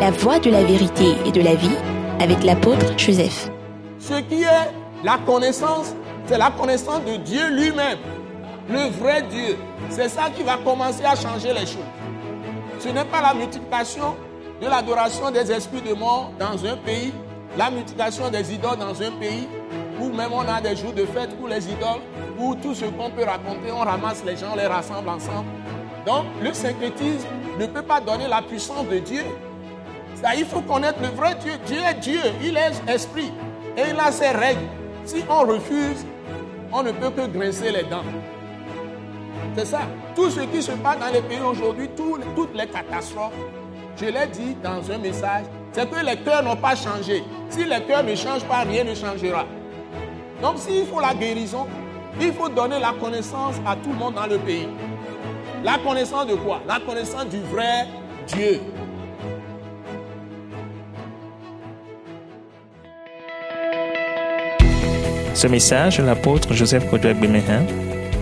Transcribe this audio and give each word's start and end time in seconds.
la 0.00 0.10
voie 0.10 0.38
de 0.38 0.50
la 0.50 0.62
vérité 0.62 1.14
et 1.24 1.32
de 1.32 1.40
la 1.40 1.54
vie 1.54 1.76
avec 2.20 2.44
l'apôtre 2.44 2.98
Joseph. 2.98 3.50
Ce 3.98 4.14
qui 4.20 4.42
est 4.42 4.70
la 5.02 5.18
connaissance, 5.24 5.94
c'est 6.26 6.38
la 6.38 6.50
connaissance 6.50 7.02
de 7.04 7.16
Dieu 7.16 7.48
lui-même, 7.50 7.98
le 8.68 8.90
vrai 9.00 9.22
Dieu. 9.22 9.56
C'est 9.88 10.08
ça 10.08 10.24
qui 10.34 10.42
va 10.42 10.58
commencer 10.58 11.04
à 11.04 11.14
changer 11.14 11.52
les 11.52 11.66
choses. 11.66 11.90
Ce 12.78 12.88
n'est 12.88 13.04
pas 13.04 13.22
la 13.22 13.32
multiplication 13.32 14.16
de 14.60 14.66
l'adoration 14.66 15.30
des 15.30 15.50
esprits 15.50 15.80
de 15.80 15.94
mort 15.94 16.30
dans 16.38 16.64
un 16.66 16.76
pays, 16.76 17.12
la 17.56 17.70
multiplication 17.70 18.28
des 18.30 18.52
idoles 18.52 18.78
dans 18.78 19.00
un 19.00 19.10
pays, 19.12 19.48
où 19.98 20.12
même 20.12 20.32
on 20.32 20.46
a 20.46 20.60
des 20.60 20.76
jours 20.76 20.92
de 20.92 21.06
fête 21.06 21.34
pour 21.38 21.48
les 21.48 21.64
idoles, 21.64 22.02
où 22.38 22.54
tout 22.54 22.74
ce 22.74 22.84
qu'on 22.84 23.10
peut 23.10 23.24
raconter, 23.24 23.72
on 23.72 23.78
ramasse 23.80 24.22
les 24.26 24.36
gens, 24.36 24.54
les 24.54 24.66
rassemble 24.66 25.08
ensemble. 25.08 25.48
Donc 26.04 26.24
le 26.42 26.52
syncrétisme 26.52 27.26
ne 27.58 27.66
peut 27.66 27.82
pas 27.82 28.00
donner 28.00 28.28
la 28.28 28.42
puissance 28.42 28.86
de 28.88 28.98
Dieu. 28.98 29.22
Il 30.36 30.44
faut 30.44 30.60
connaître 30.60 30.98
le 31.00 31.08
vrai 31.08 31.34
Dieu. 31.36 31.52
Dieu 31.66 31.78
est 31.78 31.94
Dieu, 32.00 32.20
il 32.42 32.56
est 32.56 32.72
esprit 32.92 33.32
et 33.76 33.82
il 33.90 34.00
a 34.00 34.10
ses 34.10 34.30
règles. 34.30 34.60
Si 35.04 35.24
on 35.28 35.46
refuse, 35.46 36.04
on 36.72 36.82
ne 36.82 36.90
peut 36.92 37.10
que 37.10 37.26
grincer 37.26 37.70
les 37.70 37.84
dents. 37.84 38.02
C'est 39.56 39.66
ça. 39.66 39.82
Tout 40.14 40.30
ce 40.30 40.40
qui 40.40 40.62
se 40.62 40.72
passe 40.72 40.98
dans 40.98 41.12
les 41.12 41.22
pays 41.22 41.40
aujourd'hui, 41.40 41.88
toutes 41.96 42.54
les 42.54 42.66
catastrophes, 42.66 43.32
je 43.98 44.06
l'ai 44.06 44.26
dit 44.32 44.56
dans 44.62 44.90
un 44.90 44.98
message, 44.98 45.44
c'est 45.72 45.88
que 45.88 46.04
les 46.04 46.16
cœurs 46.16 46.42
n'ont 46.42 46.56
pas 46.56 46.74
changé. 46.74 47.22
Si 47.48 47.64
les 47.64 47.80
cœurs 47.82 48.02
ne 48.02 48.14
changent 48.14 48.44
pas, 48.44 48.60
rien 48.60 48.84
ne 48.84 48.94
changera. 48.94 49.44
Donc 50.42 50.58
s'il 50.58 50.86
faut 50.86 51.00
la 51.00 51.14
guérison, 51.14 51.66
il 52.20 52.32
faut 52.32 52.48
donner 52.48 52.78
la 52.78 52.92
connaissance 53.00 53.56
à 53.66 53.76
tout 53.76 53.90
le 53.90 53.96
monde 53.96 54.14
dans 54.14 54.26
le 54.26 54.38
pays. 54.38 54.68
La 55.62 55.78
connaissance 55.78 56.26
de 56.26 56.34
quoi? 56.34 56.60
La 56.66 56.80
connaissance 56.80 57.26
du 57.26 57.40
vrai 57.40 57.86
Dieu. 58.26 58.60
Ce 65.36 65.46
message 65.46 66.00
l'apôtre 66.00 66.54
Joseph 66.54 66.88
Kodouak 66.88 67.20
Bemehin 67.20 67.66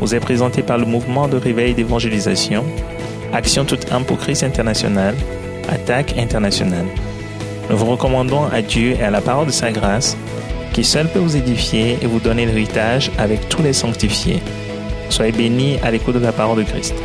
vous 0.00 0.16
est 0.16 0.20
présenté 0.20 0.64
par 0.64 0.78
le 0.78 0.84
mouvement 0.84 1.28
de 1.28 1.36
réveil 1.36 1.72
d'évangélisation, 1.72 2.64
Action 3.32 3.64
toute 3.64 3.92
âme 3.92 4.04
pour 4.04 4.18
Christ 4.18 4.42
international, 4.42 5.14
Attaque 5.68 6.18
internationale. 6.18 6.86
Nous 7.70 7.76
vous 7.76 7.86
recommandons 7.86 8.46
à 8.46 8.62
Dieu 8.62 8.96
et 8.98 9.02
à 9.04 9.12
la 9.12 9.20
parole 9.20 9.46
de 9.46 9.52
sa 9.52 9.70
grâce, 9.70 10.16
qui 10.72 10.82
seul 10.82 11.08
peut 11.08 11.20
vous 11.20 11.36
édifier 11.36 11.98
et 12.02 12.06
vous 12.06 12.18
donner 12.18 12.46
l'héritage 12.46 13.12
avec 13.16 13.48
tous 13.48 13.62
les 13.62 13.74
sanctifiés. 13.74 14.42
Soyez 15.08 15.30
bénis 15.30 15.78
à 15.84 15.92
l'écoute 15.92 16.16
de 16.16 16.18
la 16.18 16.32
parole 16.32 16.64
de 16.64 16.68
Christ. 16.68 16.96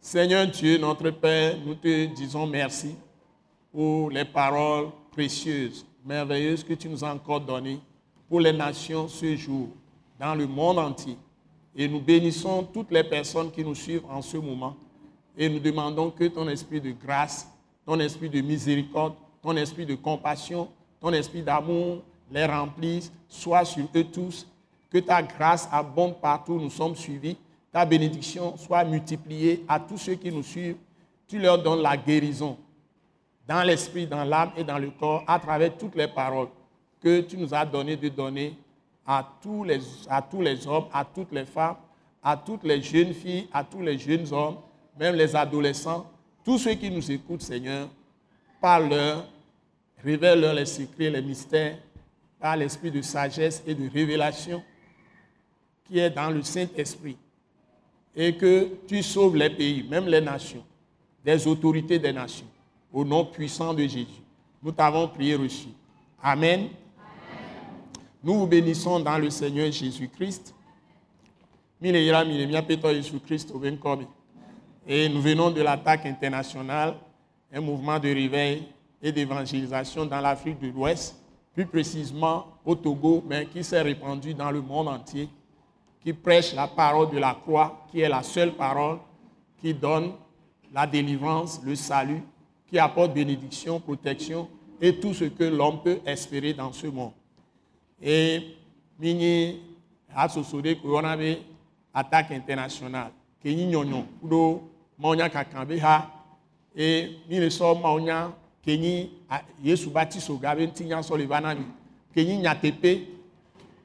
Seigneur 0.00 0.46
Dieu, 0.46 0.78
notre 0.78 1.10
Père, 1.10 1.56
nous 1.66 1.74
te 1.74 2.06
disons 2.06 2.46
merci 2.46 2.96
pour 3.70 4.08
les 4.10 4.24
paroles 4.24 4.86
précieuses, 5.12 5.84
merveilleuses 6.04 6.64
que 6.64 6.74
tu 6.74 6.88
nous 6.88 7.04
as 7.04 7.12
encore 7.12 7.40
données 7.40 7.80
pour 8.28 8.40
les 8.40 8.52
nations 8.52 9.08
ce 9.08 9.36
jour, 9.36 9.68
dans 10.18 10.34
le 10.34 10.46
monde 10.46 10.78
entier. 10.78 11.16
Et 11.76 11.88
nous 11.88 12.00
bénissons 12.00 12.64
toutes 12.64 12.90
les 12.90 13.04
personnes 13.04 13.50
qui 13.50 13.64
nous 13.64 13.74
suivent 13.74 14.04
en 14.08 14.22
ce 14.22 14.36
moment. 14.36 14.76
Et 15.36 15.48
nous 15.48 15.58
demandons 15.58 16.10
que 16.10 16.24
ton 16.24 16.48
esprit 16.48 16.80
de 16.80 16.92
grâce, 16.92 17.48
ton 17.86 17.98
esprit 18.00 18.28
de 18.28 18.40
miséricorde, 18.40 19.14
ton 19.42 19.56
esprit 19.56 19.86
de 19.86 19.94
compassion, 19.94 20.68
ton 21.00 21.12
esprit 21.12 21.42
d'amour 21.42 22.02
les 22.30 22.46
remplisse, 22.46 23.12
soit 23.28 23.64
sur 23.64 23.86
eux 23.94 24.04
tous. 24.04 24.46
Que 24.90 24.98
ta 24.98 25.22
grâce 25.22 25.68
abonde 25.72 26.20
partout 26.20 26.54
où 26.54 26.60
nous 26.60 26.70
sommes 26.70 26.96
suivis. 26.96 27.36
Ta 27.70 27.84
bénédiction 27.84 28.56
soit 28.56 28.84
multipliée 28.84 29.64
à 29.66 29.80
tous 29.80 29.98
ceux 29.98 30.14
qui 30.14 30.30
nous 30.30 30.42
suivent. 30.42 30.76
Tu 31.26 31.38
leur 31.38 31.62
donnes 31.62 31.80
la 31.80 31.96
guérison 31.96 32.58
dans 33.46 33.62
l'esprit, 33.62 34.06
dans 34.06 34.24
l'âme 34.24 34.52
et 34.56 34.64
dans 34.64 34.78
le 34.78 34.90
corps 34.90 35.24
à 35.26 35.38
travers 35.38 35.76
toutes 35.76 35.96
les 35.96 36.08
paroles 36.08 36.48
que 37.02 37.20
tu 37.20 37.36
nous 37.36 37.52
as 37.52 37.66
donné 37.66 37.96
de 37.96 38.08
donner 38.08 38.56
à 39.06 39.28
tous, 39.42 39.64
les, 39.64 39.80
à 40.08 40.22
tous 40.22 40.40
les 40.40 40.66
hommes, 40.66 40.86
à 40.92 41.04
toutes 41.04 41.32
les 41.32 41.44
femmes, 41.44 41.76
à 42.22 42.36
toutes 42.36 42.62
les 42.62 42.80
jeunes 42.80 43.12
filles, 43.12 43.48
à 43.52 43.64
tous 43.64 43.82
les 43.82 43.98
jeunes 43.98 44.32
hommes, 44.32 44.58
même 44.98 45.16
les 45.16 45.34
adolescents, 45.34 46.08
tous 46.44 46.58
ceux 46.58 46.74
qui 46.74 46.90
nous 46.90 47.10
écoutent, 47.10 47.42
Seigneur, 47.42 47.88
parle-leur, 48.60 49.24
révèle-leur 50.04 50.54
les 50.54 50.66
secrets, 50.66 51.10
les 51.10 51.22
mystères, 51.22 51.78
par 52.38 52.56
l'esprit 52.56 52.90
de 52.90 53.02
sagesse 53.02 53.62
et 53.66 53.74
de 53.74 53.88
révélation 53.88 54.62
qui 55.84 55.98
est 55.98 56.10
dans 56.10 56.30
le 56.30 56.42
Saint-Esprit. 56.42 57.16
Et 58.14 58.36
que 58.36 58.68
tu 58.86 59.02
sauves 59.02 59.36
les 59.36 59.50
pays, 59.50 59.84
même 59.88 60.06
les 60.06 60.20
nations, 60.20 60.64
des 61.24 61.46
autorités 61.46 61.98
des 61.98 62.12
nations, 62.12 62.46
au 62.92 63.04
nom 63.04 63.24
puissant 63.24 63.72
de 63.72 63.82
Jésus. 63.82 64.22
Nous 64.62 64.72
t'avons 64.72 65.08
prié 65.08 65.34
reçu. 65.34 65.68
Amen. 66.22 66.68
Nous 68.22 68.34
vous 68.34 68.46
bénissons 68.46 69.00
dans 69.00 69.18
le 69.18 69.30
Seigneur 69.30 69.72
Jésus-Christ. 69.72 70.54
Et 74.86 75.08
nous 75.08 75.20
venons 75.20 75.50
de 75.50 75.62
l'attaque 75.62 76.06
internationale, 76.06 76.94
un 77.52 77.60
mouvement 77.60 77.98
de 77.98 78.08
réveil 78.08 78.68
et 79.02 79.10
d'évangélisation 79.10 80.06
dans 80.06 80.20
l'Afrique 80.20 80.60
de 80.60 80.68
l'Ouest, 80.68 81.16
plus 81.52 81.66
précisément 81.66 82.46
au 82.64 82.76
Togo, 82.76 83.24
mais 83.26 83.46
qui 83.46 83.64
s'est 83.64 83.82
répandu 83.82 84.32
dans 84.32 84.52
le 84.52 84.60
monde 84.60 84.88
entier, 84.88 85.28
qui 86.04 86.12
prêche 86.12 86.54
la 86.54 86.68
parole 86.68 87.10
de 87.10 87.18
la 87.18 87.34
croix, 87.34 87.84
qui 87.90 88.00
est 88.00 88.08
la 88.08 88.22
seule 88.22 88.52
parole 88.52 88.98
qui 89.60 89.74
donne 89.74 90.12
la 90.72 90.86
délivrance, 90.86 91.60
le 91.64 91.74
salut, 91.74 92.22
qui 92.72 92.78
apporte 92.78 93.12
bénédiction, 93.12 93.78
protection 93.78 94.48
et 94.80 94.96
tout 94.98 95.12
ce 95.12 95.24
que 95.26 95.44
l'homme 95.44 95.82
peut 95.82 95.98
espérer 96.06 96.54
dans 96.54 96.72
ce 96.72 96.86
monde. 96.86 97.12
Et 98.02 98.56
mini 98.98 99.60
asosode 100.16 100.72
ko 100.80 100.88
yɔna 100.96 101.16
be 101.18 101.36
attaque 101.92 102.30
internationale. 102.32 103.12
Ke 103.42 103.52
nyi 103.52 103.66
nyɔnyɔ 103.66 104.00
kuɖo 104.22 104.62
mawunya 104.98 105.28
kakan 105.28 105.66
be 105.68 105.78
ha. 105.80 106.10
E 106.74 107.20
mi 107.28 107.40
le 107.40 107.48
sɔ 107.50 107.78
mawunya 107.78 108.32
ke 108.64 108.78
nyi 108.78 109.10
yesu 109.62 109.90
batiso 109.90 110.38
ga 110.40 110.54
be 110.54 110.66
ŋuti 110.66 110.86
nya 110.86 111.02
sɔ 111.02 111.18
le 111.18 111.26
va 111.26 111.40
na 111.40 111.54
mi 111.54 111.66
ke 112.14 112.24
nyi 112.24 112.38
nyateƒe 112.38 113.06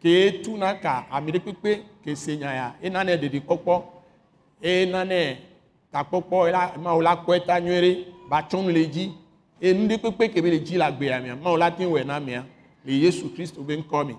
ke 0.02 0.42
tuna 0.44 0.76
ka 0.76 1.08
ami 1.12 1.34
ɖe 1.34 1.40
kpekpe 1.40 1.84
ke 2.06 2.16
se 2.16 2.38
nya 2.38 2.54
ya 2.54 2.76
enane 2.82 3.18
ɖeɖikpɔkpɔ 3.18 3.84
enane 4.62 5.40
takpɔkpɔ 5.92 6.52
la 6.52 6.72
mawu 6.78 7.02
la 7.02 7.18
kpɔe 7.18 7.46
ta 7.46 7.60
nyuie 7.60 8.16
ɖe 8.28 8.30
ba 8.30 8.44
tsɔm 8.44 8.70
le 8.70 8.86
dzi 8.86 9.12
enu 9.62 9.88
ɖe 9.88 9.98
kpekpe 9.98 10.34
ke 10.34 10.42
be 10.42 10.50
le 10.52 10.60
dzi 10.60 10.78
le 10.78 10.84
agbea 10.84 11.20
mia 11.20 11.36
mawu 11.36 11.58
la 11.58 11.72
te 11.72 11.84
wɔ 11.84 12.06
na 12.06 12.20
mia 12.20 12.46
et 12.88 13.02
Jésus 13.02 13.30
Christ 13.30 13.56
commis. 13.90 14.16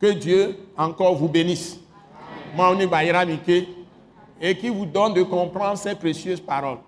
Que 0.00 0.12
Dieu 0.12 0.56
encore 0.76 1.14
vous 1.14 1.28
bénisse. 1.28 1.80
Et 4.40 4.56
qui 4.58 4.68
vous 4.68 4.84
donne 4.84 5.14
de 5.14 5.22
comprendre 5.22 5.78
ces 5.78 5.94
précieuses 5.94 6.40
paroles. 6.40 6.78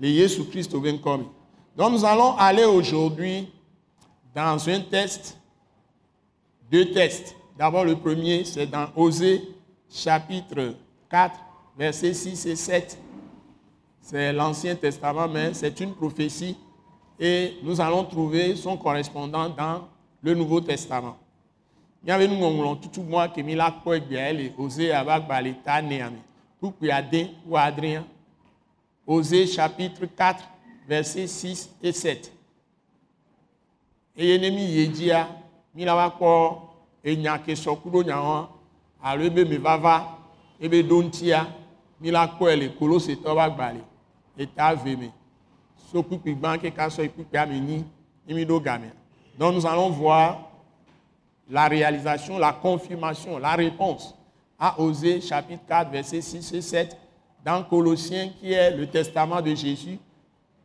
Le 0.00 0.08
Jésus 0.08 0.44
Christ 0.46 0.72
commis. 1.00 1.28
Donc 1.76 1.92
nous 1.92 2.04
allons 2.04 2.34
aller 2.36 2.64
aujourd'hui 2.64 3.48
dans 4.34 4.68
un 4.68 4.80
test, 4.80 5.38
deux 6.70 6.90
tests. 6.90 7.36
D'abord 7.56 7.84
le 7.84 7.94
premier, 7.94 8.44
c'est 8.44 8.66
dans 8.66 8.88
Osée 8.96 9.42
chapitre 9.92 10.74
4, 11.10 11.34
versets 11.76 12.14
6 12.14 12.46
et 12.46 12.56
7 12.56 12.98
c'est 14.10 14.32
l'Ancien 14.32 14.74
Testament, 14.74 15.28
mais 15.28 15.54
c'est 15.54 15.78
une 15.80 15.94
prophétie 15.94 16.56
et 17.18 17.58
nous 17.62 17.80
allons 17.80 18.04
trouver 18.04 18.56
son 18.56 18.76
correspondant 18.76 19.48
dans 19.48 19.88
le 20.22 20.34
Nouveau 20.34 20.60
Testament. 20.60 21.16
Il 22.02 22.08
y 22.08 22.12
avait 22.12 22.26
nous 22.26 22.74
tout 22.76 23.02
moi 23.02 23.28
qui 23.28 23.42
mis 23.42 23.54
la 23.54 23.70
poigne 23.70 24.02
bien 24.02 24.34
osé 24.58 24.90
avec 24.90 25.28
balita 25.28 25.80
néami. 25.82 26.16
Pour 26.58 26.74
ou 27.46 27.56
Adrien? 27.56 28.04
Osée 29.06 29.46
chapitre 29.46 30.06
4, 30.06 30.44
versets 30.88 31.26
6 31.26 31.70
et 31.82 31.92
7. 31.92 32.32
Et 34.16 34.34
ennemi 34.34 34.64
yedia, 34.64 35.28
mi 35.74 35.84
la 35.84 35.94
wa 35.94 36.10
ko 36.10 36.30
enya 37.04 37.38
ke 37.38 37.54
vava, 39.58 40.18
ebe 40.60 40.82
kolose 42.78 43.16
to 43.16 43.34
ba 43.34 43.50
gbali 43.50 43.80
donc 49.38 49.54
nous 49.54 49.66
allons 49.66 49.90
voir 49.90 50.50
la 51.48 51.66
réalisation, 51.66 52.38
la 52.38 52.52
confirmation, 52.52 53.38
la 53.38 53.54
réponse 53.54 54.14
à 54.58 54.78
Osée 54.80 55.20
chapitre 55.20 55.62
4, 55.66 55.90
verset 55.90 56.20
6 56.20 56.52
et 56.52 56.60
7 56.62 56.96
dans 57.44 57.64
Colossiens 57.64 58.30
qui 58.38 58.52
est 58.52 58.70
le 58.76 58.86
testament 58.86 59.40
de 59.40 59.54
Jésus, 59.54 59.98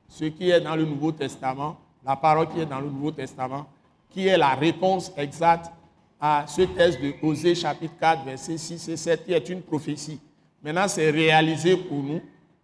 ce 0.08 0.26
qui 0.26 0.50
est 0.50 0.62
dans 0.62 0.76
le 0.76 0.86
Nouveau 0.86 1.12
Testament, 1.12 1.78
la 2.06 2.16
parole 2.16 2.50
qui 2.50 2.60
est 2.60 2.66
dans 2.66 2.80
le 2.82 2.90
Nouveau 2.90 3.12
Testament, 3.12 3.66
qui 4.12 4.28
est 4.28 4.38
la 4.38 4.54
réponse 4.54 5.12
exacte 5.18 5.72
à 6.20 6.46
ce 6.48 6.62
texte 6.62 7.02
de 7.02 7.14
Osée 7.22 7.56
chapitre 7.56 7.94
4, 8.00 8.26
verset 8.26 8.58
6 8.58 8.90
et 8.90 8.98
7, 8.98 9.26
qui 9.26 9.34
est 9.34 9.50
une 9.50 9.62
prophétie. 9.62 10.20
Maintenant, 10.64 10.88
c'est 10.88 11.10
réalisé 11.12 11.76
pour 11.78 12.02
nous 12.02 12.22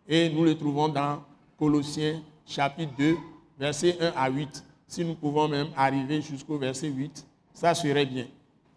et 0.07 0.30
nous 0.30 0.44
le 0.44 0.57
trouvons 0.57 0.88
dans 0.88 1.24
Colossiens 1.57 2.21
chapitre 2.45 2.94
2, 2.98 3.18
verset 3.59 3.98
1 4.00 4.13
à 4.15 4.30
8. 4.30 4.63
Si 4.88 5.06
nous 5.06 5.15
pouvons 5.15 5.48
même 5.48 5.68
arriver 5.75 6.21
jusqu'au 6.21 6.57
verset 6.57 6.88
8, 6.88 7.25
ça 7.53 7.74
serait 7.74 8.06
bien. 8.06 8.25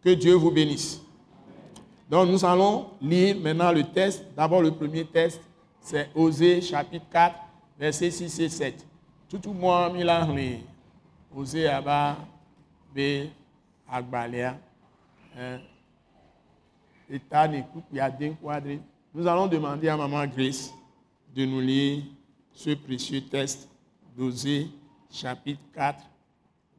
Que 0.02 0.10
Dieu 0.10 0.34
vous 0.34 0.50
bénisse. 0.50 1.00
Donc 2.10 2.28
nous 2.28 2.44
allons 2.44 2.86
lire 3.00 3.36
maintenant 3.40 3.72
le 3.72 3.82
test. 3.82 4.24
D'abord 4.36 4.60
le 4.62 4.70
premier 4.70 5.04
test, 5.04 5.40
c'est 5.80 6.10
Osée 6.14 6.60
chapitre 6.60 7.06
4, 7.10 7.34
verset 7.78 8.10
6 8.10 8.40
et 8.40 8.48
7. 8.48 8.86
Tout 9.28 9.40
le 9.46 9.52
monde 9.52 10.08
a 10.08 10.28
Osée 11.34 11.66
Abba, 11.66 12.18
B, 12.94 13.26
Agbalea. 13.88 14.58
Hein. 15.36 15.60
Nous 19.14 19.26
allons 19.26 19.46
demander 19.46 19.88
à 19.88 19.96
Maman 19.96 20.26
Grace 20.26 20.72
de 21.34 21.44
nous 21.44 21.60
lire 21.60 22.02
ce 22.52 22.70
précieux 22.70 23.20
test 23.20 23.68
d'Osée 24.16 24.68
chapitre 25.10 25.60
4, 25.74 26.02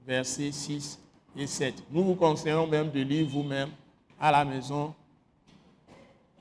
verset 0.05 0.51
6 0.51 0.99
et 1.37 1.47
7. 1.47 1.83
Nous 1.91 2.03
vous 2.03 2.15
conseillons 2.15 2.67
même 2.67 2.91
de 2.91 3.01
lire 3.01 3.27
vous-même 3.27 3.69
à 4.19 4.31
la 4.31 4.43
maison 4.43 4.93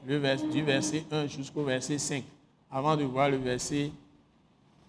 du 0.07 0.19
verset 0.63 1.05
1 1.11 1.27
jusqu'au 1.27 1.65
verset 1.65 1.99
5, 1.99 2.25
avant 2.71 2.97
de 2.97 3.05
voir 3.05 3.29
le 3.29 3.37
verset 3.37 3.91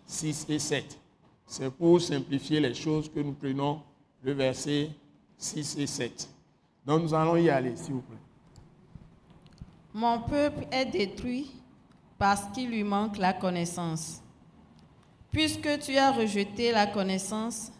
6 0.05 0.45
et 0.49 0.59
7. 0.59 0.99
C'est 1.47 1.71
pour 1.71 2.01
simplifier 2.01 2.59
les 2.59 2.73
choses 2.73 3.09
que 3.11 3.19
nous 3.19 3.33
prenons 3.33 3.81
le 4.23 4.33
verset 4.33 4.89
6 5.37 5.77
et 5.79 5.87
7. 5.87 6.29
Donc 6.85 7.03
nous 7.03 7.13
allons 7.13 7.35
y 7.35 7.49
aller, 7.49 7.75
s'il 7.75 7.93
vous 7.93 8.01
plaît. 8.01 8.17
Mon 9.93 10.19
peuple 10.21 10.67
est 10.71 10.85
détruit 10.85 11.51
parce 12.17 12.45
qu'il 12.53 12.69
lui 12.69 12.83
manque 12.83 13.17
la 13.17 13.33
connaissance. 13.33 14.21
Puisque 15.31 15.79
tu 15.79 15.97
as 15.97 16.11
rejeté 16.11 16.71
la 16.71 16.87
connaissance, 16.87 17.71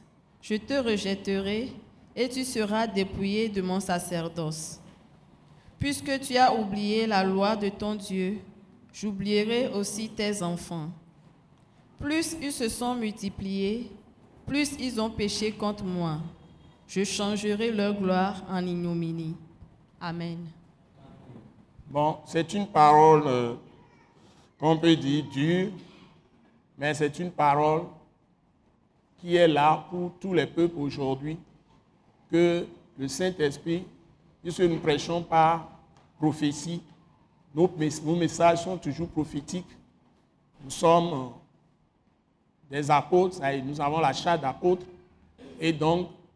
je 0.42 0.56
te 0.56 0.74
rejetterai 0.74 1.72
et 2.16 2.30
tu 2.30 2.44
seras 2.44 2.88
dépouillé 2.88 3.50
de 3.50 3.62
mon 3.62 3.80
sacerdoce. 3.80 4.80
Puisque 5.80 6.19
tu 6.22 6.38
as 6.38 6.54
oublié 6.54 7.06
la 7.06 7.24
loi 7.24 7.56
de 7.56 7.69
ton 7.69 7.96
Dieu, 7.96 8.40
j'oublierai 8.94 9.68
aussi 9.69 10.10
tes 10.10 10.42
enfants. 10.42 10.90
Plus 12.00 12.36
ils 12.42 12.52
se 12.52 12.69
sont 12.69 12.96
multipliés, 12.96 13.92
plus 14.46 14.74
ils 14.80 15.00
ont 15.00 15.10
péché 15.10 15.52
contre 15.52 15.84
moi. 15.84 16.19
Je 16.88 17.04
changerai 17.04 17.72
leur 17.72 17.94
gloire 17.94 18.44
en 18.50 18.66
ignominie. 18.66 19.36
Amen. 20.00 20.38
Bon, 21.88 22.18
c'est 22.26 22.54
une 22.54 22.68
parole 22.68 23.24
euh, 23.26 23.56
qu'on 24.60 24.78
peut 24.78 24.96
dire 24.96 25.26
dure, 25.32 25.72
mais 26.78 26.94
c'est 26.94 27.20
une 27.20 27.32
parole 27.32 27.84
qui 29.20 29.36
est 29.36 29.48
là 29.48 29.86
pour 29.90 30.12
tous 30.20 30.34
les 30.34 30.46
peuples 30.46 30.78
aujourd'hui, 30.78 31.38
que 32.30 32.66
le 32.98 33.08
Saint-Esprit, 33.08 33.86
puisque 34.42 34.62
nous 34.62 34.78
prêchons 34.78 35.24
par 35.24 35.70
prophétie, 36.20 36.81
nos, 37.54 37.70
messages 38.16 38.64
sont 38.64 38.78
toujours 38.78 39.08
prophétiques. 39.08 39.66
Nous 40.64 40.70
sommes 40.70 41.14
euh, 41.14 41.28
des 42.70 42.92
apôtres, 42.92 43.40
nous 43.64 43.80
avons 43.80 44.00
la 44.00 44.14
charte 44.14 44.42
d'apôtres, 44.42 44.86
et 45.60 45.72
donc 45.72 46.10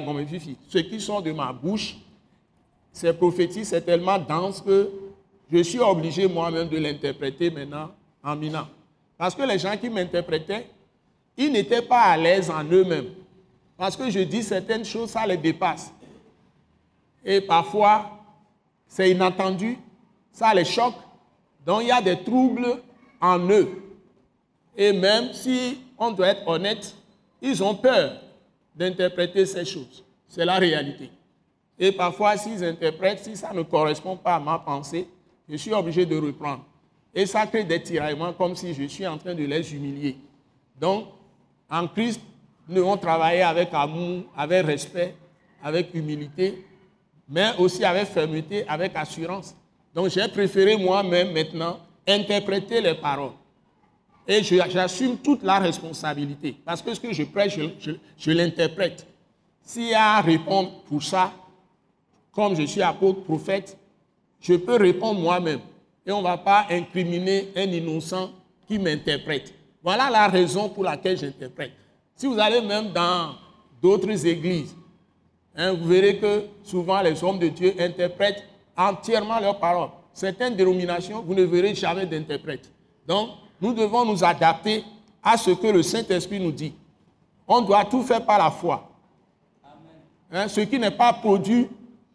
gombe 0.00 0.26
fifi 0.26 0.56
ceux 0.68 0.82
qui 0.82 1.00
sont 1.00 1.20
de 1.20 1.32
ma 1.32 1.52
bouche 1.52 1.96
ces 2.92 3.12
prophéties 3.12 3.64
c'est 3.64 3.80
tellement 3.82 4.18
dense 4.18 4.60
que 4.60 4.90
je 5.52 5.62
suis 5.62 5.80
obligé 5.80 6.28
moi-même 6.28 6.68
de 6.68 6.78
l'interpréter 6.78 7.50
maintenant 7.50 7.90
en 8.22 8.36
mina. 8.36 8.68
Parce 9.18 9.34
que 9.34 9.42
les 9.42 9.58
gens 9.58 9.76
qui 9.76 9.90
m'interprétaient, 9.90 10.66
ils 11.36 11.50
n'étaient 11.50 11.82
pas 11.82 12.02
à 12.02 12.16
l'aise 12.16 12.50
en 12.50 12.64
eux-mêmes. 12.64 13.10
Parce 13.76 13.96
que 13.96 14.10
je 14.10 14.20
dis 14.20 14.42
certaines 14.42 14.84
choses, 14.84 15.10
ça 15.10 15.26
les 15.26 15.36
dépasse. 15.36 15.92
Et 17.24 17.40
parfois, 17.40 18.10
c'est 18.86 19.10
inattendu, 19.10 19.78
ça 20.32 20.54
les 20.54 20.64
choque. 20.64 20.94
Donc 21.66 21.82
il 21.82 21.88
y 21.88 21.92
a 21.92 22.00
des 22.00 22.22
troubles 22.22 22.80
en 23.20 23.38
eux. 23.50 23.68
Et 24.76 24.92
même 24.92 25.32
si 25.32 25.80
on 26.00 26.10
doit 26.10 26.28
être 26.28 26.48
honnête, 26.48 26.94
ils 27.42 27.62
ont 27.62 27.74
peur 27.74 28.20
d'interpréter 28.74 29.44
ces 29.44 29.64
choses. 29.64 30.02
C'est 30.26 30.44
la 30.44 30.56
réalité. 30.56 31.10
Et 31.78 31.92
parfois, 31.92 32.36
s'ils 32.36 32.64
interprètent, 32.64 33.20
si 33.20 33.36
ça 33.36 33.52
ne 33.52 33.62
correspond 33.62 34.16
pas 34.16 34.36
à 34.36 34.40
ma 34.40 34.58
pensée, 34.58 35.06
je 35.48 35.56
suis 35.56 35.72
obligé 35.72 36.06
de 36.06 36.16
reprendre. 36.18 36.64
Et 37.14 37.26
ça 37.26 37.46
crée 37.46 37.64
des 37.64 37.82
tiraillements 37.82 38.32
comme 38.32 38.56
si 38.56 38.72
je 38.72 38.84
suis 38.84 39.06
en 39.06 39.18
train 39.18 39.34
de 39.34 39.44
les 39.44 39.74
humilier. 39.74 40.16
Donc, 40.80 41.08
en 41.68 41.86
Christ, 41.86 42.20
nous 42.68 42.76
devons 42.76 42.96
travailler 42.96 43.42
avec 43.42 43.68
amour, 43.72 44.22
avec 44.36 44.66
respect, 44.66 45.14
avec 45.62 45.92
humilité, 45.92 46.64
mais 47.28 47.50
aussi 47.58 47.84
avec 47.84 48.06
fermeté, 48.06 48.66
avec 48.66 48.92
assurance. 48.94 49.54
Donc, 49.94 50.08
j'ai 50.08 50.26
préféré 50.28 50.76
moi-même 50.76 51.32
maintenant 51.32 51.80
interpréter 52.06 52.80
les 52.80 52.94
paroles. 52.94 53.32
Et 54.30 54.44
j'assume 54.44 55.18
toute 55.18 55.42
la 55.42 55.58
responsabilité. 55.58 56.54
Parce 56.64 56.80
que 56.80 56.94
ce 56.94 57.00
que 57.00 57.12
je 57.12 57.24
prêche, 57.24 57.58
je, 58.16 58.30
l'interprète. 58.30 59.04
S'il 59.60 59.88
y 59.88 59.94
a 59.94 60.18
à 60.18 60.20
répondre 60.20 60.84
pour 60.88 61.02
ça, 61.02 61.32
comme 62.30 62.54
je 62.54 62.62
suis 62.62 62.80
apôtre, 62.80 63.24
prophète, 63.24 63.76
je 64.40 64.54
peux 64.54 64.76
répondre 64.76 65.18
moi-même. 65.18 65.58
Et 66.06 66.12
on 66.12 66.18
ne 66.18 66.22
va 66.22 66.38
pas 66.38 66.66
incriminer 66.70 67.48
un 67.56 67.72
innocent 67.72 68.30
qui 68.68 68.78
m'interprète. 68.78 69.52
Voilà 69.82 70.08
la 70.08 70.28
raison 70.28 70.68
pour 70.68 70.84
laquelle 70.84 71.18
j'interprète. 71.18 71.72
Si 72.14 72.26
vous 72.28 72.38
allez 72.38 72.60
même 72.60 72.92
dans 72.92 73.34
d'autres 73.82 74.24
églises, 74.24 74.76
hein, 75.56 75.72
vous 75.72 75.88
verrez 75.88 76.18
que 76.18 76.44
souvent 76.62 77.02
les 77.02 77.24
hommes 77.24 77.40
de 77.40 77.48
Dieu 77.48 77.74
interprètent 77.80 78.44
entièrement 78.76 79.40
leurs 79.40 79.58
paroles. 79.58 79.90
Certaines 80.12 80.54
dénominations, 80.54 81.20
vous 81.20 81.34
ne 81.34 81.42
verrez 81.42 81.74
jamais 81.74 82.06
d'interprète. 82.06 82.70
Donc, 83.08 83.30
nous 83.60 83.72
devons 83.72 84.04
nous 84.04 84.24
adapter 84.24 84.84
à 85.22 85.36
ce 85.36 85.50
que 85.50 85.66
le 85.66 85.82
Saint-Esprit 85.82 86.40
nous 86.40 86.52
dit. 86.52 86.74
On 87.46 87.60
doit 87.60 87.84
tout 87.84 88.02
faire 88.02 88.24
par 88.24 88.38
la 88.38 88.50
foi. 88.50 88.88
Hein, 90.30 90.48
ce 90.48 90.60
qui 90.60 90.78
n'est 90.78 90.90
pas 90.90 91.12
produit 91.12 91.68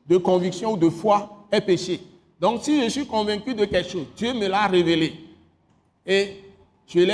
de 0.08 0.18
conviction 0.18 0.74
ou 0.74 0.78
de 0.78 0.90
foi 0.90 1.46
est 1.52 1.62
péché. 1.62 2.02
Donc 2.40 2.64
si 2.64 2.82
je 2.84 2.90
suis 2.90 3.06
convaincu 3.06 3.54
de 3.54 3.66
quelque 3.66 3.90
chose, 3.90 4.08
Dieu 4.16 4.34
me 4.34 4.48
l'a 4.48 4.68
révélé. 4.68 5.14
Et 6.06 6.44
j'ai 6.88 7.08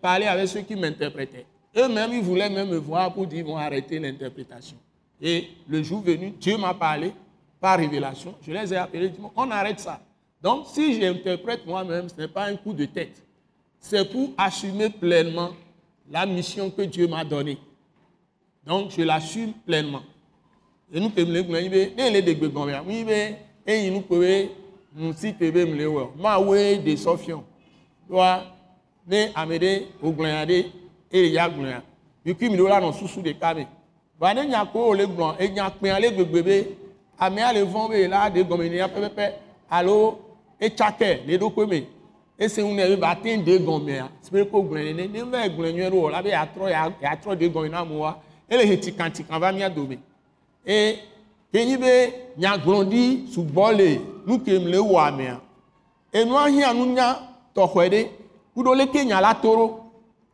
parlé 0.00 0.26
avec 0.26 0.48
ceux 0.48 0.60
qui 0.60 0.76
m'interprétaient. 0.76 1.46
Eux-mêmes, 1.76 2.12
ils 2.12 2.22
voulaient 2.22 2.50
même 2.50 2.68
me 2.68 2.76
voir 2.76 3.12
pour 3.12 3.26
dire, 3.26 3.40
ils 3.40 3.44
vont 3.44 3.56
arrêter 3.56 3.98
l'interprétation. 3.98 4.76
Et 5.20 5.48
le 5.68 5.82
jour 5.82 6.00
venu, 6.00 6.30
Dieu 6.30 6.56
m'a 6.56 6.74
parlé 6.74 7.12
par 7.60 7.78
révélation. 7.78 8.34
Je 8.46 8.52
les 8.52 8.72
ai 8.72 8.76
appelés, 8.76 9.08
dit, 9.08 9.18
on 9.34 9.50
arrête 9.50 9.80
ça. 9.80 10.00
Donc 10.40 10.66
si 10.68 11.00
j'interprète 11.00 11.66
moi-même, 11.66 12.08
ce 12.08 12.20
n'est 12.20 12.28
pas 12.28 12.44
un 12.44 12.56
coup 12.56 12.72
de 12.72 12.84
tête. 12.84 13.22
C'est 13.86 14.10
pour 14.10 14.30
assumer 14.38 14.88
pleinement 14.88 15.50
la 16.10 16.24
mission 16.24 16.70
que 16.70 16.80
Dieu 16.82 17.06
m'a 17.06 17.22
donnée. 17.22 17.58
Donc 18.66 18.92
je 18.96 19.02
l'assume 19.02 19.52
pleinement. 19.66 20.00
Et 20.90 21.00
nous, 21.00 21.10
doa 28.08 28.42
ne 29.06 29.30
ame 29.34 29.58
ɖe 29.58 29.72
wògblɔnya 30.02 30.44
ɖe 30.48 30.58
eye 31.12 31.32
ya 31.32 31.48
gblɔnya 31.48 31.82
yikui 32.24 32.48
mi 32.48 32.56
ɖe 32.56 32.68
la 32.68 32.80
nɔ 32.80 32.92
susu 32.92 33.20
ɖeka 33.20 33.54
me 33.54 33.66
va 34.18 34.34
ne 34.34 34.46
nya 34.46 34.64
ko 34.64 34.78
wòle 34.88 35.06
gblɔ 35.06 35.36
enya 35.38 35.70
kpɛa 35.70 36.00
le 36.00 36.10
gbegbe 36.10 36.42
be 36.42 36.76
amea 37.18 37.52
le 37.52 37.64
vɔn 37.64 37.88
be 37.90 38.08
la 38.08 38.30
de 38.30 38.42
gɔme 38.42 38.68
ne 38.70 38.76
ya 38.76 38.88
pɛpɛpɛ 38.88 39.32
alo 39.70 40.18
etsakɛ 40.60 41.26
le 41.26 41.38
ɖokpe 41.38 41.66
me 41.68 41.86
ese 42.38 42.58
ŋu 42.62 42.74
ne 42.74 42.96
ba 42.96 43.14
te 43.16 43.36
de 43.36 43.58
gɔmea 43.58 44.08
sipe 44.20 44.50
ko 44.50 44.62
gblɔ 44.62 44.94
ne 44.94 45.06
ne 45.06 45.22
va 45.22 45.48
gblɔ 45.48 45.72
nyuie 45.72 45.90
ɖo 45.90 46.00
wɔ 46.02 46.10
la 46.10 46.22
be 46.22 46.30
yatrɔ 46.30 46.70
yatrɔ 47.02 47.36
de 47.38 47.48
gɔme 47.48 47.70
na 47.70 47.80
amewoa 47.80 48.16
ele 48.48 48.66
he 48.66 48.76
tikatika 48.76 49.38
va 49.38 49.52
mía 49.52 49.68
dome 49.68 49.98
e 50.66 50.98
kenyi 51.52 51.76
be 51.76 52.12
nyagblɔɖi 52.38 53.32
sugbɔ 53.32 53.76
le 53.76 54.00
nu 54.26 54.38
kem 54.40 54.66
le 54.66 54.78
wɔ 54.78 55.08
amea 55.08 55.40
enua 56.12 56.48
hiã 56.48 56.72
nunya 56.74 57.18
tɔxɔe 57.54 57.88
ɖe 57.90 58.08
kuɖo 58.54 58.74
leke 58.74 59.04
nya 59.04 59.20
la 59.20 59.34
to 59.34 59.48
ɖo 59.48 59.66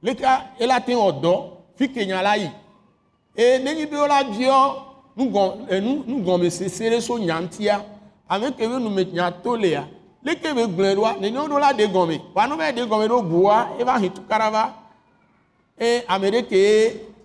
leke 0.03 0.25
ela 0.59 0.81
te 0.81 0.93
wɔ 0.95 1.21
dɔ 1.21 1.51
fi 1.77 1.89
ke 1.89 2.07
nya 2.07 2.23
la 2.23 2.35
yi. 2.37 2.51
E 3.35 3.59
nenyi 3.59 3.87
be 3.87 3.97
wola 3.97 4.25
biɔ 4.25 4.57
nugɔ 5.17 5.71
enu 5.71 6.05
nugɔmesese 6.07 6.91
ɖe 6.91 7.01
so 7.01 7.19
nya 7.19 7.41
ŋutia 7.41 7.85
ame 8.29 8.53
ke 8.53 8.67
be 8.69 8.79
nume 8.79 9.05
nya 9.13 9.31
to 9.31 9.57
lea 9.57 9.85
leke 10.25 10.55
be 10.55 10.67
gblɔe 10.67 10.95
ɖoa 10.95 11.21
nenye 11.21 11.39
woɖo 11.39 11.59
la 11.59 11.73
de 11.73 11.87
gɔme 11.87 12.21
wa 12.35 12.47
no 12.47 12.57
be 12.57 12.73
de 12.73 12.83
gɔme 12.83 13.07
ɖo 13.09 13.23
ʋua 13.23 13.81
eva 13.81 13.99
hi 13.99 14.11
tukara 14.11 14.51
va 14.51 14.75
e 15.79 16.03
ame 16.09 16.31
ɖe 16.31 16.43
ke 16.49 16.61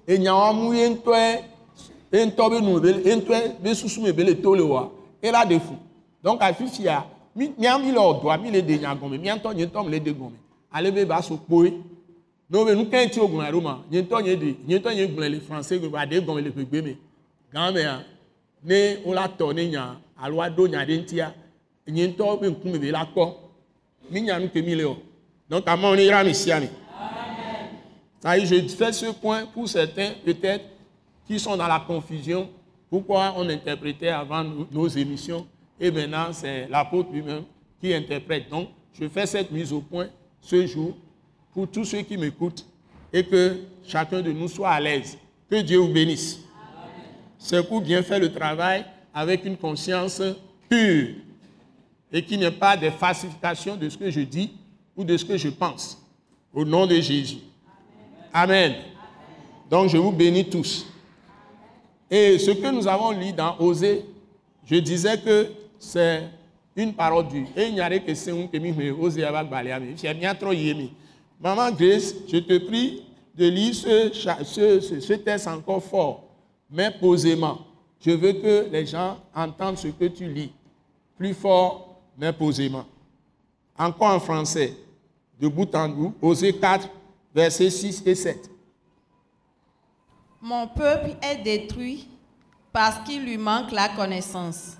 enya 0.08 0.32
wɔa 0.32 0.54
mu 0.54 0.74
ye 0.74 0.90
ŋutɔe 0.90 1.44
ye 2.12 2.25
ŋutɔ 2.25 2.50
be 2.50 2.62
nu 2.62 2.80
be 3.62 3.74
susu 3.74 4.02
me 4.02 4.12
be 4.12 4.24
le 4.24 4.34
le 4.34 4.64
wa 4.64 4.90
e 5.22 5.32
la 5.32 5.46
de 5.46 5.60
fu. 5.60 5.74
Donc 6.24 6.42
afi 6.42 6.68
sia 6.70 7.06
mi 7.36 7.52
mía 7.58 7.78
mi 7.78 7.92
le 7.92 7.98
ɔdɔa 8.00 8.42
mi 8.42 8.52
le 8.52 8.62
de 8.62 8.78
nya 8.78 8.96
gɔme 8.96 9.20
mía 9.20 9.36
ŋutɔ 9.36 9.54
nye 9.56 9.66
ŋutɔ 9.66 9.86
mi 9.86 9.92
le 9.92 10.00
de 10.00 10.12
gɔme. 10.12 10.38
Ale 10.72 10.92
be 10.92 11.06
ba 11.06 11.22
so 11.22 11.38
kpoe. 11.38 11.72
Ne 12.50 12.58
wo 12.58 12.66
be 12.66 12.75
nu 12.75 12.84
kɛ 12.86 13.08
ŋuti 13.08 13.20
wo 13.20 13.28
gblɔna 13.28 13.52
ɖo 13.52 13.62
ma 13.62 13.80
nye 13.92 14.02
ŋutɔ 14.02 14.24
nye 14.24 14.36
de 14.36 14.56
nye 14.66 15.40
français 15.40 15.80
gbe 15.80 15.90
ba 15.90 16.06
de 16.06 16.22
gɔme 16.22 16.42
le 16.42 16.82
me. 16.82 16.98
Mea 17.54 18.04
ne 18.64 18.98
wo 19.04 19.14
la 19.14 19.28
tɔ 19.28 19.54
ne 19.54 19.68
nya 19.68 19.98
alo 20.22 20.38
aɖo 20.38 20.70
nya 20.70 20.86
ɖe 20.86 20.98
ŋutia 21.02 21.34
nye 21.88 22.08
ŋutɔ 22.08 22.39
be 22.39 22.48
ŋkume 22.50 22.80
be 22.80 22.92
la 22.92 23.06
kpɔ 23.06 23.34
mi 24.12 24.22
nya 24.22 24.39
nu 24.39 24.50
ke 24.50 24.62
mi 24.62 24.75
le 24.75 24.86
o 24.86 24.98
donc 25.50 25.68
amewo 25.68 25.96
ne 25.96 26.04
yra 26.06 26.24
mi 26.24 26.34
sia 26.34 26.60
mi. 26.60 26.68
Ça 28.25 28.36
y 28.38 28.42
est, 28.42 28.46
je 28.48 28.68
fais 28.70 28.92
ce 28.92 29.12
point 29.12 29.46
pour 29.46 29.70
certains, 29.70 30.13
peut-être, 30.25 30.65
qui 31.27 31.39
sont 31.39 31.56
dans 31.56 31.68
la 31.68 31.80
confusion. 31.80 32.50
Pourquoi 32.89 33.36
on 33.38 33.48
interprétait 33.48 34.08
avant 34.08 34.44
nos 34.72 34.88
émissions? 34.88 35.46
Et 35.80 35.92
maintenant 35.92 36.34
c'est 36.34 36.68
l'apôtre 36.68 37.12
lui-même 37.12 37.44
qui 37.80 37.94
interprète. 37.94 38.50
Donc, 38.50 38.70
je 39.00 39.08
fais 39.08 39.27
cette 39.27 39.51
mise 39.51 39.72
au 39.72 39.82
point 39.82 40.08
ce 40.42 40.65
jour 40.65 40.96
pour 41.54 41.68
tous 41.70 41.86
ceux 41.86 42.01
qui 42.01 42.18
m'écoutent 42.18 42.65
et 43.13 43.24
que 43.24 43.58
chacun 43.86 44.22
de 44.22 44.32
nous 44.32 44.48
soit 44.48 44.72
à 44.72 44.80
l'aise. 44.80 45.20
Que 45.48 45.62
Dieu 45.62 45.77
vous 45.77 45.94
bénisse. 45.94 46.39
C'est 47.38 47.68
pour 47.68 47.82
bien 47.82 48.01
faire 48.01 48.20
le 48.20 48.32
travail 48.32 48.86
avec 49.13 49.46
une 49.46 49.58
conscience 49.58 50.20
pure 50.68 51.10
et 52.12 52.24
qu'il 52.24 52.40
n'y 52.40 52.46
ait 52.46 52.52
pas 52.52 52.78
de 52.78 52.90
falsification 52.90 53.76
de 53.76 53.90
ce 53.90 53.98
que 53.98 54.10
je 54.10 54.22
dis 54.22 54.52
ou 54.96 55.04
de 55.04 55.16
ce 55.18 55.26
que 55.26 55.38
je 55.38 55.50
pense. 55.50 56.02
Au 56.54 56.64
nom 56.64 56.86
de 56.86 56.96
Jésus. 56.96 57.38
Amen. 58.34 58.76
Donc 59.70 59.90
je 59.90 59.98
vous 59.98 60.12
bénis 60.12 60.48
tous. 60.50 60.86
Et 62.10 62.38
ce 62.38 62.52
que 62.52 62.72
nous 62.72 62.88
avons 62.88 63.12
lu 63.12 63.32
dans 63.32 63.58
Osée, 63.60 64.06
je 64.66 64.76
disais 64.76 65.20
que 65.20 65.50
c'est 65.80 66.24
une 66.76 66.94
parole 66.94 67.28
dure. 67.28 67.48
Et 67.56 67.68
il 67.68 67.74
n'y 67.74 67.82
a 67.82 68.00
que 68.00 68.14
c'est 68.14 68.32
un. 68.32 68.48
J'ai 69.96 70.14
bien 70.14 70.36
trop 70.36 70.52
yémi. 70.52 70.92
Maman 71.40 71.72
Grace, 71.72 72.14
je 72.28 72.38
te 72.38 72.58
prie 72.58 73.04
de 73.36 73.48
lire 73.48 73.76
ce 73.76 75.14
texte 75.14 75.48
encore 75.48 75.84
fort, 75.84 76.24
mais 76.70 76.92
posément. 76.92 77.60
Je 78.00 78.12
veux 78.12 78.34
que 78.34 78.68
les 78.72 78.86
gens 78.86 79.18
entendent 79.34 79.78
ce 79.78 79.88
que 79.88 80.06
tu 80.06 80.28
lis. 80.28 80.52
Plus 81.18 81.34
fort, 81.34 81.85
mais 82.17 82.34
posément. 82.34 82.86
Encore 83.77 84.15
en 84.15 84.19
français, 84.19 84.75
de 85.39 85.48
bout 85.48 85.74
en 85.75 85.89
bout, 85.89 86.13
Osée 86.22 86.53
4, 86.53 86.89
versets 87.34 87.69
6 87.69 88.03
et 88.05 88.15
7. 88.15 88.50
Mon 90.41 90.67
peuple 90.67 91.15
est 91.22 91.38
détruit 91.43 92.07
parce 92.72 93.00
qu'il 93.05 93.24
lui 93.24 93.38
manque 93.38 93.72
la 93.72 93.89
connaissance. 93.89 94.77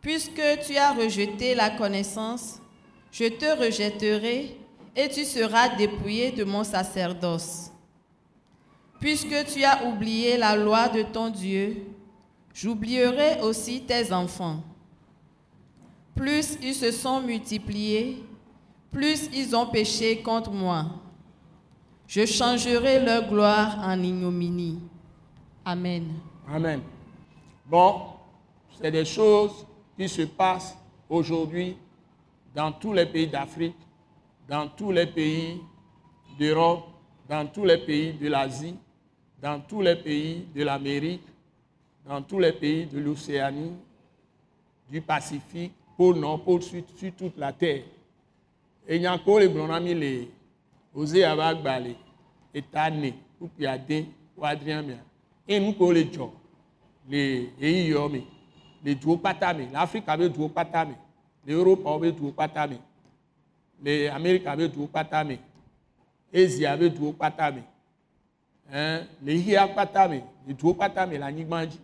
Puisque 0.00 0.42
tu 0.66 0.76
as 0.76 0.92
rejeté 0.92 1.54
la 1.54 1.70
connaissance, 1.70 2.58
je 3.12 3.26
te 3.26 3.58
rejetterai 3.58 4.56
et 4.96 5.08
tu 5.08 5.24
seras 5.24 5.76
dépouillé 5.76 6.32
de 6.32 6.44
mon 6.44 6.64
sacerdoce. 6.64 7.70
Puisque 8.98 9.44
tu 9.52 9.62
as 9.64 9.84
oublié 9.86 10.36
la 10.36 10.56
loi 10.56 10.88
de 10.88 11.02
ton 11.02 11.28
Dieu, 11.28 11.86
j'oublierai 12.54 13.40
aussi 13.42 13.82
tes 13.82 14.12
enfants. 14.12 14.62
Plus 16.14 16.58
ils 16.62 16.74
se 16.74 16.90
sont 16.90 17.20
multipliés, 17.20 18.24
plus 18.90 19.28
ils 19.32 19.54
ont 19.54 19.66
péché 19.66 20.22
contre 20.22 20.50
moi. 20.50 20.86
Je 22.06 22.26
changerai 22.26 23.04
leur 23.04 23.28
gloire 23.28 23.78
en 23.82 24.02
ignominie. 24.02 24.80
Amen. 25.64 26.08
Amen. 26.48 26.80
Bon, 27.66 28.02
c'est 28.80 28.90
des 28.90 29.04
choses 29.04 29.64
qui 29.96 30.08
se 30.08 30.22
passent 30.22 30.76
aujourd'hui 31.08 31.76
dans 32.54 32.72
tous 32.72 32.92
les 32.92 33.06
pays 33.06 33.28
d'Afrique, 33.28 33.76
dans 34.48 34.66
tous 34.68 34.90
les 34.90 35.06
pays 35.06 35.60
d'Europe, 36.38 36.88
dans 37.28 37.46
tous 37.46 37.64
les 37.64 37.78
pays 37.78 38.12
de 38.14 38.26
l'Asie, 38.28 38.74
dans 39.40 39.60
tous 39.60 39.80
les 39.80 39.94
pays 39.96 40.46
de 40.54 40.64
l'Amérique, 40.64 41.22
dans 42.04 42.20
tous 42.22 42.40
les 42.40 42.52
pays 42.52 42.86
de 42.86 42.98
l'Océanie, 42.98 43.76
du 44.90 45.00
Pacifique, 45.00 45.72
pôle 46.00 46.16
Nord, 46.16 46.42
pôle 46.44 46.62
Sud, 46.62 46.86
sur 46.96 47.12
toute 47.12 47.36
la 47.36 47.52
terre. 47.52 47.82
Et 48.88 48.96
il 48.96 49.02
y 49.02 49.06
a 49.06 49.12
encore 49.12 49.38
les 49.38 49.48
blondamis, 49.48 49.92
les 49.92 50.30
osé 50.94 51.24
avagbale, 51.24 51.94
etane, 52.54 53.12
ou 53.38 53.48
piade, 53.48 54.06
ou 54.34 54.42
adrien 54.42 54.80
mea. 54.80 54.94
Et 55.46 55.60
nous, 55.60 55.74
pour 55.74 55.92
les 55.92 56.10
gens, 56.10 56.32
les 57.06 57.50
EIOME, 57.60 58.22
les 58.82 58.96
l'Afrique 59.70 60.04
avait 60.06 60.30
l'Europe 61.46 61.86
avait 61.86 62.14
les 63.82 64.08
Amériques 64.08 64.46
avaient 64.46 64.70
l'Asie 66.32 66.64
avait 66.64 66.90
hein, 68.72 69.02
les 69.22 69.36
les 70.46 71.18
la 71.18 71.30
Nigmanji. 71.30 71.78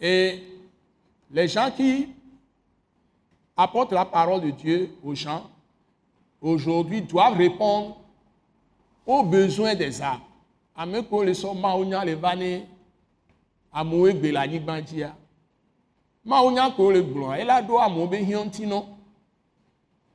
Et 0.00 0.42
les 1.30 1.48
gens 1.48 1.70
qui 1.70 2.13
apportent 3.56 3.92
la 3.92 4.04
parole 4.04 4.40
de 4.42 4.50
Dieu 4.50 4.90
aux 5.02 5.14
gens, 5.14 5.44
aujourd'hui, 6.40 7.02
doivent 7.02 7.36
répondre 7.36 7.96
aux 9.06 9.22
besoins 9.22 9.74
des 9.74 10.00
âmes. 10.02 10.20
Ame 10.76 11.02
ko 11.04 11.22
le 11.22 11.32
sɔ 11.34 11.54
mawo 11.54 11.84
nya 11.84 12.04
le 12.04 12.14
va 12.14 12.34
ne 12.34 12.62
amewo 13.72 14.10
gbe 14.12 14.32
le 14.32 14.36
anyigba 14.38 14.80
dzia. 14.82 15.14
Mawo 16.24 16.50
nya 16.50 16.70
ko 16.70 16.90
le 16.90 17.00
gblɔa, 17.02 17.38
ela 17.38 17.62
ɖo 17.62 17.78
amewo 17.78 18.06
be. 18.08 18.18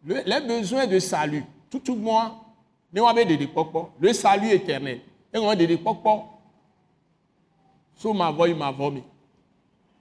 Le- 0.05 0.23
Les 0.25 0.41
besoins 0.41 0.87
de 0.87 0.99
salut, 0.99 1.43
tutu 1.69 1.93
gbɔa, 1.93 2.31
ne 2.91 2.99
wa 3.01 3.13
be 3.13 3.21
ɖeɖekpɔkpɔ, 3.25 3.85
le 4.01 4.13
salut 4.13 4.51
éternel, 4.51 4.99
eŋlɔ 5.33 5.55
ɖeɖekpɔkpɔ, 5.55 6.23
so 7.95 8.13
mavɔ 8.13 8.47
yi 8.49 8.53
mavɔ 8.55 8.93
me. 8.93 9.03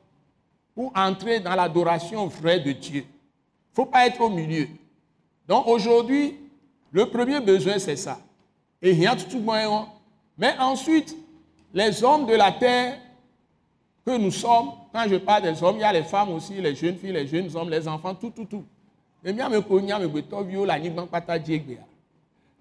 pour 0.74 0.90
entrer 0.96 1.40
dans 1.40 1.54
l'adoration 1.54 2.26
vraie 2.26 2.60
de 2.60 2.72
Dieu. 2.72 3.02
Il 3.02 3.72
ne 3.72 3.74
faut 3.74 3.86
pas 3.86 4.06
être 4.06 4.20
au 4.20 4.30
milieu. 4.30 4.66
Donc 5.46 5.66
aujourd'hui, 5.66 6.36
le 6.90 7.06
premier 7.06 7.40
besoin, 7.40 7.78
c'est 7.78 7.96
ça. 7.96 8.18
Et 8.80 8.92
rien 8.92 9.14
de 9.14 9.22
tout 9.22 9.38
moyen. 9.40 9.86
Mais 10.38 10.54
ensuite, 10.58 11.14
les 11.74 12.02
hommes 12.02 12.24
de 12.24 12.34
la 12.34 12.52
terre 12.52 12.98
que 14.06 14.16
nous 14.16 14.30
sommes, 14.30 14.70
quand 14.92 15.04
je 15.08 15.16
parle 15.16 15.42
des 15.42 15.62
hommes, 15.62 15.76
il 15.76 15.80
y 15.80 15.84
a 15.84 15.92
les 15.92 16.02
femmes 16.02 16.30
aussi, 16.30 16.54
les 16.54 16.74
jeunes 16.74 16.96
filles, 16.96 17.12
les 17.12 17.26
jeunes 17.26 17.54
hommes, 17.54 17.68
les 17.68 17.86
enfants, 17.86 18.14
tout, 18.14 18.30
tout, 18.30 18.46
tout. 18.46 18.64
Et 19.22 19.32
bien, 19.34 19.50
me 19.50 19.58
me 19.58 20.64
la. 20.64 20.78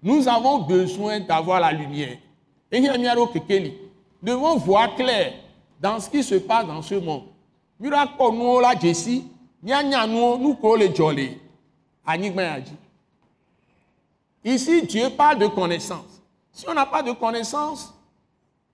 Nous 0.02 0.26
avons 0.28 0.58
besoin 0.58 1.20
d'avoir 1.20 1.60
la 1.60 1.72
lumière. 1.72 2.16
Et 2.72 2.80
devons 4.22 4.56
voir 4.56 4.94
clair 4.94 5.34
dans 5.80 5.98
ce 6.00 6.08
qui 6.08 6.22
se 6.22 6.36
passe 6.36 6.66
dans 6.66 6.82
ce 6.82 6.94
monde. 6.94 7.24
Ici, 14.44 14.82
Dieu 14.82 15.10
parle 15.10 15.38
de 15.38 15.46
connaissance. 15.46 16.22
Si 16.52 16.68
on 16.68 16.74
n'a 16.74 16.86
pas 16.86 17.02
de 17.02 17.12
connaissance, 17.12 17.94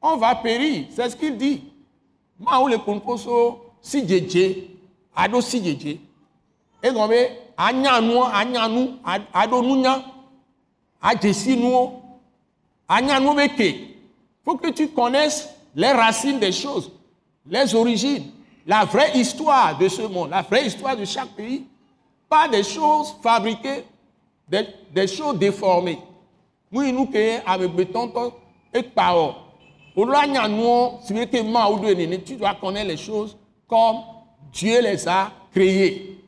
on 0.01 0.17
va 0.17 0.35
périr. 0.37 0.87
C'est 0.91 1.11
ce 1.11 1.17
qu'il 1.17 1.37
dit. 1.37 1.63
Ma 2.39 2.59
le 2.69 2.79
konkoso 2.79 3.65
si 3.81 4.07
djeje, 4.07 4.69
ado 5.15 5.41
si 5.41 5.61
djeje. 5.63 5.99
Et 6.83 6.89
ado 9.33 9.63
nya, 11.07 11.19
a 11.19 11.21
Jessie 11.21 11.57
nous, 11.57 12.03
anya 12.89 13.21
nous 13.21 13.35
beke. 13.35 13.97
faut 14.45 14.57
que 14.57 14.71
tu 14.71 14.89
connaisses 14.89 15.49
les 15.75 15.93
racines 15.93 16.39
des 16.39 16.53
choses, 16.53 16.91
les 17.49 17.75
origines. 17.75 18.33
la 18.67 18.85
vraie 18.85 19.17
histoire 19.17 19.79
de 19.79 19.89
ce 19.89 20.03
monde, 20.03 20.31
la 20.31 20.43
vraie 20.43 20.67
histoire 20.67 20.97
de 20.97 21.05
chaque 21.05 21.29
pays, 21.31 21.65
pas 22.29 22.49
des 22.49 22.65
choses 22.65 23.15
fabriquées, 23.23 23.85
des, 24.49 24.67
des 24.93 25.07
choses 25.07 25.39
déformées. 25.39 26.01
Nous, 26.73 26.91
nous, 26.91 27.09
avec 27.47 27.73
béton, 27.73 28.13
et 28.75 28.83
parole. 28.83 29.35
Tu 29.95 30.05
dois 32.37 32.55
connaître 32.61 32.89
les 32.89 32.97
choses 32.97 33.37
comme 33.69 33.99
Dieu 34.53 34.83
les 34.83 35.07
a 35.09 35.31
créées. 35.53 36.19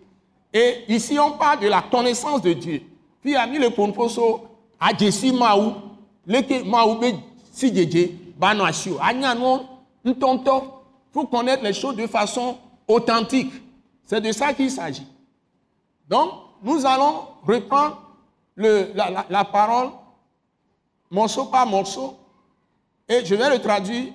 Et 0.53 0.85
ici, 0.89 1.19
on 1.19 1.33
parle 1.33 1.61
de 1.61 1.67
la 1.69 1.83
connaissance 1.83 2.41
de 2.41 2.53
Dieu. 2.53 2.83
Puis, 3.21 3.35
a 3.37 3.47
mis 3.47 3.59
le 3.59 3.71
ponposo, 3.71 4.47
a 4.81 4.93
Jessi 4.97 5.33
Maou, 5.33 5.75
leke 6.27 6.63
Maou 6.65 6.99
be 7.01 7.13
si 7.53 7.71
djedje, 7.71 8.13
bano 8.39 8.65
asio. 8.65 8.99
Anya 9.01 9.35
non, 9.35 9.67
ntonto, 10.05 10.83
faut 11.13 11.27
connaître 11.27 11.63
les 11.63 11.73
choses 11.73 11.97
de 11.97 12.07
façon 12.07 12.57
authentique. 12.87 13.53
C'est 14.05 14.21
de 14.21 14.33
ça 14.33 14.55
qu'il 14.55 14.71
s'agit. 14.71 15.07
Donc, 16.09 16.31
nous 16.63 16.87
allons 16.87 17.25
reprendre 17.47 18.01
la, 18.57 19.45
parole 19.45 19.91
morceau 21.11 21.47
par 21.47 21.67
morceau 21.67 22.17
et 23.09 23.25
je 23.25 23.35
vais 23.35 23.51
le 23.51 23.61
traduire 23.61 24.13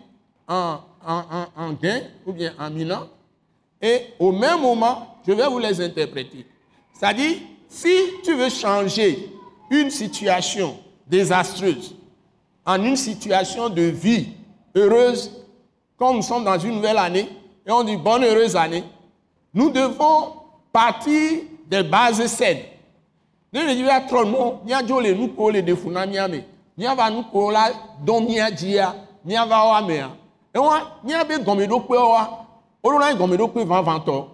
en, 0.48 0.80
en, 1.06 1.24
en, 1.32 1.46
en 1.56 1.74
gain 1.74 2.02
ou 2.26 2.34
bien 2.34 2.54
en 2.60 2.70
milan. 2.70 3.08
Et 3.82 4.08
au 4.20 4.32
même 4.32 4.62
moment, 4.62 5.18
je 5.28 5.34
vais 5.34 5.48
vous 5.48 5.60
les 5.60 5.80
interpréter. 5.82 6.46
C'est-à-dire, 6.94 7.38
si 7.68 7.94
tu 8.24 8.34
veux 8.34 8.50
changer 8.50 9.33
une 9.74 9.90
situation 9.90 10.78
désastreuse 11.08 11.96
en 12.66 12.82
une 12.84 12.96
situation 12.96 13.70
de 13.70 13.82
vie 13.82 14.30
heureuse, 14.76 15.32
comme 15.98 16.18
nous 16.18 16.22
sommes 16.22 16.46
dans 16.46 16.58
une 16.58 16.76
nouvelle 16.76 16.98
année, 16.98 17.28
et 17.66 17.72
on 17.72 17.84
dit 17.84 17.98
bonne 17.98 18.24
heureuse 18.24 18.56
année, 18.56 18.84
nous 19.54 19.70
devons 19.70 20.34
partir 20.72 21.42
des 21.68 21.84
bases 21.84 22.26
saines. 22.28 22.60
Trop 24.08 24.26
non, 24.26 24.62
nous 24.66 25.16
nous 25.16 25.28
coller 25.30 25.62
des 25.62 25.76
funamiame, 25.76 26.42
nous 26.78 26.88
avons 26.88 27.16
nous 27.18 27.24
coller 27.24 27.58
dont 28.06 28.22
nous 28.22 28.38
avons 28.40 28.94
nous 29.26 29.36
avons 29.36 29.90
et 29.90 30.58
on 30.58 30.70
nous 31.04 31.14
avons 31.14 31.44
gommé 31.44 31.68
de 31.68 31.74
quoi, 31.74 32.48
on 32.84 33.00
a 33.00 33.14
gommé 33.14 33.38
de 33.38 33.44
quoi 33.44 33.64
20 33.66 33.82
20 33.82 34.10
ans, 34.10 34.28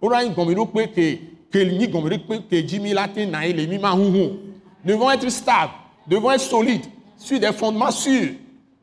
on 0.00 0.10
a 0.10 0.24
gommé 0.26 0.54
de 0.54 0.60
quoi 0.60 0.86
que 0.86 1.16
que 1.50 1.58
ni 1.58 1.88
gommé 1.88 2.16
de 2.16 2.22
quoi 2.26 2.36
que 2.38 2.66
Jimmy 2.66 2.92
Latin 2.92 3.26
na 3.26 3.46
il 3.46 3.58
est 3.60 3.66
mis 3.66 3.78
ma 3.78 3.94
Nous 3.94 4.51
devons 4.84 5.10
être 5.10 5.28
stables, 5.28 5.72
devons 6.06 6.30
être 6.30 6.40
solides 6.40 6.86
sur 7.16 7.38
des 7.38 7.52
fondements 7.52 7.90
sûrs. 7.90 8.34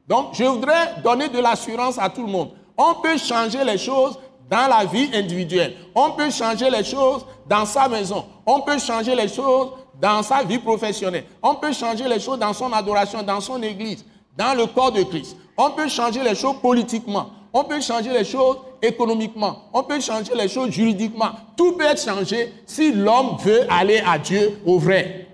Donc, 0.07 0.29
je 0.33 0.43
voudrais 0.43 0.95
donner 1.03 1.29
de 1.29 1.39
l'assurance 1.39 1.99
à 1.99 2.09
tout 2.09 2.21
le 2.25 2.31
monde. 2.31 2.51
On 2.77 2.95
peut 2.95 3.17
changer 3.17 3.63
les 3.63 3.77
choses 3.77 4.17
dans 4.49 4.67
la 4.67 4.85
vie 4.85 5.09
individuelle. 5.13 5.75
On 5.93 6.11
peut 6.11 6.31
changer 6.31 6.69
les 6.69 6.83
choses 6.83 7.25
dans 7.47 7.65
sa 7.65 7.87
maison. 7.87 8.25
On 8.45 8.61
peut 8.61 8.79
changer 8.79 9.13
les 9.15 9.27
choses 9.27 9.69
dans 10.01 10.23
sa 10.23 10.43
vie 10.43 10.57
professionnelle. 10.57 11.25
On 11.43 11.55
peut 11.55 11.73
changer 11.73 12.07
les 12.07 12.19
choses 12.19 12.39
dans 12.39 12.53
son 12.53 12.71
adoration, 12.73 13.21
dans 13.21 13.41
son 13.41 13.61
église, 13.61 14.03
dans 14.35 14.55
le 14.57 14.65
corps 14.65 14.91
de 14.91 15.03
Christ. 15.03 15.35
On 15.57 15.71
peut 15.71 15.89
changer 15.89 16.23
les 16.23 16.35
choses 16.35 16.55
politiquement. 16.61 17.27
On 17.53 17.63
peut 17.63 17.81
changer 17.81 18.11
les 18.11 18.23
choses 18.23 18.57
économiquement. 18.81 19.63
On 19.73 19.83
peut 19.83 19.99
changer 19.99 20.33
les 20.35 20.47
choses 20.47 20.71
juridiquement. 20.71 21.31
Tout 21.57 21.73
peut 21.73 21.85
être 21.85 22.01
changé 22.01 22.53
si 22.65 22.91
l'homme 22.91 23.37
veut 23.43 23.61
aller 23.69 24.01
à 24.05 24.17
Dieu 24.17 24.59
au 24.65 24.79
vrai. 24.79 25.28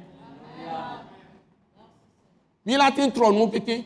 Mi 2.66 2.74
la 2.78 2.92
te 2.92 3.02
trɔ 3.16 3.32
nuwo 3.34 3.48
keke 3.54 3.84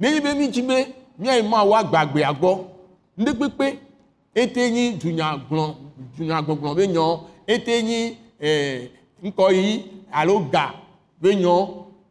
nenyi 0.00 0.20
be 0.20 0.34
mi 0.34 0.48
dzi 0.48 0.62
be 0.62 0.76
míayi 1.18 1.42
ma 1.42 1.62
wa 1.70 1.82
gbagbea 1.84 2.32
gbɔ 2.32 2.58
ndekpekpe 3.18 3.66
ete 4.34 4.70
nyi 4.70 4.84
dunyagblɔ 5.00 5.64
dunyagbɔgblɔ 6.16 6.74
be 6.76 6.86
nyɔ 6.86 7.20
ete 7.46 7.82
nyi 7.82 8.16
ɛɛ 8.40 8.88
ŋkɔyi 9.24 9.82
alo 10.12 10.34
ga 10.52 10.74
be 11.20 11.34
nyɔ 11.34 11.68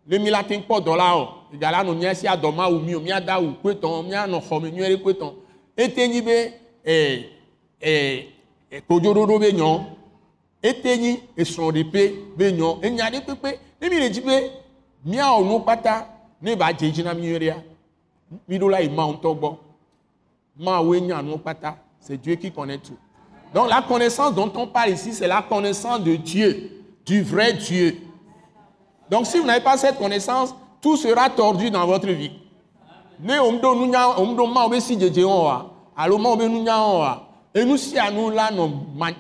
ne 0.08 0.18
mi 0.20 0.30
la 0.30 0.44
te 0.44 0.56
kpɔ 0.58 0.96
la 0.98 1.18
o 1.18 1.28
ìdá 1.54 1.72
la 1.72 1.84
nɔ 1.84 1.96
míasi 1.98 2.28
adɔ 2.28 2.52
ma 2.56 2.68
wu 2.70 2.80
mi 2.80 2.96
o 2.96 3.00
míada 3.00 3.40
wu 3.40 3.54
kpetɔ 3.62 4.04
míanɔ 4.08 4.42
xɔme 4.48 4.72
nyuie 4.72 4.90
ɖe 4.96 4.98
kpetɔ 5.04 5.34
ete 5.78 6.08
nyi 6.08 6.22
be 6.22 6.54
ɛɛ 6.86 7.24
ɛɛ 7.82 8.82
kodzoɖoɖo 8.88 9.40
be 9.40 9.52
nyɔ 9.54 9.86
ete 10.62 10.98
nyi 10.98 11.20
esrɔ̃ɖeƒe 11.38 12.36
be 12.38 12.52
nyɔ 12.52 12.80
enya 12.84 13.10
ɖe 13.12 13.20
kpekpe 13.26 13.60
ne 13.82 13.90
mi 13.90 14.00
le 14.00 14.10
dzi 14.10 14.22
be 14.22 14.52
míawɔ 15.06 15.44
nu 15.48 15.60
kpata 15.60 16.08
ne 16.42 16.56
ba 16.56 16.74
dze 16.74 16.92
dzi 16.92 17.04
na 17.04 17.14
mi 17.14 17.28
ɣia 17.32 17.56
mi 18.48 18.58
ɖo 18.58 18.70
la 18.70 18.82
yi 18.82 18.90
ma 18.90 19.04
ŋutɔ 19.06 19.36
gbɔ 19.38 19.58
mawoe 20.60 21.02
nya 21.02 21.22
nu 21.22 21.38
kpata 21.38 21.78
c'est 22.00 22.18
Dieu 22.18 22.36
qui 22.36 22.52
connaît 22.52 22.80
tout. 22.80 22.98
Donc 23.54 23.70
la 23.70 23.82
connaissance 23.82 24.34
dont 24.34 24.52
on 24.56 24.68
parle 24.68 24.90
ici 24.92 25.14
c'est 25.14 25.28
la 25.28 25.42
connaissance 25.42 26.02
de 26.02 26.16
Dieu 26.16 26.72
du 27.06 27.22
vrai 27.22 27.54
Dieu. 27.54 27.98
Donc 29.10 29.28
si 29.28 29.38
vous 29.40 29.46
n'avez 29.46 29.64
pas 29.64 29.78
cette 29.78 29.98
connaissance 29.98 30.56
tout 30.82 30.98
sera 30.98 31.30
tordu 31.30 31.70
dans 31.70 31.86
votre 31.86 32.08
vie. 32.08 32.32
Ne 33.20 33.38
omɖo 33.40 33.76
nunya 33.76 34.20
omɖo 34.20 34.48
mawo 34.48 34.70
be 34.70 34.80
si 34.80 34.96
dzedze 34.96 35.22
wɔn 35.22 35.44
wa 35.46 35.72
alo 35.96 36.18
mawo 36.18 36.38
be 36.38 36.46
wɔn 36.46 36.66
wa 36.68 37.28
enu 37.54 37.78
sia 37.78 38.10
nu 38.10 38.32
la 38.32 38.50
nɔ 38.52 38.70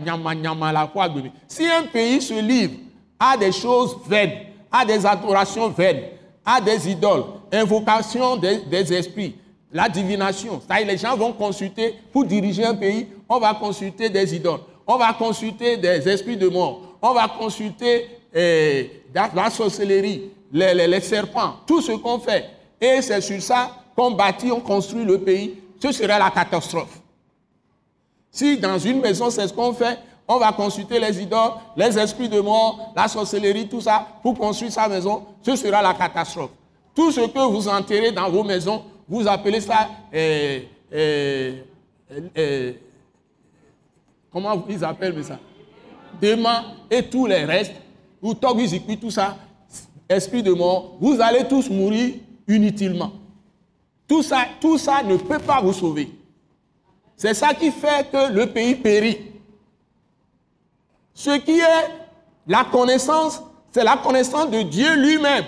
nyamanyama 0.04 0.72
la 0.72 0.86
ƒe 0.88 1.00
agbe 1.02 1.32
si 1.48 1.66
un 1.66 1.84
pays 1.84 2.22
se 2.22 2.42
livre 2.42 2.74
à 3.20 3.38
des 3.38 3.52
choses 3.52 3.96
vaines 4.08 4.52
à 4.72 4.86
des 4.86 5.06
adorations 5.06 5.70
vaines, 5.70 6.04
à 6.46 6.60
des 6.60 6.90
idoles, 6.90 7.24
invocation 7.52 8.38
des, 8.38 8.94
esprits, 8.94 9.36
la 9.72 9.88
divination. 9.88 10.62
C'est-à-dire 10.66 10.88
les 10.88 10.98
gens 10.98 11.16
vont 11.16 11.34
consulter, 11.34 11.96
pour 12.12 12.26
diriger 12.26 12.66
un 12.66 12.76
pays, 12.76 13.08
on 13.30 13.40
va 13.40 13.54
consulter 13.54 14.10
des 14.10 14.36
idoles, 14.36 14.60
on 14.88 14.98
va 14.98 15.14
consulter 15.14 15.78
des 15.78 16.08
esprits 16.10 16.38
de 16.38 16.48
mort, 16.48 16.98
on 17.02 17.14
va 17.14 17.28
consulter 17.28 18.08
eh, 18.34 19.04
la 19.14 19.50
sorcellerie, 19.50 20.32
les 20.52 21.02
serpents, 21.02 21.56
tout 21.66 21.82
ce 21.82 21.94
qu'on 21.94 22.20
fait. 22.20 22.50
Et 22.80 23.02
c'est 23.02 23.22
sur 23.22 23.42
ça 23.42 23.78
qu'on 23.96 24.12
bâtit, 24.12 24.52
on 24.52 24.60
construit 24.60 25.06
le 25.06 25.20
pays. 25.20 25.60
Ce 25.82 25.92
serait 25.92 26.20
la 26.20 26.30
catastrophe. 26.32 27.00
Si 28.32 28.58
dans 28.58 28.80
une 28.80 29.02
maison, 29.02 29.30
c'est 29.30 29.48
ce 29.48 29.54
qu'on 29.54 29.74
fait, 29.74 29.98
on 30.28 30.38
va 30.38 30.52
consulter 30.54 31.00
les 31.00 31.22
idoles, 31.22 31.52
les 31.76 31.98
esprits 31.98 32.30
de 32.30 32.40
mort, 32.40 32.94
la 32.96 33.08
sorcellerie, 33.08 33.68
tout 33.68 33.82
ça, 33.82 34.08
pour 34.22 34.38
construire 34.38 34.72
sa 34.72 34.88
maison, 34.88 35.26
ce 35.42 35.56
sera 35.56 35.82
la 35.82 35.94
catastrophe. 35.94 36.52
Tout 36.96 37.12
ce 37.12 37.22
que 37.22 37.52
vous 37.52 37.68
enterrez 37.68 38.12
dans 38.12 38.30
vos 38.30 38.44
maisons, 38.44 38.84
vous 39.08 39.28
appelez 39.28 39.62
ça, 39.62 39.90
euh, 40.14 40.60
euh, 40.94 41.62
euh, 42.38 42.74
comment 44.32 44.64
ils 44.70 44.84
appellent 44.84 45.24
ça? 45.24 45.40
Demain 46.22 46.64
et 46.90 47.04
tous 47.04 47.26
les 47.26 47.44
restes, 47.44 47.74
ou 48.22 48.34
Togizikui, 48.34 48.98
tout 48.98 49.12
ça, 49.12 49.38
esprit 50.08 50.44
de 50.44 50.52
mort, 50.52 50.96
vous 51.00 51.20
allez 51.20 51.48
tous 51.48 51.70
mourir 51.70 52.16
inutilement. 52.48 53.12
Tout 54.08 54.24
ça, 54.24 54.46
tout 54.60 54.78
ça 54.78 55.02
ne 55.04 55.16
peut 55.16 55.40
pas 55.40 55.62
vous 55.62 55.74
sauver. 55.74 56.12
C'est 57.16 57.34
ça 57.34 57.54
qui 57.54 57.72
fait 57.72 58.10
que 58.12 58.32
le 58.34 58.48
pays 58.48 58.76
périt. 58.76 59.31
Ce 61.14 61.32
qui 61.38 61.60
est 61.60 61.90
la 62.48 62.64
connaissance, 62.64 63.42
c'est 63.72 63.84
la 63.84 63.98
connaissance 63.98 64.50
de 64.50 64.62
Dieu 64.62 64.96
lui-même. 64.96 65.46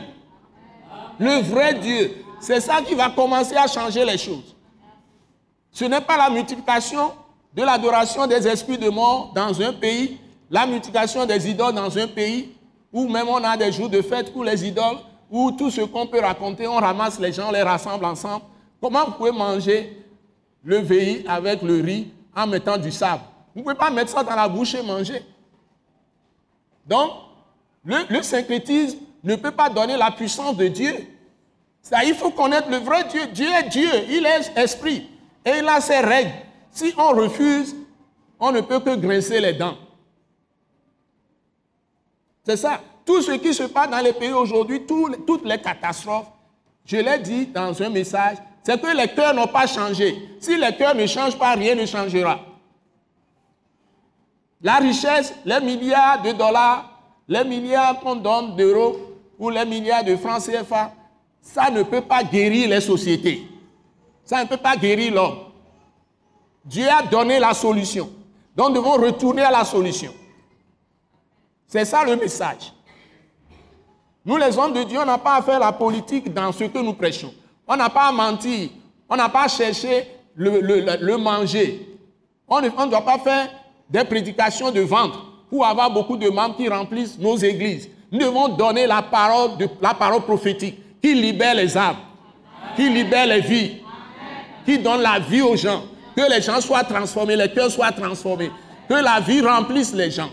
Le 1.19 1.41
vrai 1.41 1.76
Dieu. 1.76 2.23
C'est 2.39 2.60
ça 2.60 2.82
qui 2.82 2.93
va 2.93 3.10
commencer 3.10 3.56
à 3.56 3.67
changer 3.67 4.04
les 4.04 4.17
choses. 4.17 4.56
Ce 5.71 5.86
n'est 5.86 6.02
pas 6.02 6.17
la 6.17 6.30
multiplication 6.30 7.13
de 7.54 7.63
l'adoration 7.63 8.28
des 8.28 8.47
esprits 8.47 8.78
de 8.78 8.89
mort 8.89 9.32
dans 9.34 9.62
un 9.62 9.73
pays, 9.73 10.17
la 10.49 10.65
multiplication 10.65 11.26
des 11.26 11.49
idoles 11.49 11.73
dans 11.73 11.97
un 11.97 12.08
pays, 12.08 12.52
où 12.91 13.08
même 13.08 13.28
on 13.30 13.43
a 13.43 13.56
des 13.58 13.71
jours 13.71 13.89
de 13.89 14.02
fête 14.02 14.34
pour 14.34 14.43
les 14.43 14.67
idoles, 14.67 14.97
où 15.32 15.52
tout 15.52 15.71
ce 15.71 15.82
qu'on 15.82 16.06
peut 16.06 16.19
raconter, 16.19 16.67
on 16.67 16.76
ramasse 16.76 17.19
les 17.19 17.32
gens, 17.32 17.47
on 17.49 17.52
les 17.52 17.63
rassemble 17.63 18.06
ensemble. 18.06 18.43
Comment 18.82 19.06
vous 19.06 19.12
pouvez 19.13 19.32
manger 19.32 20.06
le 20.63 20.78
veillis 20.78 21.26
avec 21.28 21.62
le 21.62 21.82
riz 21.82 22.12
en 22.36 22.45
mettant 22.45 22.78
du 22.78 22.91
sable? 22.91 23.23
Vous 23.56 23.62
ne 23.62 23.63
pouvez 23.63 23.76
pas 23.76 23.89
mettre 23.89 24.12
ça 24.12 24.23
dans 24.23 24.36
la 24.36 24.47
bouche 24.47 24.76
et 24.76 24.84
manger. 24.84 25.26
Donc, 26.86 27.12
le, 27.86 27.98
le, 28.10 28.22
syncrétisme 28.22 29.00
ne 29.24 29.36
peut 29.36 29.52
pas 29.52 29.69
donner 29.69 29.98
la 29.98 30.12
puissance 30.12 30.56
de 30.58 30.67
Dieu. 30.67 30.93
Ça, 31.82 32.04
il 32.04 32.13
faut 32.13 32.32
connaître 32.32 32.69
le 32.69 32.78
vrai 32.78 33.06
Dieu. 33.06 33.26
Dieu 33.28 33.48
est 33.48 33.69
Dieu, 33.69 33.89
il 34.10 34.26
est 34.26 34.58
esprit. 34.58 35.10
Et 35.46 35.52
il 35.60 35.67
a 35.67 35.82
ses 35.82 36.00
règles. 36.00 36.32
Si 36.72 36.93
on 36.98 37.10
refuse, 37.10 37.76
on 38.39 38.52
ne 38.52 38.62
peut 38.62 38.80
que 38.80 38.96
grincer 38.96 39.39
les 39.39 39.54
dents. 39.54 39.78
C'est 42.46 42.58
ça. 42.58 42.82
Tout 43.06 43.22
ce 43.22 43.32
qui 43.34 43.54
se 43.54 43.63
passe 43.63 43.89
dans 43.89 44.00
les 44.00 44.13
pays 44.13 44.32
aujourd'hui, 44.32 44.86
toutes 44.86 45.46
les 45.46 45.60
catastrophes, 45.60 46.28
je 46.86 46.98
l'ai 46.98 47.19
dit 47.19 47.48
dans 47.48 47.82
un 47.82 47.89
message, 47.89 48.38
c'est 48.63 48.82
que 48.82 48.96
les 48.96 49.10
cœurs 49.10 49.34
n'ont 49.34 49.48
pas 49.48 49.67
changé. 49.67 50.30
Si 50.39 50.58
les 50.58 50.76
cœurs 50.76 50.96
ne 50.96 51.06
changent 51.06 51.38
pas, 51.38 51.54
rien 51.54 51.76
ne 51.76 51.86
changera. 51.86 52.39
La 54.63 54.78
richesse, 54.78 55.34
les 55.43 55.60
milliards 55.60 56.21
de 56.21 56.32
dollars, 56.32 56.89
les 57.28 57.43
milliards 57.43 57.99
qu'on 57.99 58.15
donne 58.15 58.56
d'euros 58.56 58.97
ou 59.38 59.49
les 59.49 59.65
milliards 59.65 60.06
de 60.06 60.15
francs 60.15 60.41
CFA, 60.43 60.93
ça 61.41 61.69
ne 61.69 61.84
peut 61.84 62.02
pas 62.02 62.23
guérir 62.23 62.69
les 62.69 62.80
sociétés. 62.80 63.45
Ça 64.23 64.41
ne 64.41 64.47
peut 64.47 64.58
pas 64.58 64.78
guérir 64.78 65.13
l'homme. 65.13 65.38
Dieu 66.63 66.88
a 66.89 67.04
donné 67.04 67.39
la 67.39 67.54
solution. 67.54 68.10
Donc 68.56 68.69
nous 68.69 68.76
devons 68.76 68.93
retourner 68.93 69.41
à 69.41 69.52
la 69.52 69.65
solution. 69.65 70.13
C'est 71.67 71.84
ça 71.84 72.06
le 72.06 72.15
message. 72.15 72.71
Nous, 74.26 74.38
les 74.38 74.58
hommes 74.58 74.71
de 74.71 74.84
Dieu, 74.84 74.99
on 74.99 75.06
n'a 75.06 75.17
pas 75.17 75.36
à 75.36 75.41
faire 75.41 75.60
la 75.60 75.73
politique 75.73 76.34
dans 76.34 76.54
ce 76.54 76.63
que 76.63 76.80
nous 76.80 76.93
prêchons. 76.93 77.34
On 77.67 77.76
n'a 77.76 77.89
pas 77.89 78.08
à 78.08 78.12
mentir. 78.13 78.69
On 79.10 79.17
n'a 79.17 79.28
pas 79.28 79.43
à 79.43 79.47
chercher 79.49 80.08
le, 80.36 81.17
manger. 81.17 81.97
On 82.47 82.62
ne 82.62 82.89
doit 82.89 83.04
pas 83.04 83.19
faire 83.19 83.49
des 83.93 84.03
prédications 84.03 84.71
de 84.71 84.82
vente 84.82 85.13
pour 85.51 85.63
avoir 85.63 85.91
beaucoup 85.91 86.17
de 86.17 86.27
membres 86.27 86.58
qui 86.58 86.67
remplissent 86.67 87.17
nos 87.19 87.38
églises. 87.38 87.88
Nous 88.12 88.17
devons 88.17 88.47
donner 88.47 88.88
la 88.88 89.03
parole, 89.03 89.56
de, 89.58 89.69
la 89.79 89.93
parole 89.93 90.23
prophétique 90.23 90.79
qui 90.99 91.13
libère 91.13 91.53
les 91.53 91.77
âmes, 91.77 91.97
qui 92.75 92.89
libère 92.89 93.27
les 93.27 93.41
vies, 93.41 93.77
qui 94.65 94.79
donne 94.79 95.01
la 95.01 95.19
vie 95.19 95.43
aux 95.43 95.56
gens. 95.56 95.84
Que 96.15 96.27
les 96.29 96.41
gens 96.41 96.60
soient 96.60 96.84
transformés, 96.84 97.36
les 97.36 97.51
cœurs 97.51 97.69
soient 97.69 97.91
transformés. 97.91 98.51
Que 98.89 98.95
la 98.95 99.19
vie 99.19 99.41
remplisse 99.41 99.93
les 99.93 100.10
gens. 100.10 100.29